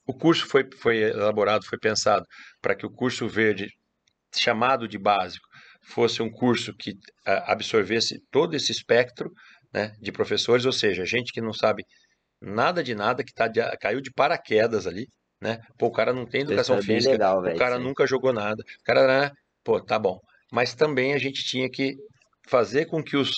[0.06, 2.24] o curso foi, foi elaborado, foi pensado
[2.60, 3.68] para que o curso verde,
[4.34, 5.46] chamado de básico,
[5.82, 6.92] fosse um curso que
[7.24, 9.30] absorvesse todo esse espectro
[9.72, 11.84] né, de professores, ou seja, gente que não sabe
[12.40, 15.06] nada de nada, que tá de- caiu de paraquedas ali,
[15.40, 15.58] né?
[15.78, 17.82] Pô, o cara não tem educação é física, legal, o velho, cara aí.
[17.82, 19.30] nunca jogou nada, o cara, né,
[19.64, 20.18] pô, tá bom.
[20.52, 21.96] Mas também a gente tinha que
[22.48, 23.30] fazer com que os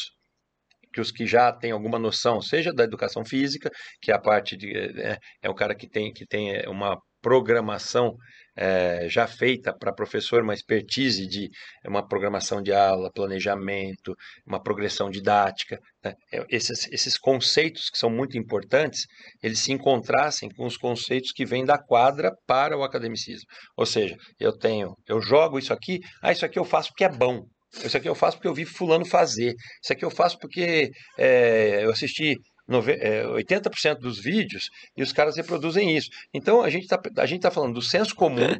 [0.93, 3.71] que os que já têm alguma noção, seja da educação física,
[4.03, 6.99] que é a parte de é, é o cara que tem que tem é, uma
[7.23, 8.17] programação
[8.57, 11.49] é, já feita para professor, uma expertise de
[11.87, 14.15] uma programação de aula, planejamento,
[14.47, 16.15] uma progressão didática, né?
[16.33, 19.07] É, esses, esses conceitos que são muito importantes,
[19.43, 23.47] eles se encontrassem com os conceitos que vêm da quadra para o academicismo.
[23.77, 27.09] Ou seja, eu tenho, eu jogo isso aqui, ah, isso aqui eu faço porque é
[27.09, 27.45] bom.
[27.85, 29.55] Isso aqui eu faço porque eu vi fulano fazer.
[29.83, 32.37] Isso aqui eu faço porque é, eu assisti
[32.67, 36.09] nove- é, 80% dos vídeos e os caras reproduzem isso.
[36.35, 38.57] Então a gente está a gente tá falando do senso comum,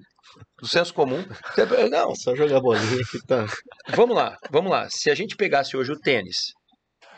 [0.61, 1.25] do senso comum.
[1.91, 3.47] Não, só jogar bolinha que tá.
[3.89, 4.89] vamos lá, vamos lá.
[4.91, 6.37] Se a gente pegasse hoje o tênis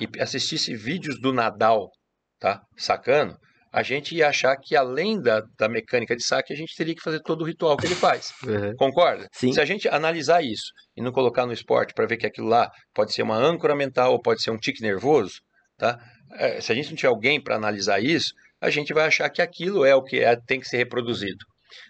[0.00, 1.90] e assistisse vídeos do Nadal,
[2.40, 2.62] tá?
[2.76, 3.36] Sacando,
[3.72, 7.00] a gente ia achar que além da, da mecânica de saque, a gente teria que
[7.00, 8.32] fazer todo o ritual que ele faz.
[8.46, 8.74] É.
[8.76, 9.26] Concorda?
[9.32, 9.52] Sim.
[9.52, 12.70] Se a gente analisar isso e não colocar no esporte para ver que aquilo lá
[12.94, 15.40] pode ser uma âncora mental ou pode ser um tique nervoso,
[15.78, 15.98] tá?
[16.34, 19.40] É, se a gente não tiver alguém para analisar isso, a gente vai achar que
[19.40, 21.44] aquilo é o que é- tem que ser reproduzido.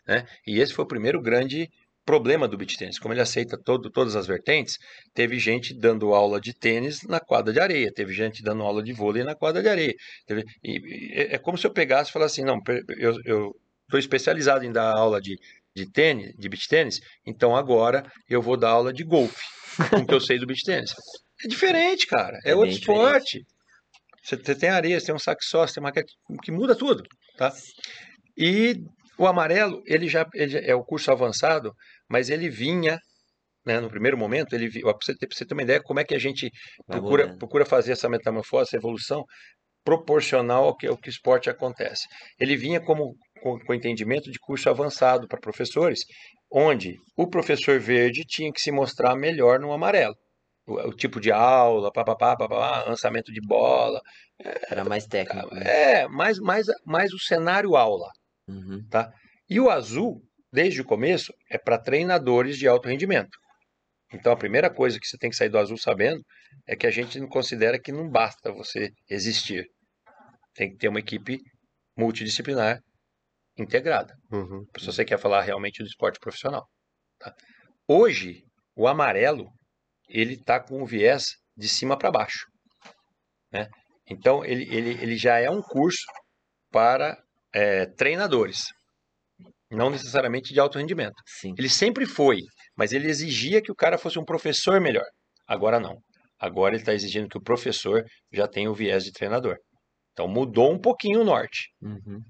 [0.07, 0.25] Né?
[0.47, 1.69] E esse foi o primeiro grande
[2.05, 2.99] problema do beach tênis.
[2.99, 4.77] Como ele aceita todo, todas as vertentes,
[5.15, 8.93] teve gente dando aula de tênis na quadra de areia, teve gente dando aula de
[8.93, 9.95] vôlei na quadra de areia.
[10.27, 12.61] teve- e- e é é como se eu pegasse e falasse assim, não,
[13.25, 13.53] eu
[13.85, 15.37] estou especializado em dar aula de,
[15.75, 19.43] de tênis, de beach tênis, então agora eu vou dar aula de golfe,
[19.91, 20.93] com o que eu sei do beach tênis.
[21.45, 22.39] É diferente, cara.
[22.45, 23.45] É, É outro esporte.
[24.25, 26.03] Você você tem areia, você tem um saque só, você tem uma que,
[26.45, 27.03] que muda tudo,
[27.37, 27.53] tá?
[28.37, 28.77] E
[29.19, 31.73] o amarelo, ele já ele já é o curso avançado,
[32.09, 32.99] mas ele vinha,
[33.65, 36.15] né, no primeiro momento, ele para você, pra você ter uma ideia como é que
[36.15, 36.51] a gente
[36.87, 39.25] Vai procura, procura fazer essa metamorfose, essa evolução
[39.85, 42.07] proporcional ao que, ao que o esporte acontece.
[42.39, 46.01] Ele vinha como com, com entendimento de curso avançado para professores,
[46.51, 50.15] onde o professor verde tinha que se mostrar melhor no amarelo.
[50.67, 54.01] O, o tipo de aula, papapá, papapá, lançamento de bola,
[54.71, 55.53] Era mais técnico.
[55.55, 55.63] né?
[56.03, 58.09] é, mais, mais, mais o cenário aula.
[58.49, 58.87] Uhum.
[59.49, 63.37] E o azul, desde o começo, é para treinadores de alto rendimento.
[64.13, 66.23] Então, a primeira coisa que você tem que sair do azul sabendo
[66.67, 69.67] é que a gente considera que não basta você existir.
[70.55, 71.39] Tem que ter uma equipe
[71.97, 72.81] multidisciplinar
[73.59, 74.15] integrada.
[74.31, 74.65] Uhum.
[74.79, 76.67] Se você quer falar realmente do esporte profissional.
[77.19, 77.35] tá?
[77.89, 78.43] Hoje,
[78.77, 79.51] o amarelo,
[80.09, 82.47] ele está com o viés de cima para baixo.
[83.51, 83.69] Né?
[84.09, 86.05] Então, ele, ele, ele já é um curso
[86.71, 87.22] para
[87.55, 88.65] é, treinadores,
[89.71, 91.15] não necessariamente de alto rendimento.
[91.27, 91.55] Sim.
[91.59, 92.39] Ele sempre foi,
[92.77, 95.07] mas ele exigia que o cara fosse um professor melhor.
[95.47, 95.97] Agora não.
[96.39, 99.57] Agora ele está exigindo que o professor já tenha o viés de treinador.
[100.13, 101.69] Então mudou um pouquinho o norte.
[101.81, 102.21] Uhum.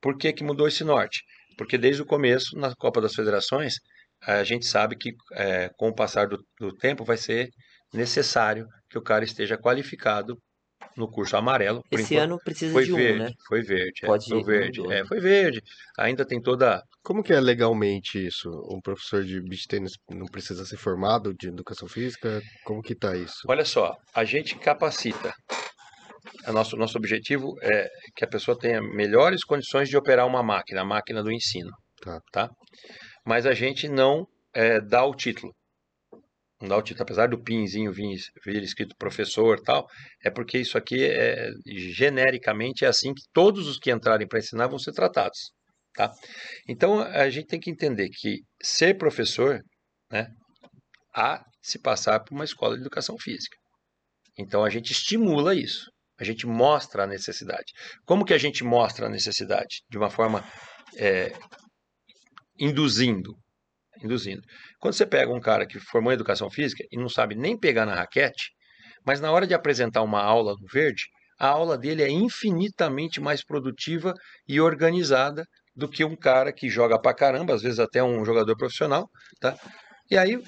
[0.00, 1.22] Por que, que mudou esse norte?
[1.56, 3.74] Porque desde o começo, na Copa das Federações,
[4.22, 7.48] a gente sabe que é, com o passar do, do tempo vai ser
[7.92, 10.36] necessário que o cara esteja qualificado
[10.96, 11.82] no curso amarelo.
[11.90, 13.30] Esse enquanto, ano precisa foi de um, verde, né?
[13.46, 15.04] foi verde, é, Pode foi ir, verde, é, né?
[15.06, 15.62] foi verde.
[15.98, 18.50] Ainda tem toda Como que é legalmente isso?
[18.70, 22.40] Um professor de beach tênis não precisa ser formado de educação física?
[22.64, 23.42] Como que tá isso?
[23.48, 25.32] Olha só, a gente capacita.
[26.46, 30.82] O nosso, nosso objetivo é que a pessoa tenha melhores condições de operar uma máquina,
[30.82, 31.70] a máquina do ensino.
[32.32, 32.50] Tá.
[33.24, 35.52] Mas a gente não é, dá o título.
[36.58, 37.02] Título.
[37.02, 39.86] Apesar do pinzinho vir, vir escrito professor tal,
[40.24, 44.66] é porque isso aqui, é, genericamente, é assim que todos os que entrarem para ensinar
[44.66, 45.52] vão ser tratados.
[45.94, 46.12] Tá?
[46.68, 49.60] Então, a gente tem que entender que ser professor,
[50.10, 50.28] né,
[51.14, 53.56] há se passar por uma escola de educação física.
[54.38, 57.72] Então a gente estimula isso, a gente mostra a necessidade.
[58.06, 59.82] Como que a gente mostra a necessidade?
[59.90, 60.44] De uma forma
[60.96, 61.32] é,
[62.58, 63.34] induzindo.
[64.02, 64.42] Induzindo.
[64.78, 67.84] Quando você pega um cara que formou em educação física e não sabe nem pegar
[67.84, 68.52] na raquete,
[69.04, 71.04] mas na hora de apresentar uma aula no verde,
[71.38, 74.14] a aula dele é infinitamente mais produtiva
[74.46, 75.44] e organizada
[75.74, 79.08] do que um cara que joga pra caramba, às vezes até um jogador profissional,
[79.40, 79.56] tá?
[80.10, 80.42] E aí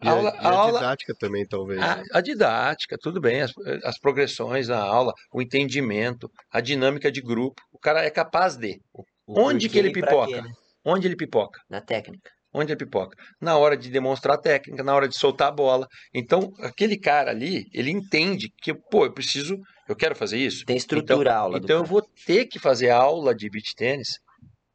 [0.00, 1.80] a aula, e a a aula, didática também, talvez.
[1.80, 2.04] a, né?
[2.12, 3.52] a didática, tudo bem, as,
[3.84, 8.80] as progressões na aula, o entendimento, a dinâmica de grupo, o cara é capaz de.
[9.26, 10.26] O Onde que ele pipoca?
[10.32, 10.50] quê, né?
[10.84, 11.60] Onde ele pipoca?
[11.68, 12.30] Na técnica.
[12.60, 13.16] Onde ele pipoca?
[13.40, 15.86] Na hora de demonstrar técnica, na hora de soltar a bola.
[16.12, 19.56] Então, aquele cara ali, ele entende que, pô, eu preciso,
[19.88, 20.64] eu quero fazer isso.
[20.64, 21.58] Tem estrutura a aula.
[21.58, 21.92] Então, eu cara.
[21.92, 24.18] vou ter que fazer aula de beach tênis,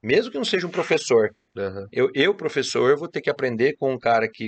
[0.01, 1.29] mesmo que não seja um professor.
[1.57, 1.87] Aham.
[1.91, 4.47] Eu, eu professor, eu vou ter que aprender com um cara que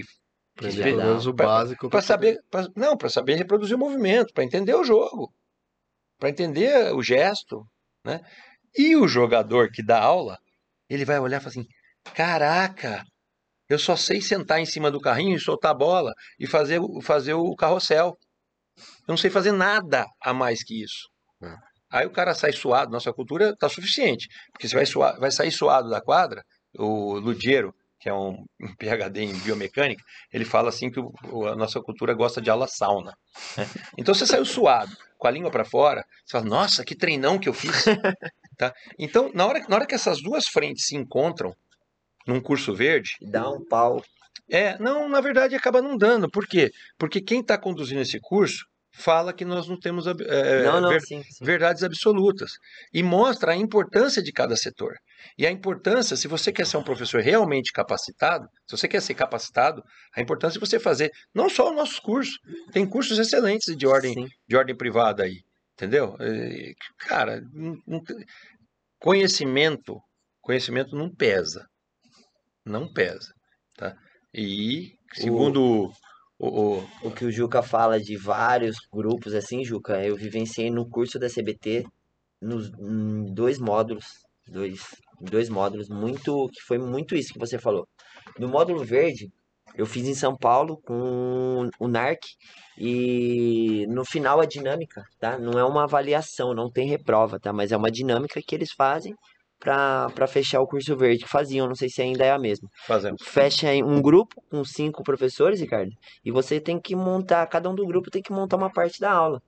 [0.58, 1.90] Aprender pelo menos o Pra- básico.
[1.90, 5.30] para saber, pra- não, para saber reproduzir o movimento, para entender o jogo,
[6.18, 7.66] para entender o gesto,
[8.06, 8.22] né?
[8.78, 10.38] E o jogador que dá aula,
[10.90, 11.66] ele vai olhar e falar assim:
[12.14, 13.04] "Caraca,
[13.70, 17.02] eu só sei sentar em cima do carrinho e soltar a bola e fazer o-
[17.02, 18.18] fazer o carrossel.
[18.78, 21.10] Eu não sei fazer nada a mais que isso."
[21.44, 21.56] É.
[21.92, 25.52] Aí o cara sai suado, nossa cultura tá suficiente, porque você vai suar, vai sair
[25.52, 26.44] suado da quadra,
[26.78, 31.48] o Ludiero, que é um um PhD em biomecânica, ele fala assim que o- o-
[31.48, 33.14] a nossa cultura gosta de aula sauna.
[33.58, 33.68] né?
[33.98, 37.48] Então você saiu suado, com a língua para fora, você fala, nossa, que treinão que
[37.48, 37.72] eu fiz.
[38.58, 38.74] tá?
[39.00, 41.54] Então, na hora, na hora que essas duas frentes se encontram
[42.28, 44.04] num curso verde, Dá um pau.
[44.50, 46.30] é, não, na verdade acaba não dando.
[46.30, 46.72] Por quê?
[46.98, 48.66] Porque quem está conduzindo esse curso
[48.98, 51.44] fala que nós não temos ab- é, não, não, ver- sim, sim.
[51.44, 52.52] verdades absolutas
[52.94, 54.94] e mostra a importância de cada setor.
[55.38, 59.14] E a importância, se você quer ser um professor realmente capacitado, se você quer ser
[59.14, 59.84] capacitado,
[60.16, 62.38] a importância é você fazer não só os nossos cursos,
[62.72, 64.28] tem cursos excelentes de ordem, Sim.
[64.48, 65.42] de ordem privada aí,
[65.74, 66.16] entendeu?
[66.22, 67.42] É, Cara,
[69.00, 70.00] conhecimento,
[70.42, 71.66] conhecimento não pesa,
[72.66, 73.34] não pesa,
[73.78, 73.96] tá?
[74.34, 75.92] E segundo
[76.40, 80.88] o, o- O que o Juca fala de vários grupos assim, Juca, eu vivenciei no
[80.90, 81.86] curso da CBT
[82.42, 82.70] nos
[83.34, 84.06] dois módulos,
[84.48, 84.82] dois,
[85.22, 87.88] dois módulos, muito que foi muito isso que você falou.
[88.38, 89.32] No módulo verde,
[89.78, 92.22] eu fiz em São Paulo com o NARC
[92.78, 95.38] e no final a dinâmica, tá?
[95.40, 97.54] Não é uma avaliação, não tem reprova, tá?
[97.54, 99.14] Mas é uma dinâmica que eles fazem
[99.60, 103.18] para fechar o curso verde que faziam, não sei se ainda é a mesma fazendo
[103.24, 105.92] fecha um grupo com cinco professores, Ricardo,
[106.24, 109.12] e você tem que montar, cada um do grupo tem que montar uma parte da
[109.12, 109.42] aula.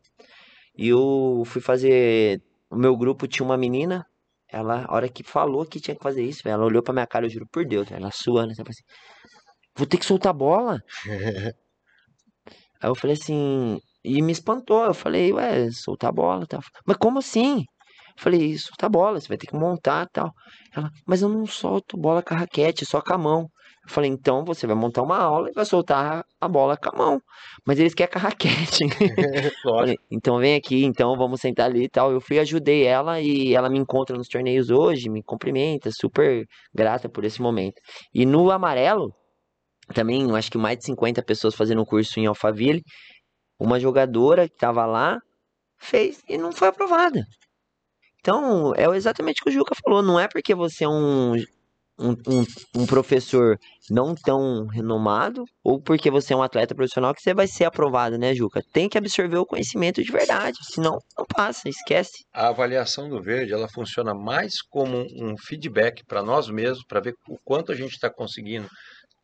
[0.78, 4.06] E eu fui fazer, o meu grupo tinha uma menina,
[4.50, 7.26] ela, a hora que falou que tinha que fazer isso, ela olhou pra minha cara,
[7.26, 8.84] eu juro por Deus, ela suando, sabe assim,
[9.76, 10.82] vou ter que soltar a bola.
[12.80, 16.62] Aí eu falei assim, e me espantou, eu falei, ué, soltar a bola, tal.
[16.86, 17.66] Mas como assim?
[18.18, 20.34] Falei, soltar a bola, você vai ter que montar, tal.
[20.76, 23.50] Ela, mas eu não solto bola com a raquete, só com a mão.
[23.88, 26.98] Eu falei, então você vai montar uma aula e vai soltar a bola com a
[26.98, 27.22] mão.
[27.66, 28.84] Mas eles querem com a raquete.
[29.64, 32.12] Falei, então vem aqui, então vamos sentar ali e tal.
[32.12, 37.08] Eu fui, ajudei ela e ela me encontra nos torneios hoje, me cumprimenta, super grata
[37.08, 37.80] por esse momento.
[38.14, 39.14] E no amarelo,
[39.94, 42.84] também, acho que mais de 50 pessoas fazendo um curso em Alphaville.
[43.60, 45.18] Uma jogadora que estava lá
[45.78, 47.24] fez e não foi aprovada.
[48.20, 50.02] Então, é exatamente o que o Juca falou.
[50.02, 51.36] Não é porque você é um,
[52.00, 52.46] um, um,
[52.76, 53.58] um professor
[53.90, 58.18] não tão renomado ou porque você é um atleta profissional que você vai ser aprovado,
[58.18, 58.62] né, Juca?
[58.74, 62.26] Tem que absorver o conhecimento de verdade, senão não passa, esquece.
[62.34, 67.14] A avaliação do verde, ela funciona mais como um feedback para nós mesmos, para ver
[67.30, 68.68] o quanto a gente está conseguindo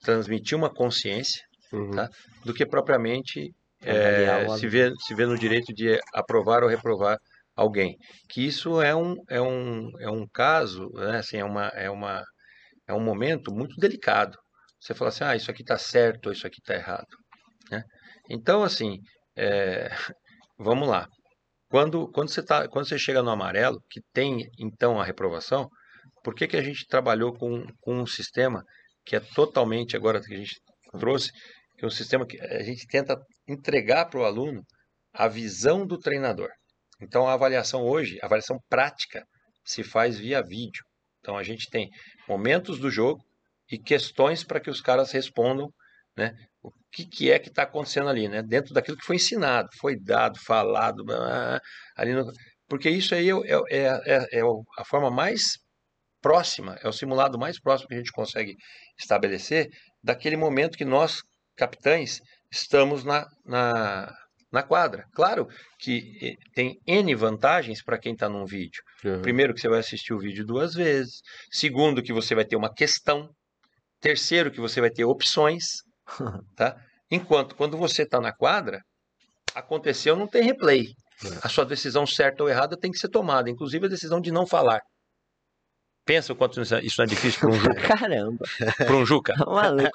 [0.01, 1.41] transmitir uma consciência,
[1.73, 1.89] Uhum.
[1.89, 2.07] Tá.
[2.45, 3.51] do que propriamente
[3.81, 7.17] é, o se, vê, se vê no direito de aprovar ou reprovar
[7.55, 7.97] alguém.
[8.29, 12.23] Que isso é um, é um, é um caso, né, assim, é, uma, é, uma,
[12.87, 14.37] é um momento muito delicado.
[14.79, 17.07] Você fala assim, ah, isso aqui está certo isso aqui está errado.
[17.71, 17.83] Né?
[18.29, 18.99] Então, assim,
[19.37, 19.89] é,
[20.57, 21.07] vamos lá.
[21.69, 25.67] Quando, quando, você tá, quando você chega no amarelo, que tem então a reprovação,
[26.23, 28.63] por que, que a gente trabalhou com, com um sistema
[29.05, 30.55] que é totalmente, agora que a gente
[30.99, 31.31] trouxe,
[31.77, 33.17] que é um sistema que a gente tenta
[33.47, 34.61] entregar para o aluno
[35.13, 36.49] a visão do treinador.
[37.03, 39.25] Então, a avaliação hoje, a avaliação prática,
[39.65, 40.83] se faz via vídeo.
[41.19, 41.89] Então, a gente tem
[42.27, 43.23] momentos do jogo
[43.71, 45.69] e questões para que os caras respondam
[46.17, 49.67] né, o que, que é que está acontecendo ali, né, dentro daquilo que foi ensinado,
[49.79, 51.03] foi dado, falado,
[51.95, 52.31] ali no-
[52.67, 53.33] porque isso aí é,
[53.69, 54.41] é, é, é- é
[54.77, 55.41] a forma mais
[56.21, 58.55] próxima, é o simulado mais próximo que a gente consegue
[58.99, 59.69] estabelecer
[60.03, 61.21] daquele momento que nós,
[61.57, 62.19] capitães,
[62.51, 64.13] estamos na, na,
[64.53, 65.03] na quadra.
[65.13, 65.47] Claro
[65.79, 68.81] que eh, tem N vantagens para quem está num vídeo.
[69.03, 69.21] Uhum.
[69.21, 71.21] Primeiro, que você vai assistir o vídeo duas vezes.
[71.51, 73.29] Segundo, que você vai ter uma questão.
[73.99, 75.63] Terceiro, que você vai ter opções.
[76.55, 76.75] Tá?
[77.09, 78.79] Enquanto, quando você está na quadra,
[79.55, 80.87] aconteceu, não tem replay.
[81.41, 84.45] A sua decisão certa ou errada tem que ser tomada, inclusive a decisão de não
[84.45, 84.81] falar.
[86.05, 87.81] Pensa o quanto isso é- é difícil para um Juca.
[87.97, 88.45] Caramba,
[88.77, 89.89] Pra um Juca maluco.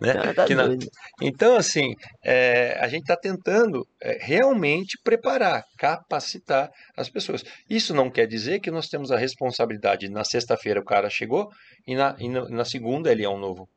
[0.00, 0.34] Né?
[0.34, 0.76] Tá na-.
[1.20, 1.94] Então, assim,
[2.24, 7.44] é, a gente está tentando é, realmente preparar, capacitar as pessoas.
[7.68, 10.08] Isso não quer dizer que nós temos a responsabilidade.
[10.08, 11.48] Na sexta-feira o cara chegou
[11.86, 13.68] e na, e na segunda ele é um novo,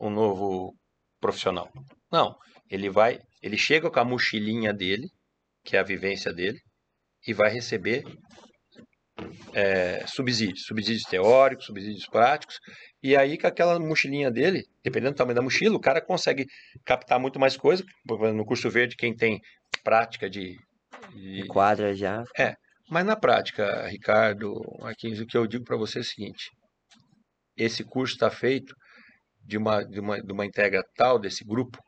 [0.00, 0.74] um novo
[1.20, 1.70] profissional.
[2.10, 2.36] Não,
[2.70, 5.08] ele vai, ele chega com a mochilinha dele,
[5.64, 6.58] que é a vivência dele,
[7.26, 8.02] e vai receber
[9.52, 12.58] é, subsídios, subsídios teóricos, subsídios práticos,
[13.02, 16.46] e aí com aquela mochilinha dele, dependendo do tamanho da mochila, o cara consegue
[16.84, 17.84] captar muito mais coisa.
[18.34, 19.40] No curso verde, quem tem
[19.82, 20.56] prática de,
[21.14, 22.22] de- Quadra já.
[22.90, 26.50] mas na prática, Ricardo, Marquinhos, o que eu digo para você é o seguinte:
[27.56, 28.74] esse curso está feito
[29.44, 31.78] de uma, de, uma, de uma entrega tal desse grupo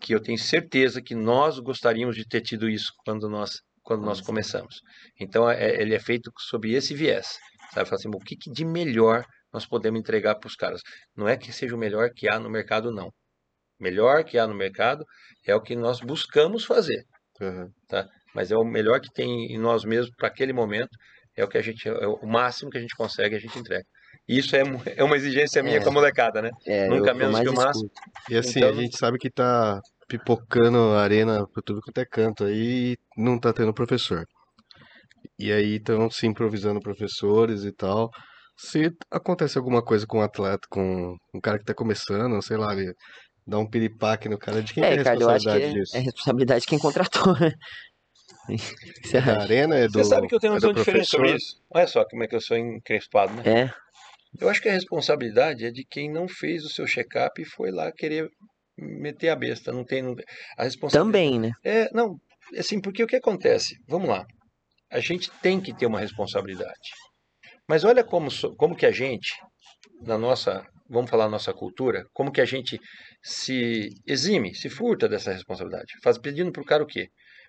[0.00, 4.20] que eu tenho certeza que nós gostaríamos de ter tido isso quando nós, quando nós
[4.20, 4.80] começamos.
[5.18, 7.38] Então, é- ele é feito sob esse viés.
[7.72, 7.88] Sabe?
[7.92, 10.80] Assim, o que, que de melhor nós podemos entregar para os caras?
[11.16, 13.10] Não é que seja o melhor que há no mercado, não.
[13.78, 15.04] Melhor que há no mercado
[15.46, 17.04] é o que nós buscamos fazer
[17.40, 17.70] Uhum.
[18.34, 20.88] mas é o melhor que tem em nós mesmos para aquele momento,
[21.36, 23.84] é o que a gente, é o máximo que a gente consegue, a gente entrega.
[24.26, 24.62] Isso é,
[25.00, 25.82] é uma exigência minha É.
[25.82, 26.50] com a molecada, né?
[26.66, 27.90] É, Nunca menos que o máximo.
[27.94, 28.32] escuto.
[28.32, 32.06] E assim, Então- a gente sabe que tá pipocando a arena por tudo quanto é
[32.06, 34.24] canto aí e não tá tendo professor.
[35.38, 38.10] E aí estão se improvisando professores e tal.
[38.58, 42.72] Se acontece alguma coisa com um atleta, com um cara que tá começando, sei lá,
[42.72, 42.92] ele
[43.46, 45.58] dá um piripaque no cara, de quem que É, é a Ricardo, eu acho que
[45.58, 45.96] responsabilidade é, disso?
[45.98, 47.52] é responsabilidade de quem contratou, né?
[49.02, 49.42] Você É acha?
[49.42, 51.36] arena, é do, Você sabe que eu tenho uma é visão diferente sobre professor?
[51.36, 51.56] isso.
[51.74, 53.44] Olha só como é que eu sou encrespado, né?
[53.44, 53.70] É,
[54.40, 57.70] Eu acho que a responsabilidade é de quem não fez o seu check-up e foi
[57.70, 58.28] lá querer
[58.76, 59.72] meter a besta.
[59.72, 60.02] Não tem.
[60.56, 61.52] A responsabilidade também, né?
[61.64, 62.16] É, não,
[62.58, 63.76] assim, porque o que acontece?
[63.88, 64.24] Vamos lá.
[64.90, 66.90] A gente tem que ter uma responsabilidade.
[67.68, 69.34] Mas olha como, como que a gente,
[70.02, 72.78] na nossa, vamos falar nossa cultura, como que a gente
[73.22, 75.92] se exime, se furta dessa responsabilidade.
[76.02, 77.08] Faz pedindo pro cara o quê?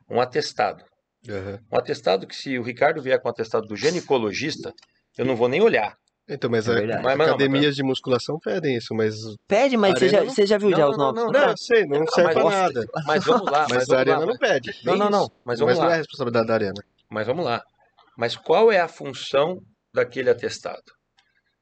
[0.09, 0.83] Um atestado.
[1.29, 1.59] Aham.
[1.71, 4.73] Um atestado que se o Ricardo vier com um atestado do ginecologista,
[5.17, 5.95] eu não vou nem olhar.
[6.29, 6.85] Então, mas É a-.
[6.87, 9.15] Mas- mas não, academias de musculação pedem isso, mas
[9.47, 11.31] Pede, mas você já, não- você já viu Não, já não, os não, novos?
[11.31, 12.85] não, não, sei, não serve mas, pra nada.
[13.05, 14.25] mas vamos lá, Mas mas a arena lá.
[14.25, 14.71] não pede.
[14.83, 15.91] Não, não, não, mas vamos Mas não lá.
[15.91, 16.83] é a responsabilidade da arena.
[17.09, 17.63] Mas vamos lá.
[18.17, 19.57] Mas qual é a função
[19.93, 20.81] daquele atestado?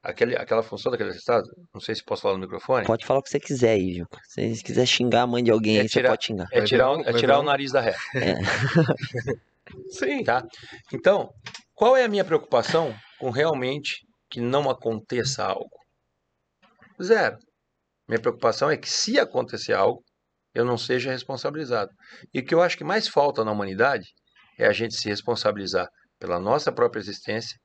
[0.01, 3.23] Aquele, aquela função daquele atestado, não sei se posso falar no microfone, Pode falar o
[3.23, 4.05] que você quiser aí, viu?
[4.23, 6.45] Se você quiser xingar a mãe de alguém, É aí você tirar- pode xingar.
[6.51, 7.95] é tirar, o- um- é tirar o nariz da ré,
[9.89, 10.23] Sim.
[10.23, 10.43] tá?
[10.93, 11.29] Então,
[11.73, 14.05] qual é a minha preocupação com realmente
[14.36, 15.80] que não aconteça algo?
[17.02, 17.38] Zero.
[18.06, 20.03] Minha preocupação é que se acontecer algo,
[20.53, 21.90] eu não seja responsabilizado.
[22.34, 24.10] E o que eu acho que mais falta na humanidade
[24.60, 25.88] é a gente se responsabilizar
[26.20, 27.57] pela nossa própria existência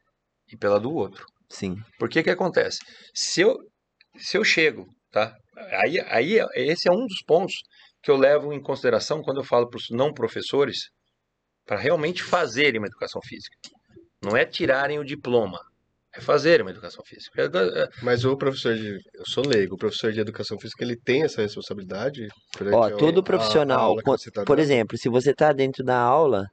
[0.52, 1.26] e pela do outro.
[1.48, 1.74] Sim.
[1.98, 2.78] Porque que acontece?
[3.12, 3.56] Se eu,
[4.16, 5.36] se eu chego, tá?
[5.82, 7.54] Aí, aí esse é um dos pontos
[8.00, 10.88] que eu levo em consideração quando eu falo para os não professores
[11.66, 13.56] para realmente fazerem uma educação física.
[14.22, 15.58] Não é tirarem o diploma,
[16.16, 17.40] é fazerem uma educação física.
[17.42, 18.98] É- é- Mas o professor de.
[19.14, 22.26] Eu sou leigo, o professor de educação física, ele tem essa responsabilidade?
[22.72, 24.64] Ó, a- todo a- profissional, a aula que quan- você tá Por dando?
[24.64, 26.46] exemplo, se você tá dentro da aula,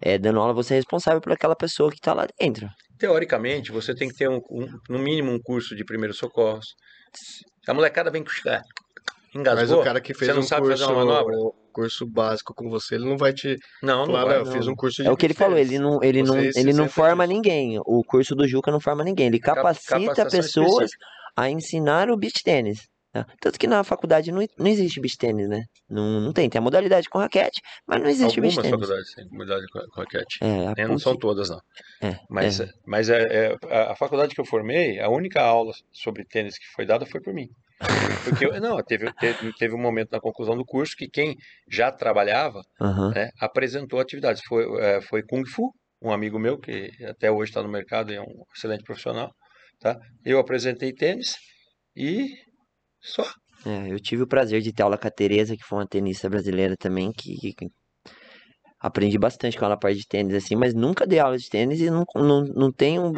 [0.00, 2.68] é, dando aula, você é responsável por aquela pessoa que tá lá dentro.
[2.98, 6.66] Teoricamente, você tem que ter, um, um- no mínimo, um curso de primeiros socorros.
[7.66, 8.60] A molecada vem com é,
[9.34, 9.62] engasgou.
[9.62, 11.34] Mas o cara que fez você não um sabe curso, fazer uma manobra?
[11.78, 14.38] Curso básico com você, ele não vai te Não, não falar, vai.
[14.38, 16.22] "Não, eu fiz um curso de É o que ele falou, fitness." ele não, ele
[16.22, 17.36] não, Você ele não forma disso.
[17.36, 17.78] ninguém.
[17.84, 19.26] O curso do Juca não forma ninguém.
[19.28, 21.06] Ele Cap- capacita pessoas específica.
[21.36, 22.88] a ensinar o beach tênis.
[23.12, 23.24] tá?
[23.40, 25.62] Tanto que na faculdade não, não existe beach tênis, né?
[25.88, 26.48] Não, não tem.
[26.50, 28.80] Tem a modalidade com raquete, mas não existe Algumas beach tênis.
[28.80, 30.38] faculdades têm modalidade com raquete.
[30.42, 31.58] É, É, não são todas, não.
[32.02, 32.68] é, Mas, é.
[32.86, 36.66] mas é, é- a, a faculdade que eu formei, a única aula sobre tênis que
[36.76, 37.48] foi dada foi por mim.
[38.24, 41.36] Porque, eu- não, teve, teve, teve um momento na conclusão do curso que quem
[41.70, 43.10] já trabalhava Aham.
[43.14, 44.42] né, apresentou atividades.
[44.44, 45.72] Foi, é, foi Kung Fu,
[46.02, 49.30] um amigo meu que até hoje está no mercado e é um excelente profissional.
[49.80, 49.96] Tá?
[50.24, 51.36] Eu apresentei tênis
[51.96, 52.28] e
[53.00, 53.24] só.
[53.66, 56.28] É, eu tive o prazer de ter aula com a Tereza, que foi uma tenista
[56.28, 57.68] brasileira também, que, que
[58.80, 61.80] aprendi bastante com ela a parte de tênis, assim, mas nunca dei aula de tênis
[61.80, 63.12] e não, não, não tenho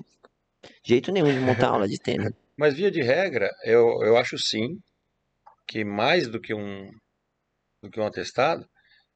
[0.85, 2.31] jeito nenhum de montar aula de tênis.
[2.61, 4.67] Mas via de regra, eu, eu acho sim
[5.67, 6.91] que mais do que um
[7.83, 8.67] do que um atestado,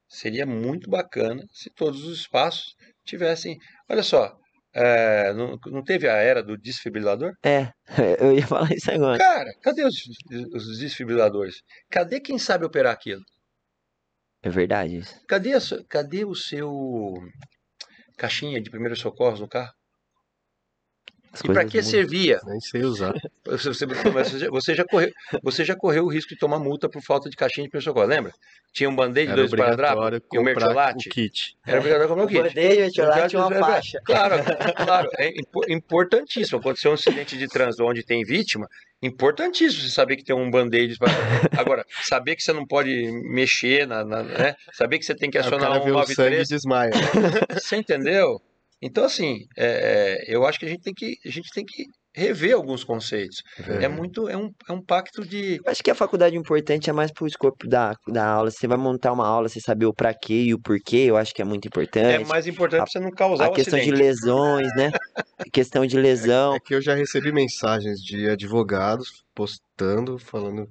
[0.08, 3.58] seria muito bacana se todos os espaços tivessem.
[3.86, 4.34] Olha só,
[4.74, 7.34] é, não, não teve a era do desfibrilador?
[7.44, 7.70] É,
[8.18, 9.18] eu ia falar isso agora.
[9.18, 9.94] Cara, cadê os,
[10.54, 11.56] os desfibriladores?
[11.90, 13.20] Cadê quem sabe operar aquilo?
[14.42, 15.14] É verdade isso.
[15.28, 16.70] Cadê, a cadê o seu
[18.16, 19.74] caixinha de primeiros socorros no carro?
[21.34, 21.90] As E para que mudam.
[21.90, 22.40] servia?
[22.46, 23.12] Nem sei usar.
[23.44, 23.70] Você,
[24.50, 25.10] você- já- correu,
[25.42, 28.32] você já correu o risco de tomar multa por falta de caixinha de socorros, lembra?
[28.72, 31.08] Tinha um band-aid, Era dois obrigatório e um mertiolate.
[31.08, 31.56] o kit.
[31.66, 32.40] Era obrigatório comprar o kit.
[32.42, 34.00] Bordei, metiolate e uma É, é, faixa.
[34.04, 34.34] Claro,
[34.86, 36.58] claro, é impo- importantíssimo.
[36.58, 38.66] Aconteceu um acidente de trânsito onde tem vítima,
[39.02, 40.96] importantíssimo você saber que tem um band-aid.
[40.98, 41.08] pra-
[41.58, 42.90] Agora, saber que você não pode
[43.30, 44.54] mexer, na, na- né?
[44.72, 46.92] saber que você tem que Aí o acionar cara um o sangue e 93, desmaia.
[47.52, 48.40] você entendeu?
[48.86, 51.84] Então, assim, é, é, eu acho que a gente tem que, a gente tem que
[52.14, 53.42] rever alguns conceitos.
[53.80, 55.56] É muito, é um, é um pacto de.
[55.56, 58.50] Eu Acho que a faculdade importante é mais pro escopo da, da aula.
[58.50, 61.34] Você vai montar uma aula, você saber o pra quê e o porquê, eu acho
[61.34, 62.28] que é muito É importante.
[62.28, 64.02] mais importante pra você não causar a o questão de acidente.
[64.02, 64.90] lesões, né?
[65.52, 66.54] questão de lesão.
[66.54, 70.66] É que eu já recebi mensagens de advogados postando, falando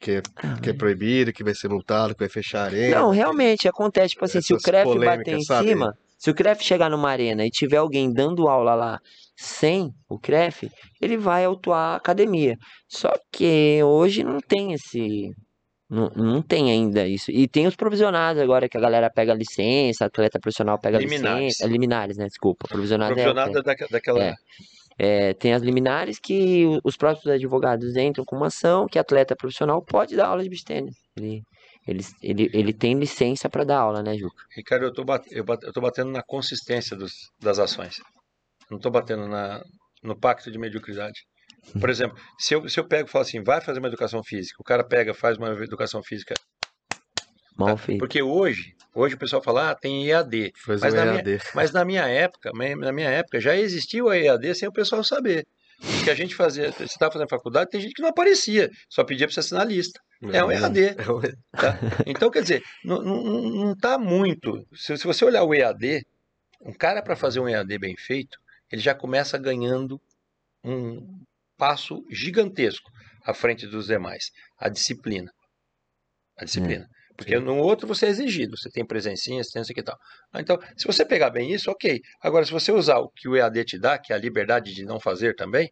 [0.00, 0.22] que é,
[0.62, 2.98] que é proibido, que vai ser multado, que vai fechar a arena.
[3.00, 5.68] Não, realmente acontece, tipo assim, se o CREF bater em sabe?
[5.68, 9.00] cima, se o CREF chegar numa arena e tiver alguém dando aula lá
[9.36, 10.70] sem o CREF,
[11.00, 12.56] ele vai autuar a academia.
[12.88, 15.32] Só que hoje não tem esse.
[15.90, 17.32] Não, não tem ainda isso.
[17.32, 21.44] E tem os provisionados agora, que a galera pega licença, atleta profissional pega Liminares.
[21.44, 21.66] licença.
[21.66, 22.26] Liminares, né?
[22.26, 22.68] Desculpa.
[22.68, 23.28] Provisionado é.
[23.28, 24.22] o Provisionada daquela.
[24.22, 24.34] É.
[24.96, 29.82] É, tem as liminares que os próprios advogados entram com uma ação que atleta profissional
[29.82, 30.94] pode dar aula de beach tennis.
[31.16, 31.42] Ele,
[31.86, 34.44] ele, ele, ele tem licença para dar aula, né, Juca?
[34.56, 37.96] Ricardo, eu tô, bat- eu bat- eu tô batendo na consistência dos, das ações.
[38.70, 39.62] Não tô batendo na,
[40.02, 41.20] no pacto de mediocridade.
[41.80, 44.56] Por exemplo, se eu, se eu pego e falo assim, vai fazer uma educação física,
[44.60, 46.34] o cara pega, faz uma educação física.
[47.56, 47.98] Mal feito.
[47.98, 50.52] Porque hoje, hoje o pessoal fala, ah, tem EAD.
[50.64, 51.38] Faz Mas um na minha- EAD.
[51.54, 55.46] Mas na minha época, na minha época, já existiu a EAD sem o pessoal saber.
[55.84, 59.26] Porque a gente fazia, você estava fazendo faculdade, tem gente que não aparecia, só pedia
[59.26, 60.00] para você assinar a lista.
[60.32, 60.80] É um EAD.
[60.80, 61.20] É um-
[61.52, 61.78] Tá?
[62.06, 64.64] Então, quer dizer, não, não, não tá muito.
[64.74, 66.04] Se, se você olhar o EAD,
[66.60, 68.38] um cara para fazer um EAD bem feito,
[68.70, 70.00] ele já começa ganhando
[70.64, 71.20] um
[71.56, 72.90] passo gigantesco
[73.24, 74.30] à frente dos demais.
[74.58, 75.30] A disciplina.
[76.38, 76.88] A disciplina.
[77.16, 79.98] Porque no outro você é exigido, você tem presencinha, você tem isso aqui e tal.
[80.32, 82.00] Ah, Então, se você pegar bem isso, ok.
[82.20, 84.84] Agora, se você usar o que o EAD te dá, que é a liberdade de
[84.84, 85.70] não fazer também,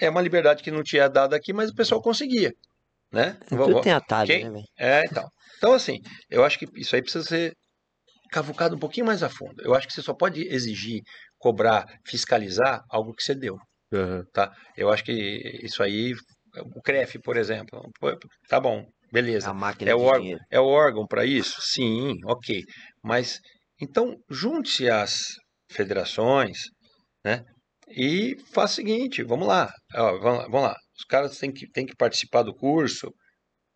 [0.00, 2.52] é uma liberdade que não é dada aqui, mas o pessoal conseguia.
[3.12, 3.38] Né?
[3.50, 5.26] Vou- Tudo tem atalho, quem- né, é, então.
[5.56, 5.98] Então, assim,
[6.30, 7.52] eu acho que isso aí precisa ser
[8.30, 9.62] cavucado um pouquinho mais a fundo.
[9.62, 11.02] Eu acho que você só pode exigir,
[11.38, 13.56] cobrar, fiscalizar algo que você deu.
[13.92, 14.24] Aham.
[14.76, 15.12] Eu acho que
[15.62, 16.12] isso aí,
[16.76, 17.80] o CREF, por exemplo,
[18.48, 19.50] tá bom, beleza.
[19.50, 20.40] A máquina É o de órgão, dinheiro.
[20.50, 21.60] é o órgão para isso?
[21.62, 22.62] Sim, ok.
[23.02, 23.40] Mas
[23.80, 25.34] então junte-se às
[25.70, 26.58] federações,
[27.24, 27.44] né?
[27.90, 30.76] E faça o seguinte, vamos lá, ó, vamos lá, vamos lá.
[30.98, 33.12] Os caras têm que, têm que participar do curso,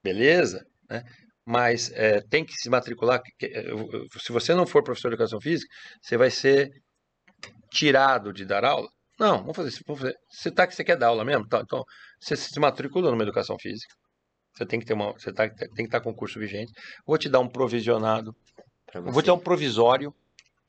[0.05, 1.03] beleza, né?
[1.47, 3.21] Mas é, tem que se matricular.
[4.21, 5.69] Se você não for professor de educação física,
[6.03, 6.71] você vai ser
[7.71, 8.89] tirado de dar aula?
[9.19, 9.81] Não, vamos fazer isso.
[9.87, 10.15] Vamos fazer.
[10.31, 11.47] Você tá que você quer dar aula mesmo?
[11.49, 11.83] Tá, então
[12.21, 13.95] você se matricula numa educação física.
[14.55, 16.73] Você tem que ter uma, você tá, tem que estar com curso vigente.
[17.07, 18.35] Vou te dar um provisionado,
[18.95, 20.15] vou te dar um provisório,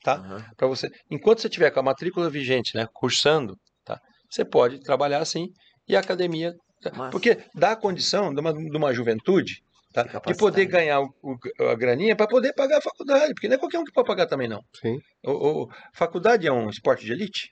[0.02, 0.14] tá?
[0.16, 0.44] Aham.
[0.56, 4.00] Para você, enquanto você tiver com a matrícula vigente, né, cursando, tá?
[4.30, 5.48] Você pode trabalhar assim
[5.86, 6.90] e a academia, tá?
[6.92, 7.10] Massa.
[7.10, 9.60] porque dá a condição de uma, de uma juventude,
[9.92, 10.02] tá?
[10.04, 13.58] De poder ganhar o, o- a graninha para poder pagar a faculdade, porque não é
[13.58, 14.60] qualquer um que pode pagar também não.
[14.80, 14.98] Sim.
[15.26, 17.50] O, o- faculdade é um esporte de elite,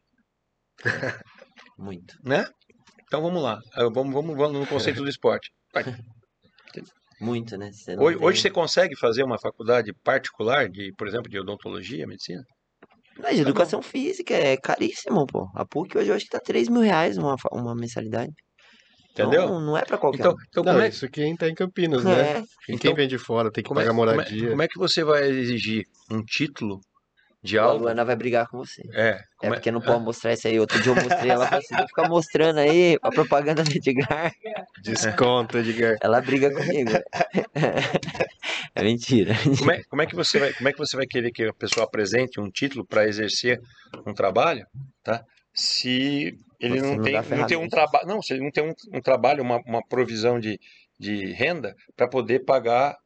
[1.79, 2.15] Muito.
[2.25, 2.47] né?
[3.05, 5.51] Então vamos lá, Ah, vamos, vamos, vamos no conceito do esporte.
[5.75, 5.85] Vai.
[7.23, 7.71] Muito, né?
[7.73, 12.07] Você Hoje, tem- hoje você consegue fazer uma faculdade particular de, por exemplo, de odontologia,
[12.07, 12.43] medicina?
[13.19, 15.49] Mas educação física é caríssimo, pô.
[15.55, 18.33] A PUC hoje eu acho que tá 3 mil reais uma, uma mensalidade.
[19.11, 19.47] Entendeu?
[19.47, 20.37] Não, não é pra qualquer Então, um.
[20.49, 22.33] então Não, como, é, isso quem tá em Campinas, né?
[22.33, 24.49] É, E Então, quem vem de fora tem que é, pagar como, é, moradia.
[24.51, 26.81] como é que você vai exigir um título
[27.43, 27.85] de a algo?
[27.85, 28.83] Luana vai brigar com você.
[28.93, 30.61] É, É é- porque não pode mostrar isso aí.
[30.61, 34.33] Outro dia eu mostrei ela falou assim, "Vai ficar mostrando aí a propaganda do Edgar.
[34.83, 35.97] Desconto, Edgar.
[36.01, 36.91] Ela briga comigo.
[38.75, 39.35] É mentira.
[39.59, 41.53] como é, como é que você vai, como é que você vai querer que a
[41.53, 43.61] pessoa apresente um título para exercer
[44.07, 44.67] um trabalho,
[45.03, 45.23] tá?
[45.55, 48.73] Se ele não, não tem, não tem um trabalho, não, se ele não tem um,
[48.97, 50.59] um trabalho, uma, uma provisão de,
[50.99, 52.97] de renda para poder pagar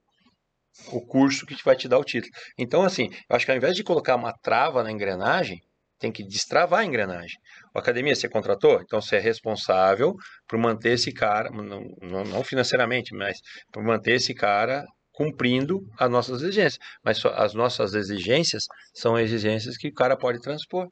[0.93, 2.33] o curso que vai te dar o título.
[2.59, 5.61] Então, assim, eu acho que ao invés de colocar uma trava na engrenagem,
[5.99, 7.39] tem que destravar a engrenagem.
[7.75, 10.15] A academia você contratou, então você é responsável
[10.47, 13.39] por manter esse cara, não, não- financeiramente, mas
[13.73, 16.79] por manter esse cara cumprindo as nossas exigências.
[17.03, 20.87] Mas as nossas exigências são exigências que o cara pode transpor.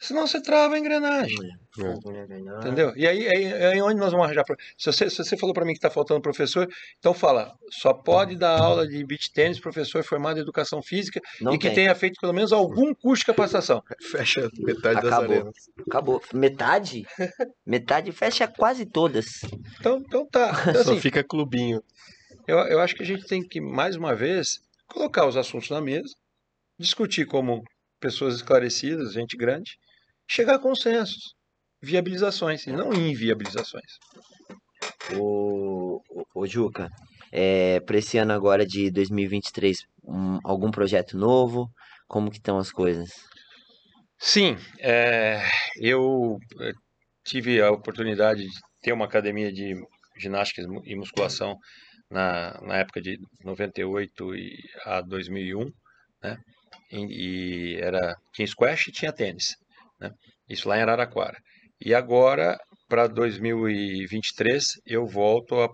[0.00, 1.36] Senão você trava a engrenagem.
[2.58, 2.92] Entendeu?
[2.96, 4.44] E aí, aí, aí onde nós vamos arranjar?
[4.76, 6.68] Se você, se você falou para mim que está faltando professor,
[6.98, 11.54] então fala, só pode dar aula de beach tênis professor formado em educação física Não
[11.54, 11.74] e que tem.
[11.76, 13.82] tenha feito pelo menos algum curso de capacitação.
[14.10, 15.34] Fecha metade das Acabou.
[15.36, 15.54] arenas.
[15.86, 16.22] Acabou.
[16.32, 17.06] Metade?
[17.66, 19.40] Metade fecha quase todas.
[19.80, 20.50] Então, então tá.
[20.68, 21.82] Então, Só assim, fica clubinho.
[22.46, 25.80] eu, eu acho que a gente tem que, mais uma vez, colocar os assuntos na
[25.80, 26.14] mesa,
[26.78, 27.62] discutir como
[28.00, 29.76] pessoas esclarecidas, gente grande,
[30.28, 31.34] chegar a consensos,
[31.82, 33.92] viabilizações e não inviabilizações.
[35.14, 36.88] Ô, ô, ô, Juca,
[37.32, 41.68] é, pra esse ano agora de 2023, um, algum projeto novo?
[42.06, 43.08] Como que estão as coisas?
[44.18, 45.42] Sim, é,
[45.80, 46.72] eu eh,
[47.24, 48.50] tive a oportunidade de
[48.82, 49.74] ter uma academia de
[50.18, 51.56] ginástica e mu- e musculação
[52.10, 55.70] na, na época de 98 e a 2001,
[56.22, 56.36] né?
[56.90, 59.54] E, e era tinha squash e tinha tênis,
[60.00, 60.10] né?
[60.48, 61.38] Isso lá em Araraquara.
[61.80, 62.58] E agora,
[62.88, 65.68] para 2023, eu volto a,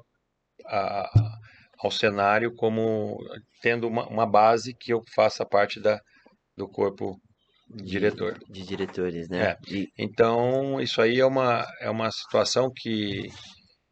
[0.67, 1.39] a-
[1.81, 3.19] ao cenário como
[3.63, 6.01] tendo uma, uma base que eu faça parte da,
[6.57, 7.21] do corpo
[7.71, 8.39] diretor.
[8.49, 9.53] De diretores, né?
[9.53, 9.57] É.
[9.69, 13.29] E- Então, isso aí é uma, é uma situação que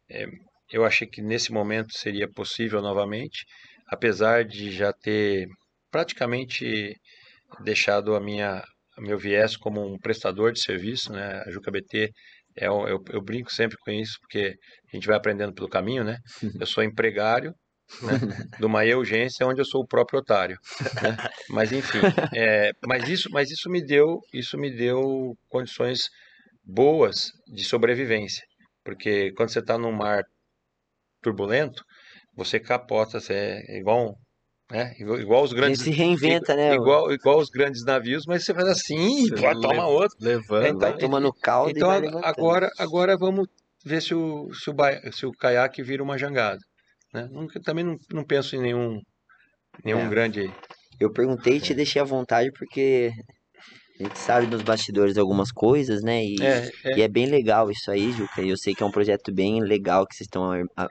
[0.09, 0.25] é,
[0.71, 3.45] eu achei que nesse momento seria possível novamente,
[3.87, 5.47] apesar de já ter
[5.91, 6.95] praticamente
[7.63, 8.63] deixado a minha,
[8.99, 11.41] meu viés como um prestador de serviço, né?
[11.45, 12.11] A Juca BT,
[12.55, 14.55] é, um- eu, eu brinco sempre com isso, porque
[14.91, 16.17] a gente vai aprendendo pelo caminho, né?
[16.59, 17.53] Eu sou empregário,
[18.01, 18.13] né?
[18.59, 20.57] de uma urgência onde eu sou o próprio otário,
[21.01, 21.17] né?
[21.49, 21.99] Mas enfim,
[22.35, 26.09] é, mas isso, mas isso me deu, isso me deu condições
[26.63, 28.43] boas de sobrevivência,
[28.83, 30.23] porque quando você está num mar
[31.21, 31.83] turbulento,
[32.35, 34.15] você capota, você é igual,
[34.73, 34.95] né?
[34.99, 36.73] Igual, os grandes, se reinventa, né?
[36.73, 40.17] igual, igual os grandes navios, mas você faz assim, Você pô, toma leva- outro.
[40.19, 40.67] Levanta.
[40.67, 42.35] Então, Vai tomando caldo Então e vai ag- levantando.
[42.35, 43.47] agora, agora vamos
[43.85, 44.75] ver se o, se o,
[45.11, 46.59] se o caiaque vira uma jangada.
[47.13, 47.27] Né?
[47.31, 48.99] Nunca, também não, não penso em nenhum,
[49.85, 50.09] nenhum É.
[50.09, 50.51] grande.
[50.99, 53.11] Eu perguntei e te deixei à vontade porque
[53.99, 56.23] a gente sabe nos bastidores algumas coisas, né?
[56.23, 58.41] E É, é, E é bem legal isso aí, Juca.
[58.41, 60.87] E eu sei que é um projeto bem legal que vocês estão a, a,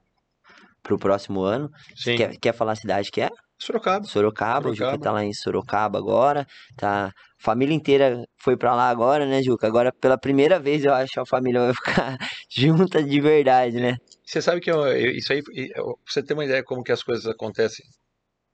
[0.83, 1.69] pro próximo ano.
[1.97, 2.17] sim.
[2.17, 3.29] Quer, quer falar a cidade que é?
[3.63, 4.05] Sorocaba.
[4.07, 4.69] Sorocaba.
[4.69, 5.05] O Juca Sorocaba.
[5.05, 6.47] tá lá em Sorocaba agora.
[6.77, 7.13] Tá.
[7.41, 9.67] Família inteira foi pra lá agora, né, Juca?
[9.67, 12.17] Agora, pela primeira vez, eu acho que a família vai ficar
[12.57, 13.97] junta de verdade, né?
[14.25, 15.43] Você sabe que eu- eu- isso aí,
[15.75, 17.85] eu- você ter uma ideia como que as coisas acontecem,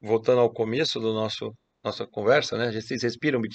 [0.02, 1.52] voltando ao começo do nosso
[1.84, 2.72] nossa conversa, né?
[2.72, 3.54] Vocês respiram beat.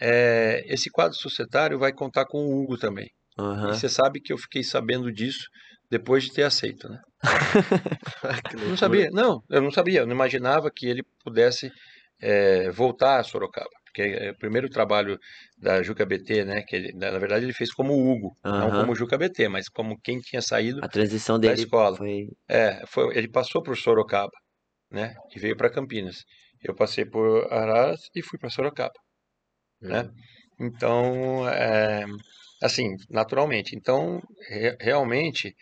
[0.00, 3.08] É, esse quadro societário vai contar com o Hugo também.
[3.38, 3.70] Aham.
[3.70, 5.46] E você sabe que eu fiquei sabendo disso
[5.90, 7.00] depois de ter aceito, né?
[8.66, 11.70] Não sabia, não, eu não sabia, eu não imaginava que ele pudesse
[12.20, 15.18] eh, voltar a Sorocaba, porque é o primeiro trabalho
[15.58, 18.72] da Juca BT, né, que ele, na verdade ele fez como Hugo, não Aham.
[18.72, 21.98] como Juca BT, mas como quem tinha saído, A transição da dele escola.
[21.98, 22.28] foi.
[22.48, 24.32] é, foi, ele passou por Sorocaba,
[24.90, 26.24] né, e veio para Campinas.
[26.62, 28.94] Eu passei por Araras e fui para Sorocaba,
[29.82, 30.10] né?
[30.60, 32.04] Então, é,
[32.62, 33.76] assim, naturalmente.
[33.76, 35.54] Então, re- realmente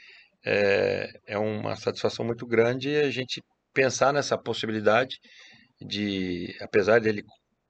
[0.47, 3.43] é, é uma satisfação muito grande a gente
[3.73, 5.19] pensar nessa possibilidade
[5.81, 7.23] de, apesar dele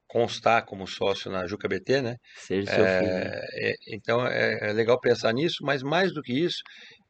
[0.09, 2.17] constar como sócio na Juca BT, né?
[2.37, 3.25] Seja seu filho.
[3.25, 3.33] né?
[3.53, 6.59] É, é, então é, é legal pensar nisso, mas mais do que isso,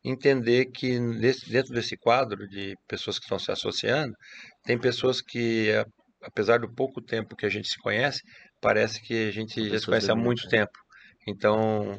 [0.04, 4.14] entender que desse- dentro desse quadro de pessoas que estão se associando,
[4.64, 5.68] tem pessoas que,
[6.22, 8.20] apesar do pouco tempo que a gente se conhece,
[8.60, 10.72] parece que a gente já se conhece há muito vida, tempo.
[11.26, 11.98] Então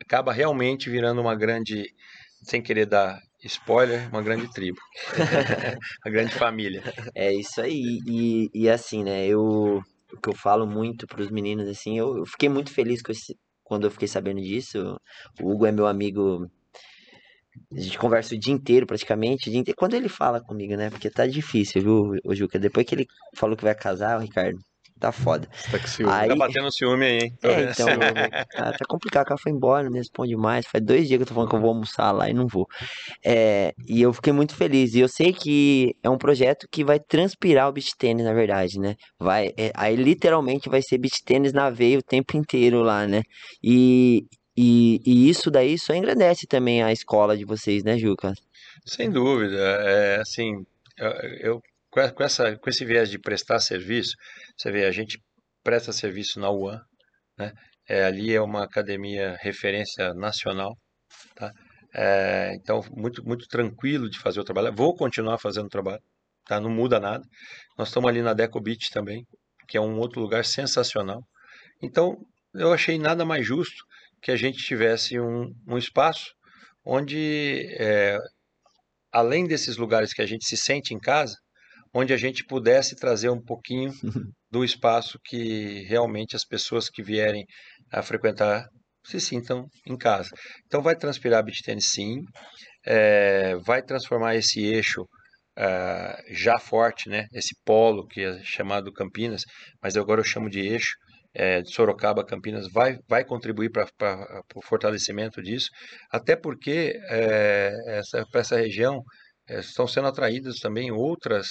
[0.00, 1.84] acaba realmente virando uma grande,
[2.42, 4.78] sem querer dar spoiler, uma grande tribo,
[6.04, 6.82] uma grande família.
[7.14, 8.00] É isso aí.
[8.06, 9.26] E, e assim, né?
[9.26, 13.36] Eu, o que eu falo muito pros meninos, assim, eu, eu fiquei muito feliz esse,
[13.64, 14.96] quando eu fiquei sabendo disso.
[15.40, 16.50] O Hugo é meu amigo.
[17.72, 19.48] A gente conversa o dia inteiro, praticamente.
[19.48, 19.76] O dia inteiro.
[19.78, 20.90] Quando ele fala comigo, né?
[20.90, 22.58] Porque tá difícil, viu, ô Juca?
[22.58, 23.06] Depois que ele
[23.36, 24.58] falou que vai casar, o Ricardo,
[25.00, 25.48] tá foda.
[25.70, 26.12] Tá com ciúme.
[26.12, 27.38] Aí- Tá batendo ciúme aí, hein?
[27.42, 27.86] É, então,
[28.54, 30.66] tá, tá complicado, o cara foi embora, não me responde mais.
[30.66, 32.66] Faz dois dias que eu tô falando que eu vou almoçar lá e não vou.
[33.24, 34.94] É, e eu fiquei muito feliz.
[34.94, 38.78] E eu sei que é um projeto que vai transpirar o beach tênis, na verdade,
[38.78, 38.94] né?
[39.18, 43.22] Vai, é, aí literalmente vai ser beach tênis na veia o tempo inteiro lá, né?
[43.62, 44.24] E,
[44.56, 48.32] e, e isso daí só engrandece também a escola de vocês, né, Juca?
[48.84, 50.64] Sem dúvida, é assim,
[51.40, 54.14] eu- com essa, com esse viés de prestar serviço,
[54.56, 55.18] você vê, a gente
[55.62, 56.80] presta serviço na UAN,
[57.38, 57.52] né?
[57.88, 60.76] É, ali é uma academia referência nacional,
[61.34, 61.52] tá?
[61.94, 64.72] É, então, muito, muito tranquilo de fazer o trabalho.
[64.74, 66.00] Vou continuar fazendo o trabalho,
[66.46, 66.60] tá?
[66.60, 67.24] Não muda nada.
[67.76, 69.26] Nós estamos ali na Deco Beach também,
[69.66, 71.22] que é um outro lugar sensacional.
[71.82, 72.16] Então,
[72.54, 73.84] eu achei nada mais justo
[74.22, 76.32] que a gente tivesse um, um espaço
[76.84, 78.18] onde é,
[79.12, 81.36] além desses lugares que a gente se sente em casa,
[81.92, 83.92] onde a gente pudesse trazer um pouquinho
[84.50, 87.44] do espaço que realmente as pessoas que vierem
[87.92, 88.68] a frequentar
[89.04, 90.30] se sintam em casa.
[90.66, 92.22] Então vai transpirar beach tennis sim,
[92.86, 95.06] é, vai transformar esse eixo
[95.56, 97.26] ah, já forte, né?
[97.32, 99.42] Esse polo que é chamado Campinas,
[99.82, 100.94] mas agora eu chamo de eixo
[101.34, 103.86] é, de Sorocaba Campinas vai, vai contribuir para
[104.54, 105.68] o fortalecimento disso,
[106.10, 109.02] até porque é, essa, essa região
[109.58, 111.48] estão sendo atraídas também outras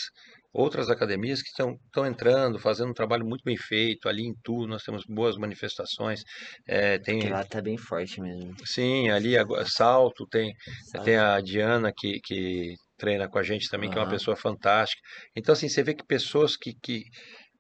[0.52, 4.10] outras academias que estão estão entrando, fazendo um trabalho muito bem feito.
[4.10, 6.22] Ali em Tu nós temos boas manifestações.
[6.68, 8.54] É, tem Porque lá tá bem forte mesmo.
[8.66, 10.54] sim, ali agora, Salto tem
[10.92, 11.06] sabe?
[11.06, 15.02] tem a Diana que, que treina com a gente também, que é uma pessoa fantástica.
[15.36, 17.04] Então assim, você vê que pessoas que, que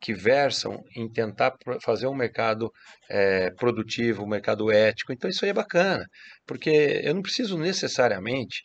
[0.01, 1.53] que versam em tentar
[1.83, 2.71] fazer um mercado
[3.09, 5.11] eh, produtivo, um mercado ético.
[5.11, 6.05] Então, isso aí é bacana,
[6.47, 8.61] porque eu não preciso necessariamente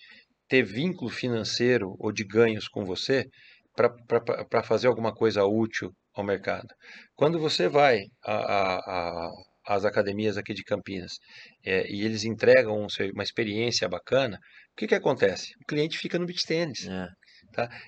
[0.54, 3.26] ter vínculo financeiro ou de ganhos com você
[3.74, 6.68] para fazer alguma coisa útil ao mercado.
[7.16, 8.02] Quando você vai
[9.66, 11.18] às academias aqui de Campinas
[11.66, 15.54] eh, e eles entregam um uma experiência bacana, o que, que acontece?
[15.60, 16.86] O cliente fica no beach tênis.
[16.86, 17.08] É.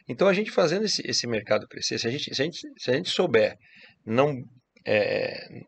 [0.08, 2.90] Então, a gente fazendo esse, esse mercado crescer, se a gente, se a gente, se
[2.90, 3.56] a gente souber
[4.04, 4.42] não,
[4.84, 5.62] é,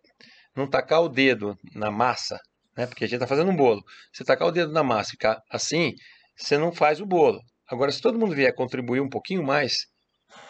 [0.56, 2.40] não tacar o dedo na massa,
[2.76, 2.86] né?
[2.86, 5.40] porque a gente está fazendo um bolo, você tacar o dedo na massa e ficar
[5.48, 5.94] assim,
[6.38, 7.40] você não faz o bolo.
[7.68, 9.74] Agora, se todo mundo vier contribuir um pouquinho mais,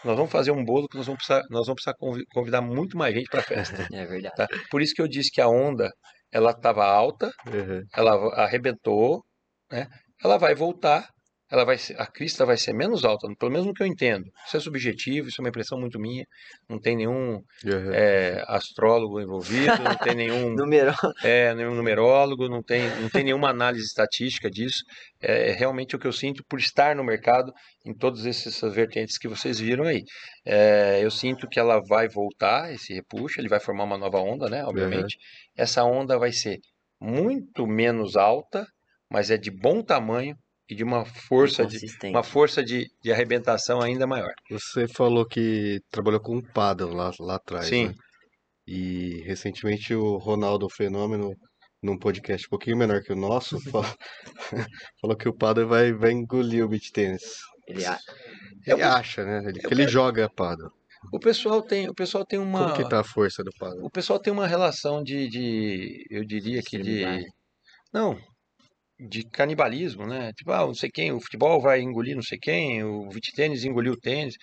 [0.04, 2.96] nós vamos fazer um bolo que nós vamos precisar, nós vamos precisar convi- convidar muito
[2.96, 3.86] mais gente para a festa.
[3.92, 4.34] É verdade.
[4.36, 4.46] Tá?
[4.70, 5.90] Por isso que eu disse que a onda
[6.32, 7.82] ela estava alta, Uhum.
[7.96, 8.12] ela
[8.44, 9.22] arrebentou,
[9.70, 9.86] né?
[10.22, 11.08] Ela vai voltar,
[11.50, 14.26] ela vai ser, a crista vai ser menos alta, pelo menos no que eu entendo.
[14.46, 16.24] Isso é subjetivo, isso é uma impressão muito minha.
[16.68, 17.92] Não tem nenhum Uhum.
[17.92, 20.92] é, astrólogo envolvido, não tem nenhum, Número.
[21.24, 24.84] é, nenhum numerólogo, não tem, não tem nenhuma análise estatística disso.
[25.20, 27.52] É, realmente o que eu sinto por estar no mercado
[27.86, 30.02] em todas essas vertentes que vocês viram aí.
[30.46, 34.48] É, eu sinto que ela vai voltar, esse repuxo, ele vai formar uma nova onda,
[34.50, 34.64] né?
[34.64, 35.16] Obviamente.
[35.56, 36.58] Essa onda vai ser
[37.00, 38.66] muito menos alta,
[39.10, 40.36] mas é de bom tamanho
[40.68, 44.32] e de uma força de, uma força de, de arrebentação ainda maior.
[44.50, 47.88] Você falou que trabalhou com um paddle lá, lá atrás, Sim.
[47.88, 47.94] né?
[48.66, 51.34] E recentemente o Ronaldo Fenômeno,
[51.82, 53.96] num podcast um pouquinho menor que o nosso, fa-
[55.00, 57.22] falou que o paddle vai, vai engolir o beach tennis.
[57.66, 57.98] Ele a-
[58.66, 59.42] Ele acha, né?
[59.48, 60.70] Ele, que ele joga paddle.
[61.12, 63.84] O pessoal tem, o pessoal tem uma, Como que tá a força do paddle?
[63.84, 67.04] o pessoal tem uma relação de, de eu diria que de,
[67.92, 68.18] não,
[68.98, 70.32] de canibalismo, né?
[70.32, 73.92] Tipo, ah, não sei quem, o futebol vai engolir não sei quem, o tênis engoliu
[73.92, 74.34] o tênis.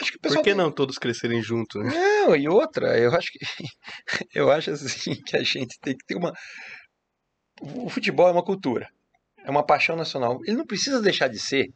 [0.00, 1.90] Acho que o pessoal Por que tem- não todos crescerem juntos, né?
[1.90, 3.38] Não, e outra, eu acho que
[4.34, 6.32] eu acho assim que a gente tem que ter uma
[7.60, 8.86] o futebol é uma cultura,
[9.44, 10.38] é uma paixão nacional.
[10.46, 11.66] Ele não precisa deixar de ser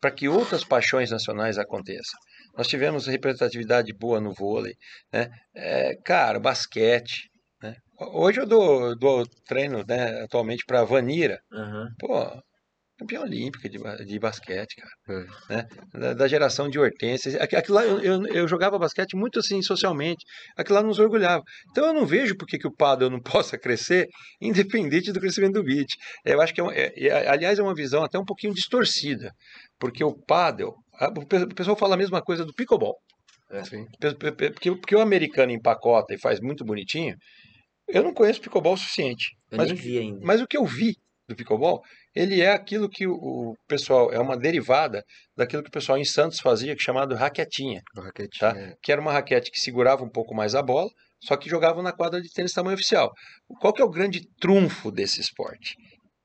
[0.00, 2.18] para que outras paixões nacionais aconteçam.
[2.56, 4.74] Nós tivemos representatividade boa no vôlei,
[5.12, 5.28] né?
[5.54, 7.28] É, cara, basquete?
[8.00, 11.40] Hoje eu dou, dou treino, né, atualmente para Vanira.
[11.52, 11.88] Aham.
[11.98, 12.42] Pô,
[12.96, 15.20] campeã olímpica de, de basquete, cara.
[15.50, 15.54] É.
[15.54, 15.68] Né?
[15.94, 17.34] Da, da geração de hortências.
[17.34, 20.24] Aqu- Aquilo lá, eu, eu, eu jogava basquete muito assim, socialmente.
[20.56, 21.42] Aquilo lá nos orgulhava.
[21.70, 24.06] Então eu não vejo por que, que o paddle não possa crescer,
[24.40, 25.88] independente do crescimento do beat.
[26.24, 29.32] Eu acho que, é, um- é- é- aliás, é uma visão até um pouquinho distorcida.
[29.78, 32.96] Porque o paddle, a- o pe- o pessoal fala a mesma coisa do pickleball.
[33.50, 33.62] É,
[34.14, 37.16] Porque, porque o americano empacota e faz muito bonitinho,
[37.88, 39.26] eu não conheço pickleball o suficiente.
[39.50, 40.20] Eu Mas o que- vi ainda.
[40.22, 40.94] mas o que eu vi
[41.28, 41.82] do pickleball,
[42.14, 45.02] ele é aquilo que o, pessoal, é uma derivada
[45.36, 48.52] daquilo que o pessoal em Santos fazia, que é chamado raquetinha, raquetinha.
[48.54, 48.74] tá?
[48.82, 50.88] Que era uma raquete que segurava um pouco mais a bola,
[51.22, 53.10] só que jogava na quadra de tênis tamanho oficial.
[53.60, 55.74] Qual que é o grande trunfo desse esporte?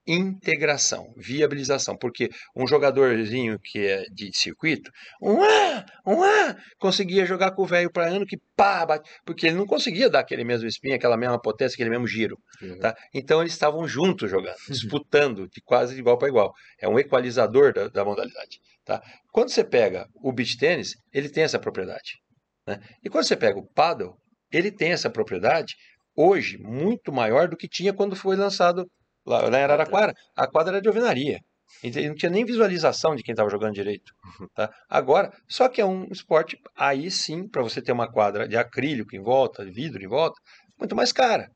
[0.06, 7.52] Integração, viabilização, porque um jogadorzinho que é de circuito, um ah, um ah, conseguia jogar
[7.52, 10.68] com o velho para ano que pá, bate, porque ele não conseguia dar aquele mesmo
[10.68, 12.38] spin, aquela mesma potência, aquele mesmo giro.
[12.62, 12.80] Uhum.
[12.80, 12.94] Tá?
[13.14, 16.54] Então eles estavam juntos jogando, disputando de quase de igual para igual.
[16.82, 18.60] É um equalizador da, da modalidade.
[18.84, 19.02] Tá?
[19.32, 22.20] Quando você pega o beach tênis, ele tem essa propriedade.
[22.68, 22.78] Né?
[23.02, 24.16] E quando você pega o paddle,
[24.52, 25.76] ele tem essa propriedade
[26.16, 28.86] hoje muito maior do que tinha quando foi lançado
[29.26, 30.14] lá na Araraquara.
[30.36, 31.40] A quadra era de alvenaria.
[31.84, 34.12] Então, não tinha nem visualização de quem estava jogando direito.
[34.56, 34.70] Tá?
[34.90, 39.16] Agora, só que é um esporte, aí sim, para você ter uma quadra de acrílico
[39.16, 40.36] em volta, de vidro em volta,
[40.80, 41.48] muito mais cara.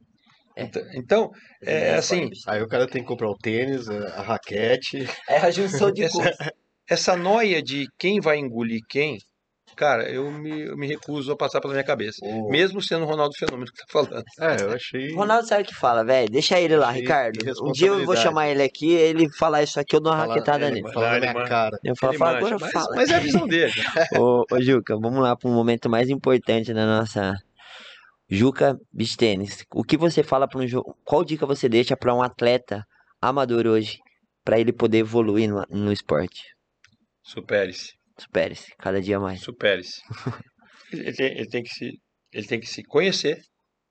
[0.56, 0.64] É.
[0.64, 1.30] Então- Então,
[1.61, 5.07] é assim, Aí o cara tem que comprar o tênis, a raquete.
[5.30, 6.53] É a junção de essa,
[6.89, 9.18] essa noia de quem vai engolir quem,
[9.77, 12.17] cara, eu me, eu me recuso a passar pela minha cabeça.
[12.23, 14.23] O- Mesmo sendo o Ronaldo Fenômeno que tá falando.
[14.39, 15.13] É, eu achei.
[15.13, 16.29] O Ronaldo sabe o que fala, velho.
[16.29, 17.39] Deixa ele lá, Achei Ricardo.
[17.61, 20.33] Um dia eu vou chamar ele aqui, ele falar isso aqui, eu dou uma Fala-
[20.33, 20.93] raquetada ele nele.
[20.93, 21.79] Fala na minha cara.
[21.83, 22.95] Eu falo, Ele fala, agora mas, fala.
[22.95, 23.73] mas é a visão dele.
[24.19, 27.35] Ô, ô, Juca, vamos lá para um momento mais importante da nossa.
[28.29, 29.63] Juca Beach Tênis.
[29.73, 30.93] O que você fala para um jogo?
[31.05, 32.83] Qual dica você deixa para um atleta
[33.21, 33.99] amador hoje,
[34.43, 36.41] para ele poder evoluir no, no esporte?
[37.23, 37.96] Supere-se.
[38.19, 39.41] Supere-se, cada dia mais.
[39.41, 40.02] Supere-se.
[40.91, 41.91] Ele, tem, ele tem que se,
[42.31, 43.38] ele tem que se conhecer.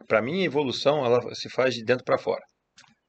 [0.08, 2.42] Para mim, a evolução ela se faz de dentro para fora.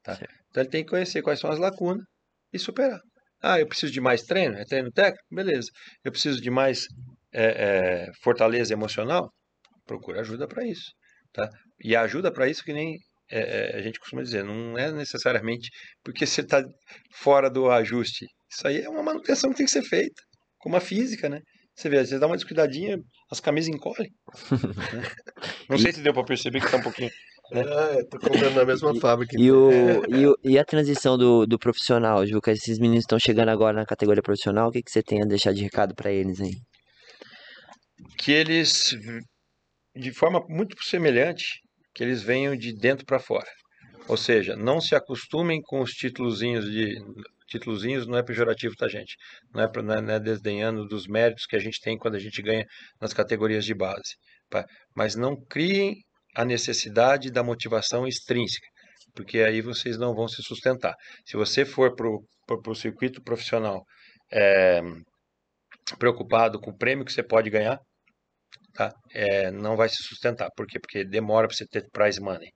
[0.04, 0.20] Tá?
[0.50, 2.04] Então ele tem que conhecer quais são as lacunas
[2.52, 3.00] e superar.
[3.42, 4.58] Ah, eu preciso de mais treino?
[4.58, 5.24] É treino técnico?
[5.32, 5.70] Beleza.
[6.04, 6.86] Eu preciso de mais
[7.34, 9.32] é, é, fortaleza emocional?
[9.86, 10.92] Procura ajuda para isso.
[11.32, 11.50] Tá?
[11.82, 12.98] E a ajuda para isso que nem
[13.30, 15.70] é, é, a gente costuma dizer, não é necessariamente
[16.04, 16.64] porque você está
[17.16, 18.26] fora do ajuste.
[18.50, 20.22] Isso aí é uma manutenção que tem que ser feita,
[20.60, 21.42] como a física, né?
[21.76, 22.98] Você vê, você dá uma descuidadinha,
[23.32, 24.10] as camisas encolhem.
[24.94, 25.04] né?
[25.70, 27.12] Não sei se deu para perceber que tá um pouquinho.
[27.50, 29.38] É, tô comprando na mesma fábrica.
[29.40, 32.52] E, o, e, o- e a transição do, do profissional, Juca?
[32.52, 35.54] Esses meninos estão chegando agora na categoria profissional, o que, que você tem a deixar
[35.54, 36.52] de recado para eles aí?
[38.18, 38.96] que eles,
[39.96, 41.62] de forma muito semelhante,
[41.94, 43.48] que eles venham de dentro para fora.
[44.08, 46.96] Ou seja, não se acostumem com os títulozinhos de
[47.48, 49.16] títulozinhos não é pejorativo, tá gente?
[49.54, 52.20] Não é, não é, não é desdenhando dos méritos que a gente tem quando a
[52.20, 52.66] gente ganha
[53.02, 54.16] nas categorias de base?
[54.96, 55.96] Mas não criem
[56.36, 58.68] a necessidade da motivação extrínseca,
[59.16, 60.94] porque aí vocês não vão se sustentar.
[61.26, 63.84] Se você for para o circuito profissional
[64.32, 64.82] é,
[65.98, 67.80] preocupado com o prêmio que você pode ganhar,
[68.74, 68.94] tá?
[69.14, 70.50] É, não vai se sustentar.
[70.56, 70.80] Por quê?
[70.80, 72.52] Porque demora para você ter prize money.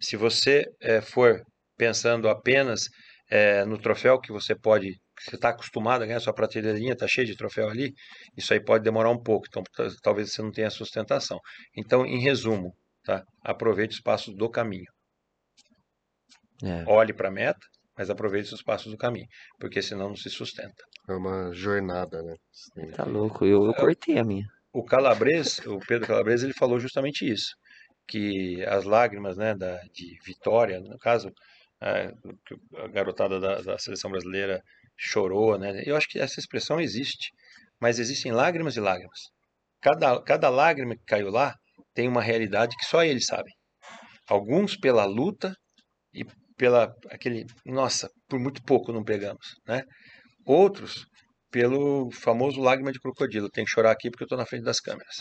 [0.00, 1.40] Se você é, for
[1.76, 2.82] pensando apenas
[3.30, 7.06] é, no troféu que você pode, que você está acostumado a ganhar, sua prateleirinha está
[7.08, 7.92] cheia de troféu ali,
[8.36, 9.46] isso aí pode demorar um pouco.
[9.48, 11.38] Então, ta- talvez você não tenha sustentação.
[11.76, 12.74] Então, em resumo,
[13.04, 13.22] tá?
[13.42, 14.90] Aproveite os passos do caminho.
[16.62, 17.60] É, Olhe para a meta,
[17.96, 19.26] mas aproveite os passos do caminho,
[19.58, 20.84] porque senão não se sustenta.
[21.08, 22.36] É uma jornada, né?
[22.52, 22.86] Sim.
[22.92, 24.46] tá louco, eu, eu cortei a minha.
[24.72, 27.54] o Calabres, o Pedro Calabres, ele falou justamente isso,
[28.06, 31.32] que as lágrimas, né, da, de vitória, no caso,
[31.82, 34.62] a garotada da, da seleção brasileira
[34.96, 35.82] chorou, né?
[35.84, 37.30] Eu acho que essa expressão existe,
[37.80, 39.18] mas existem lágrimas e lágrimas.
[39.80, 41.54] Cada, cada lágrima que caiu lá
[41.94, 43.52] tem uma realidade que só eles sabem.
[44.28, 45.54] Alguns pela luta
[46.14, 46.24] e
[46.56, 49.82] pela aquele, nossa, por muito pouco não pegamos, né?
[50.46, 51.04] Outros
[51.50, 53.50] pelo famoso lágrima de crocodilo.
[53.50, 55.16] Tem que chorar aqui porque eu estou na frente das câmeras.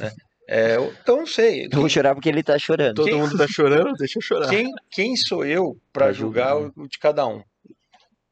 [0.00, 0.10] Né?
[0.48, 1.66] É, eu- então não sei.
[1.66, 2.94] Eu vou chorar porque ele tá chorando.
[2.96, 4.48] Todo Quem- mundo tá chorando, deixa eu chorar.
[4.48, 7.42] Quem, quem sou eu para julgar julgar, o o de cada um?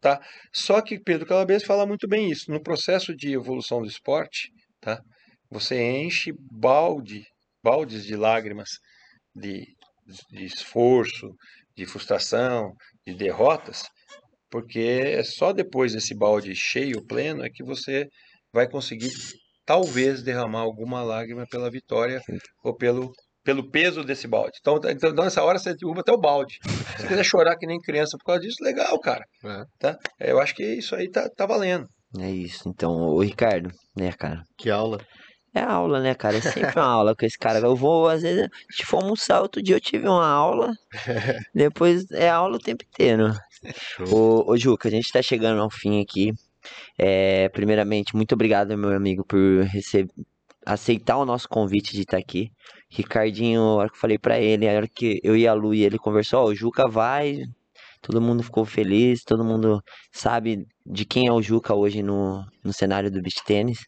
[0.01, 0.21] Tá?
[0.53, 2.51] Só que Pedro Calabres fala muito bem isso.
[2.51, 4.51] No processo de evolução do esporte,
[4.81, 5.01] tá?
[5.51, 7.25] você enche balde,
[7.63, 8.69] baldes de lágrimas,
[9.35, 9.65] de,
[10.31, 11.31] de esforço,
[11.77, 12.73] de frustração,
[13.07, 13.85] de derrotas,
[14.51, 18.07] porque é só depois desse balde cheio, pleno, é que você
[18.53, 19.11] vai conseguir
[19.65, 22.21] talvez derramar alguma lágrima pela vitória
[22.63, 23.13] ou pelo
[23.45, 24.59] pelo peso desse balde.
[24.59, 26.59] Então, então nessa hora você derruba até o balde.
[26.97, 29.23] Se quiser chorar que nem criança por causa disso, legal, cara.
[29.45, 29.65] É.
[29.79, 29.99] Tá?
[30.19, 31.87] Eu acho que isso aí tá, tá valendo.
[32.19, 32.69] É isso.
[32.69, 34.43] Então, ô Ricardo, né, cara?
[34.57, 34.99] Que aula.
[35.55, 36.39] É aula, né, cara?
[36.39, 37.61] É sempre uma aula com esse cara.
[37.61, 40.73] Eu vou, às vezes, a gente for almoçar, outro dia eu tive uma aula,
[41.55, 43.33] depois é aula o tempo inteiro.
[43.73, 44.45] Show.
[44.47, 46.33] Ô, ô Juca, a gente tá chegando ao fim aqui.
[46.99, 49.39] É, primeiramente, muito obrigado, meu amigo, por
[50.67, 52.51] aceitar o nosso convite de estar aqui.
[52.91, 55.75] Ricardinho, a hora que eu falei pra ele, a hora que eu e a Lu
[55.75, 57.39] e ele conversou, o Juca vai,
[58.03, 59.83] todo mundo ficou feliz, todo mundo
[60.13, 63.79] sabe de quem é o Juca hoje no, no cenário do beach tênis.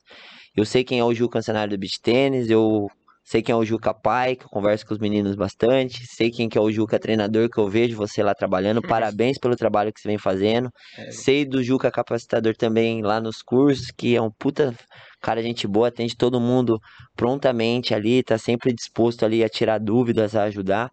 [0.57, 2.89] Eu sei quem é o Juca no cenário do beach tênis, eu
[3.27, 6.49] sei quem é o Juca pai, que eu converso com os meninos bastante, sei quem
[6.49, 10.01] que é o Juca treinador, que eu vejo você lá trabalhando, parabéns pelo trabalho que
[10.01, 10.71] você vem fazendo.
[10.97, 14.73] É, Sei do Juca capacitador também lá nos cursos, que é um puta
[15.21, 16.81] cara, gente boa, atende todo mundo
[17.17, 20.89] prontamente ali, tá sempre disposto ali a tirar dúvidas, a ajudar.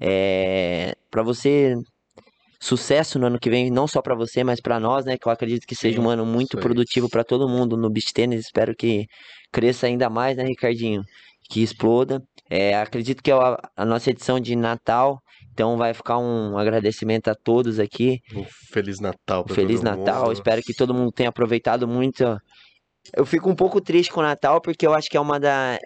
[0.00, 1.76] É, para você,
[2.60, 5.16] sucesso no ano que vem, não só para você, mas para nós, né?
[5.16, 8.12] Que eu acredito que seja Sim, um ano muito produtivo para todo mundo no beach
[8.12, 8.46] tênis.
[8.46, 9.06] Espero que
[9.52, 11.04] cresça ainda mais, né, Ricardinho?
[11.48, 12.22] Que exploda.
[12.50, 15.22] É, acredito que é a, a nossa edição de Natal.
[15.52, 18.20] Então vai ficar um agradecimento a todos aqui.
[18.34, 20.32] Um Feliz Natal pra Feliz Natal, mundo.
[20.32, 22.24] espero que todo mundo tenha aproveitado muito.
[23.14, 25.78] Eu fico um pouco triste com o Natal porque eu acho que é uma da.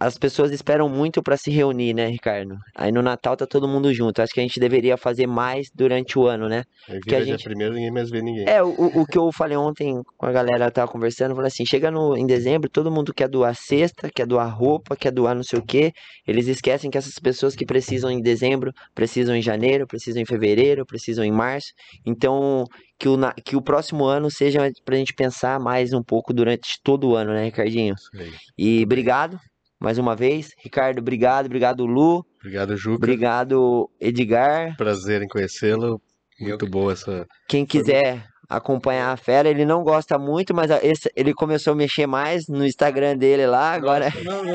[0.00, 2.56] As pessoas esperam muito pra se reunir, né, Ricardo?
[2.74, 4.22] Aí no Natal tá todo mundo junto.
[4.22, 6.62] Acho que a gente deveria fazer mais durante o ano, né?
[7.06, 8.48] Que a gente- primeiro, ninguém mais vê ninguém.
[8.48, 11.90] É, o, o que eu falei ontem com a galera, tava conversando, falando assim, chega
[11.90, 15.58] no, em dezembro, todo mundo quer doar cesta, quer doar roupa, quer doar não sei
[15.58, 15.92] o quê.
[16.26, 20.86] Eles esquecem que essas pessoas que precisam em dezembro, precisam em janeiro, precisam em fevereiro,
[20.86, 21.68] precisam em março.
[22.06, 22.64] Então,
[22.98, 27.08] que o, que o próximo ano seja pra gente pensar mais um pouco durante todo
[27.10, 27.94] o ano, né, Ricardinho?
[27.94, 28.32] Isso aí.
[28.58, 29.38] E obrigado,
[29.80, 30.50] mais uma vez.
[30.62, 31.46] Ricardo, obrigado.
[31.46, 32.24] Obrigado, Lu.
[32.40, 32.96] Obrigado, Juca.
[32.96, 34.76] Obrigado, Edgar.
[34.76, 36.00] Prazer em conhecê-lo.
[36.40, 37.26] Muito boa essa.
[37.48, 41.76] Quem quiser acompanhar a fera, ele não gosta muito, mas a- esse- ele começou a
[41.76, 44.54] mexer mais no Instagram dele lá, agora, Não, não,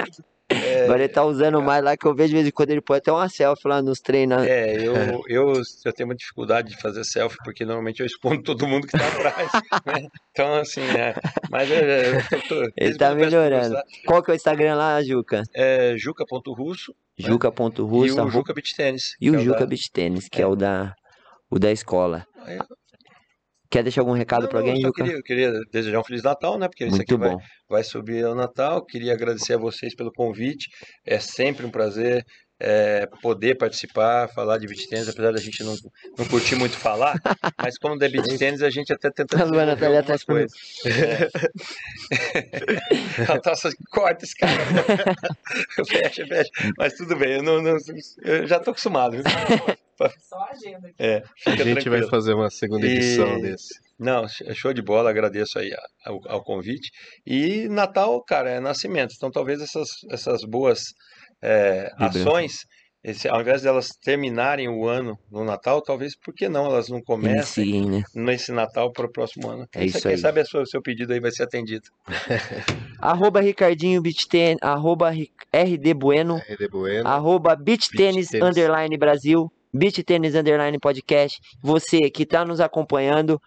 [0.64, 2.82] é, agora ele tá usando mais lá, que eu vejo de vez em quando ele
[2.82, 4.44] põe até uma selfie lá nos treinos.
[4.44, 4.95] É, eu,
[5.27, 5.53] eu,
[5.86, 9.07] eu tenho uma dificuldade de fazer selfie, porque normalmente eu expondo todo mundo que tá
[9.07, 9.52] atrás,
[9.86, 10.07] né?
[10.32, 11.15] Então, assim, é,
[11.49, 13.76] mas é, eu tô, tô, Ele tá melhorando.
[14.06, 15.44] Qual que é o Instagram lá, Juca?
[15.53, 17.27] É juca.russo né?
[17.27, 18.18] Juca.russo.
[18.18, 19.15] e o Juca Beach Tennis.
[19.19, 20.44] E o é Juca Beach Tennis, que é.
[20.44, 20.48] é.
[20.48, 20.94] o da
[21.49, 22.26] o da escola.
[23.76, 25.03] Quer deixar algum recado Não, não, alguém, eu Juca?
[25.03, 26.69] queria, eu queria desejar um Feliz Natal, né?
[26.69, 27.41] Porque isso Muito aqui vai, bom.
[27.68, 28.85] vai subir ao Natal.
[28.85, 30.69] Queria agradecer a vocês pelo convite.
[31.06, 32.23] É sempre um prazer
[32.57, 35.76] é, poder participar, falar de beach tennis, apesar da gente não,
[36.18, 37.15] não curtir muito falar,
[37.61, 40.53] mas como é beach tennis, a gente até tenta A tá desenvolver algumas atrás coisas.
[43.43, 44.53] Tá assim, corta esse cara.
[45.85, 46.49] fecha, fecha.
[46.77, 47.77] Mas tudo bem, eu, não, não-
[48.23, 49.18] eu já tô acostumado.
[50.20, 50.96] Só a agenda aqui.
[51.00, 52.10] É, A gente vai tranquilo.
[52.10, 53.74] fazer uma segunda edição E- desse.
[53.98, 56.92] Não, sh- show de bola, agradeço aí a- ao, ao convite.
[57.26, 59.14] E Natal, cara, é nascimento.
[59.16, 60.82] Então talvez essas, essas boas
[61.42, 62.66] é, ações,
[63.04, 67.00] esse, ao invés delas terminarem o ano no Natal, talvez, por que não elas não
[67.02, 68.04] comecem Iniciem, né?
[68.16, 69.66] nesse Natal para o próximo ano?
[69.76, 70.18] É isso Quem aí.
[70.18, 71.86] sabe a sua- o seu pedido aí vai ser atendido.
[73.00, 75.12] Arroba Ricardinho Tennis, arroba
[75.54, 77.08] RD Bueno, RD Bueno.
[77.08, 77.56] arroba.
[78.42, 81.38] Underline Brasil, Beach Tennis Underline Podcast.
[81.61, 83.41] Você que tá nos acompanhando,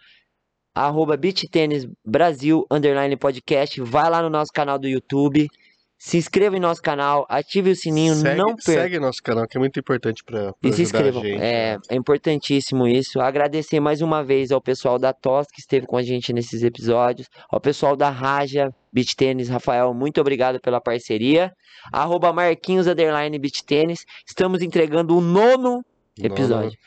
[0.74, 3.80] arroba Beach Tennis Brasil Underline Podcast.
[3.80, 5.48] Vai lá no nosso canal do YouTube,
[5.96, 8.82] se inscreva em nosso canal, ative o sininho, segue, não perca.
[8.82, 11.24] segue nosso canal, que é muito importante pra E se inscrevam.
[11.24, 13.20] É, é importantíssimo isso.
[13.20, 17.26] Agradecer mais uma vez ao pessoal da TOS que esteve com a gente nesses episódios.
[17.50, 21.50] Ao pessoal da Raja Beach Tênis, Rafael, muito obrigado pela parceria.
[21.90, 24.04] Arroba Marquinhos Underline Beach Tênis.
[24.28, 25.82] Estamos entregando o nono
[26.26, 26.78] episódio.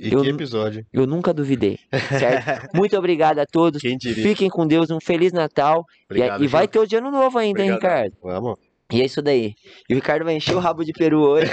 [0.00, 0.86] E Eu que episódio?
[0.92, 1.78] Eu nunca duvidei,
[2.18, 2.68] certo?
[2.74, 3.82] Muito obrigado a todos.
[3.82, 4.22] Quem diria?
[4.22, 5.84] Fiquem com Deus, um Feliz Natal.
[6.08, 6.68] E- Obrigado, e vai Ju.
[6.68, 7.72] ter o de ano novo ainda, hein.
[7.74, 8.14] Ricardo?
[8.22, 8.56] Vamos.
[8.90, 9.54] E é isso daí.
[9.88, 11.50] E o Ricardo vai encher o rabo de peru hoje.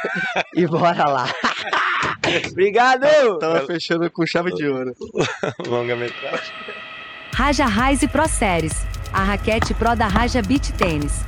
[0.56, 1.26] e bora lá.
[2.50, 3.38] obrigado!
[3.38, 4.92] Tava fechando com chave de ouro.
[5.66, 6.52] Longa-metragem.
[7.34, 8.74] Raja Rise Pro Series,
[9.12, 11.20] a raquete Pro da Raja Beach Tênis.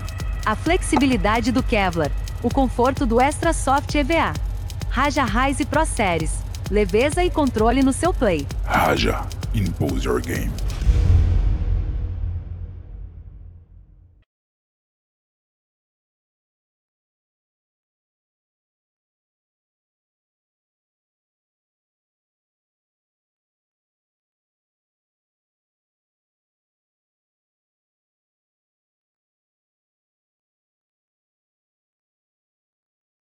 [0.44, 2.10] A flexibilidade do Kevlar,
[2.42, 4.32] o conforto do Extra Soft EVA.
[4.94, 6.32] Raja Rise Pro Series,
[6.70, 8.46] leveza e controle no seu play.
[8.62, 10.52] Raja, impose your game.